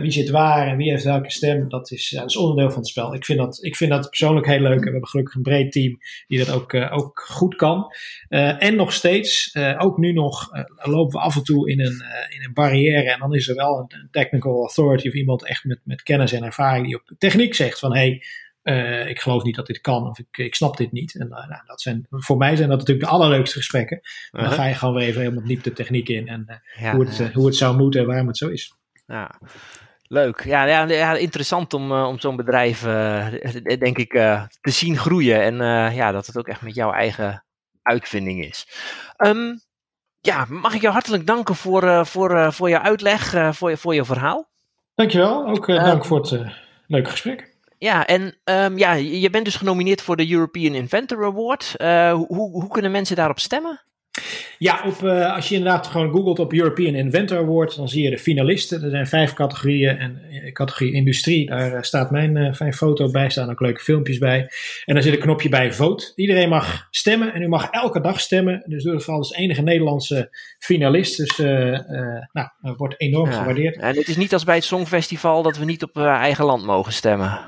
wie 0.00 0.10
zit 0.10 0.30
waar 0.30 0.66
en 0.66 0.76
wie 0.76 0.90
heeft 0.90 1.04
welke 1.04 1.30
stem, 1.30 1.68
dat 1.68 1.90
is, 1.90 2.10
ja, 2.10 2.20
dat 2.20 2.30
is 2.30 2.36
onderdeel 2.36 2.70
van 2.70 2.78
het 2.78 2.88
spel. 2.88 3.14
Ik 3.14 3.24
vind, 3.24 3.38
dat, 3.38 3.58
ik 3.64 3.76
vind 3.76 3.90
dat 3.90 4.08
persoonlijk 4.08 4.46
heel 4.46 4.60
leuk. 4.60 4.78
En 4.78 4.84
we 4.84 4.90
hebben 4.90 5.08
gelukkig 5.08 5.34
een 5.34 5.42
breed 5.42 5.72
team 5.72 5.98
die 6.26 6.38
dat 6.38 6.50
ook, 6.50 6.74
ook 6.74 7.24
goed 7.28 7.54
kan. 7.54 7.92
en 8.28 8.76
nog 8.76 8.92
steeds, 8.92 9.56
ook 9.78 9.98
nu 9.98 10.12
nog, 10.12 10.50
lopen 10.82 11.18
we 11.18 11.24
af 11.24 11.36
en 11.36 11.44
toe 11.44 11.70
in 11.70 11.80
een, 11.80 12.02
in 12.28 12.44
een 12.44 12.52
barrière. 12.54 13.12
En 13.12 13.18
dan 13.18 13.34
is 13.34 13.48
er 13.48 13.54
wel 13.54 13.78
een, 13.78 14.08
technical 14.10 14.60
authority 14.60 15.08
of 15.08 15.14
iemand 15.14 15.44
echt 15.44 15.64
met, 15.64 15.80
met 15.84 16.02
kennis 16.02 16.32
en 16.32 16.44
ervaring 16.44 16.86
die 16.86 16.96
op 16.96 17.10
techniek 17.18 17.54
zegt 17.54 17.78
van 17.78 17.94
hey, 17.94 18.22
uh, 18.64 19.08
ik 19.08 19.20
geloof 19.20 19.42
niet 19.42 19.54
dat 19.54 19.66
dit 19.66 19.80
kan 19.80 20.08
of 20.08 20.18
ik, 20.18 20.26
ik 20.36 20.54
snap 20.54 20.76
dit 20.76 20.92
niet. 20.92 21.14
En 21.14 21.26
uh, 21.26 21.48
nou, 21.48 21.62
dat 21.66 21.80
zijn, 21.80 22.06
voor 22.10 22.36
mij 22.36 22.56
zijn 22.56 22.68
dat 22.68 22.78
natuurlijk 22.78 23.06
de 23.06 23.12
allerleukste 23.12 23.56
gesprekken. 23.56 24.00
Dan 24.30 24.40
uh-huh. 24.40 24.58
ga 24.58 24.66
je 24.66 24.74
gewoon 24.74 24.94
weer 24.94 25.06
even 25.06 25.20
helemaal 25.20 25.44
diep 25.44 25.62
de 25.62 25.72
techniek 25.72 26.08
in 26.08 26.28
en 26.28 26.62
ja, 26.78 26.94
hoe, 26.94 27.06
het, 27.06 27.32
hoe 27.32 27.46
het 27.46 27.56
zou 27.56 27.76
moeten 27.76 28.00
en 28.00 28.06
waarom 28.06 28.26
het 28.26 28.36
zo 28.36 28.48
is. 28.48 28.74
Ja. 29.06 29.30
Leuk. 30.06 30.44
Ja, 30.44 30.64
ja, 30.64 30.82
ja, 30.88 31.14
interessant 31.14 31.74
om, 31.74 31.92
om 31.92 32.18
zo'n 32.18 32.36
bedrijf, 32.36 32.82
denk 33.78 33.98
ik, 33.98 34.10
te 34.60 34.70
zien 34.70 34.96
groeien. 34.96 35.42
En 35.42 35.56
ja, 35.94 36.12
dat 36.12 36.26
het 36.26 36.38
ook 36.38 36.48
echt 36.48 36.62
met 36.62 36.74
jouw 36.74 36.92
eigen 36.92 37.44
uitvinding 37.82 38.44
is. 38.44 38.68
Um, 39.16 39.60
ja, 40.20 40.46
mag 40.48 40.74
ik 40.74 40.80
jou 40.80 40.92
hartelijk 40.92 41.26
danken 41.26 41.54
voor, 41.54 42.06
voor, 42.06 42.52
voor 42.52 42.68
je 42.68 42.80
uitleg, 42.80 43.54
voor, 43.56 43.70
je, 43.70 43.76
voor 43.76 43.94
je 43.94 44.04
verhaal. 44.04 44.48
Dankjewel. 44.94 45.46
Ook 45.46 45.66
dank 45.66 46.04
voor 46.04 46.20
het 46.20 46.52
leuke 46.86 47.10
gesprek. 47.10 47.52
Ja, 47.78 48.06
en 48.06 48.36
um, 48.44 48.78
ja, 48.78 48.92
je 48.92 49.30
bent 49.30 49.44
dus 49.44 49.56
genomineerd 49.56 50.02
voor 50.02 50.16
de 50.16 50.30
European 50.30 50.74
Inventor 50.74 51.24
Award. 51.24 51.74
Hoe, 52.12 52.50
hoe 52.50 52.68
kunnen 52.68 52.90
mensen 52.90 53.16
daarop 53.16 53.40
stemmen? 53.40 53.82
Ja, 54.64 54.82
op, 54.86 55.02
uh, 55.02 55.34
als 55.34 55.48
je 55.48 55.54
inderdaad 55.54 55.86
gewoon 55.86 56.10
googelt 56.10 56.38
op 56.38 56.52
European 56.52 56.94
Inventor 56.94 57.38
Award, 57.38 57.76
dan 57.76 57.88
zie 57.88 58.02
je 58.02 58.10
de 58.10 58.18
finalisten. 58.18 58.82
Er 58.82 58.90
zijn 58.90 59.06
vijf 59.06 59.32
categorieën 59.32 59.98
en 59.98 60.20
uh, 60.30 60.52
categorie 60.52 60.92
industrie, 60.92 61.46
daar 61.46 61.72
uh, 61.72 61.82
staat 61.82 62.10
mijn 62.10 62.54
fijn 62.54 62.74
foto 62.74 63.10
bij, 63.10 63.30
staan 63.30 63.50
ook 63.50 63.60
leuke 63.60 63.80
filmpjes 63.80 64.18
bij. 64.18 64.50
En 64.84 64.94
daar 64.94 65.02
zit 65.02 65.12
een 65.12 65.20
knopje 65.20 65.48
bij 65.48 65.72
vote. 65.72 66.12
Iedereen 66.14 66.48
mag 66.48 66.86
stemmen 66.90 67.34
en 67.34 67.42
u 67.42 67.48
mag 67.48 67.70
elke 67.70 68.00
dag 68.00 68.20
stemmen. 68.20 68.62
Dus 68.66 68.84
door 68.84 68.94
geval 68.94 69.20
is 69.20 69.32
enige 69.32 69.62
Nederlandse 69.62 70.36
finalist. 70.58 71.16
Dus 71.16 71.36
nou, 72.32 72.48
dat 72.60 72.76
wordt 72.76 73.00
enorm 73.00 73.30
ja. 73.30 73.38
gewaardeerd. 73.38 73.76
En 73.76 73.96
het 73.96 74.08
is 74.08 74.16
niet 74.16 74.32
als 74.32 74.44
bij 74.44 74.54
het 74.54 74.64
Songfestival 74.64 75.42
dat 75.42 75.58
we 75.58 75.64
niet 75.64 75.82
op 75.82 75.96
eigen 75.96 76.44
land 76.44 76.64
mogen 76.64 76.92
stemmen. 76.92 77.40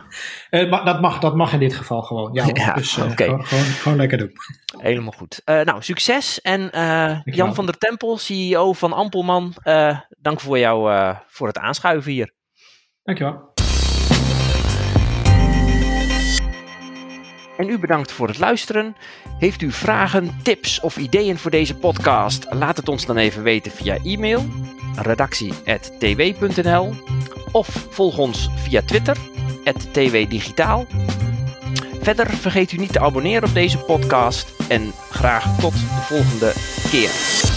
dat, 0.50 1.00
mag, 1.00 1.18
dat 1.18 1.37
mag 1.37 1.52
in 1.52 1.59
dit 1.59 1.74
geval 1.74 2.02
gewoon. 2.02 2.33
Ja, 2.33 2.44
ja 2.52 2.74
dus 2.74 2.98
okay. 2.98 3.14
gewoon, 3.14 3.46
gewoon, 3.46 3.64
gewoon, 3.64 3.98
lekker 3.98 4.18
doen. 4.18 4.33
Helemaal 4.79 5.12
goed. 5.16 5.42
nou, 5.44 5.83
succes 5.83 6.40
en 6.40 6.70
uh, 6.74 7.06
Jan 7.25 7.55
van 7.55 7.66
der 7.66 7.79
Tempel, 7.79 8.16
CEO 8.16 8.73
van 8.73 8.92
Ampelman, 8.92 9.55
uh, 9.64 9.99
dank 10.09 10.40
voor 10.40 10.59
jou 10.59 10.92
uh, 10.92 11.16
voor 11.27 11.47
het 11.47 11.59
aanschuiven 11.59 12.12
hier. 12.12 12.33
Dankjewel. 13.03 13.55
En 17.57 17.69
u 17.69 17.79
bedankt 17.79 18.12
voor 18.12 18.29
het 18.29 18.38
luisteren. 18.38 18.97
Heeft 19.38 19.62
u 19.62 19.73
vragen, 19.73 20.42
tips 20.42 20.81
of 20.81 20.97
ideeën 20.97 21.38
voor 21.38 21.51
deze 21.51 21.77
podcast? 21.77 22.47
Laat 22.51 22.77
het 22.77 22.88
ons 22.88 23.07
dan 23.07 23.16
even 23.16 23.42
weten 23.42 23.73
via 23.73 23.99
e-mail 24.05 24.45
redactie.tw.nl 24.97 26.95
of 27.53 27.87
volg 27.90 28.19
ons 28.19 28.49
via 28.55 28.83
Twitter 28.83 29.16
@twdigitaal. 29.92 30.87
Verder 32.07 32.37
vergeet 32.37 32.73
u 32.73 32.77
niet 32.77 32.92
te 32.92 33.01
abonneren 33.01 33.49
op 33.49 33.55
deze 33.55 33.79
podcast 33.79 34.53
en 34.69 34.92
graag 35.11 35.61
tot 35.61 35.73
de 35.73 36.03
volgende 36.09 36.53
keer. 36.90 37.56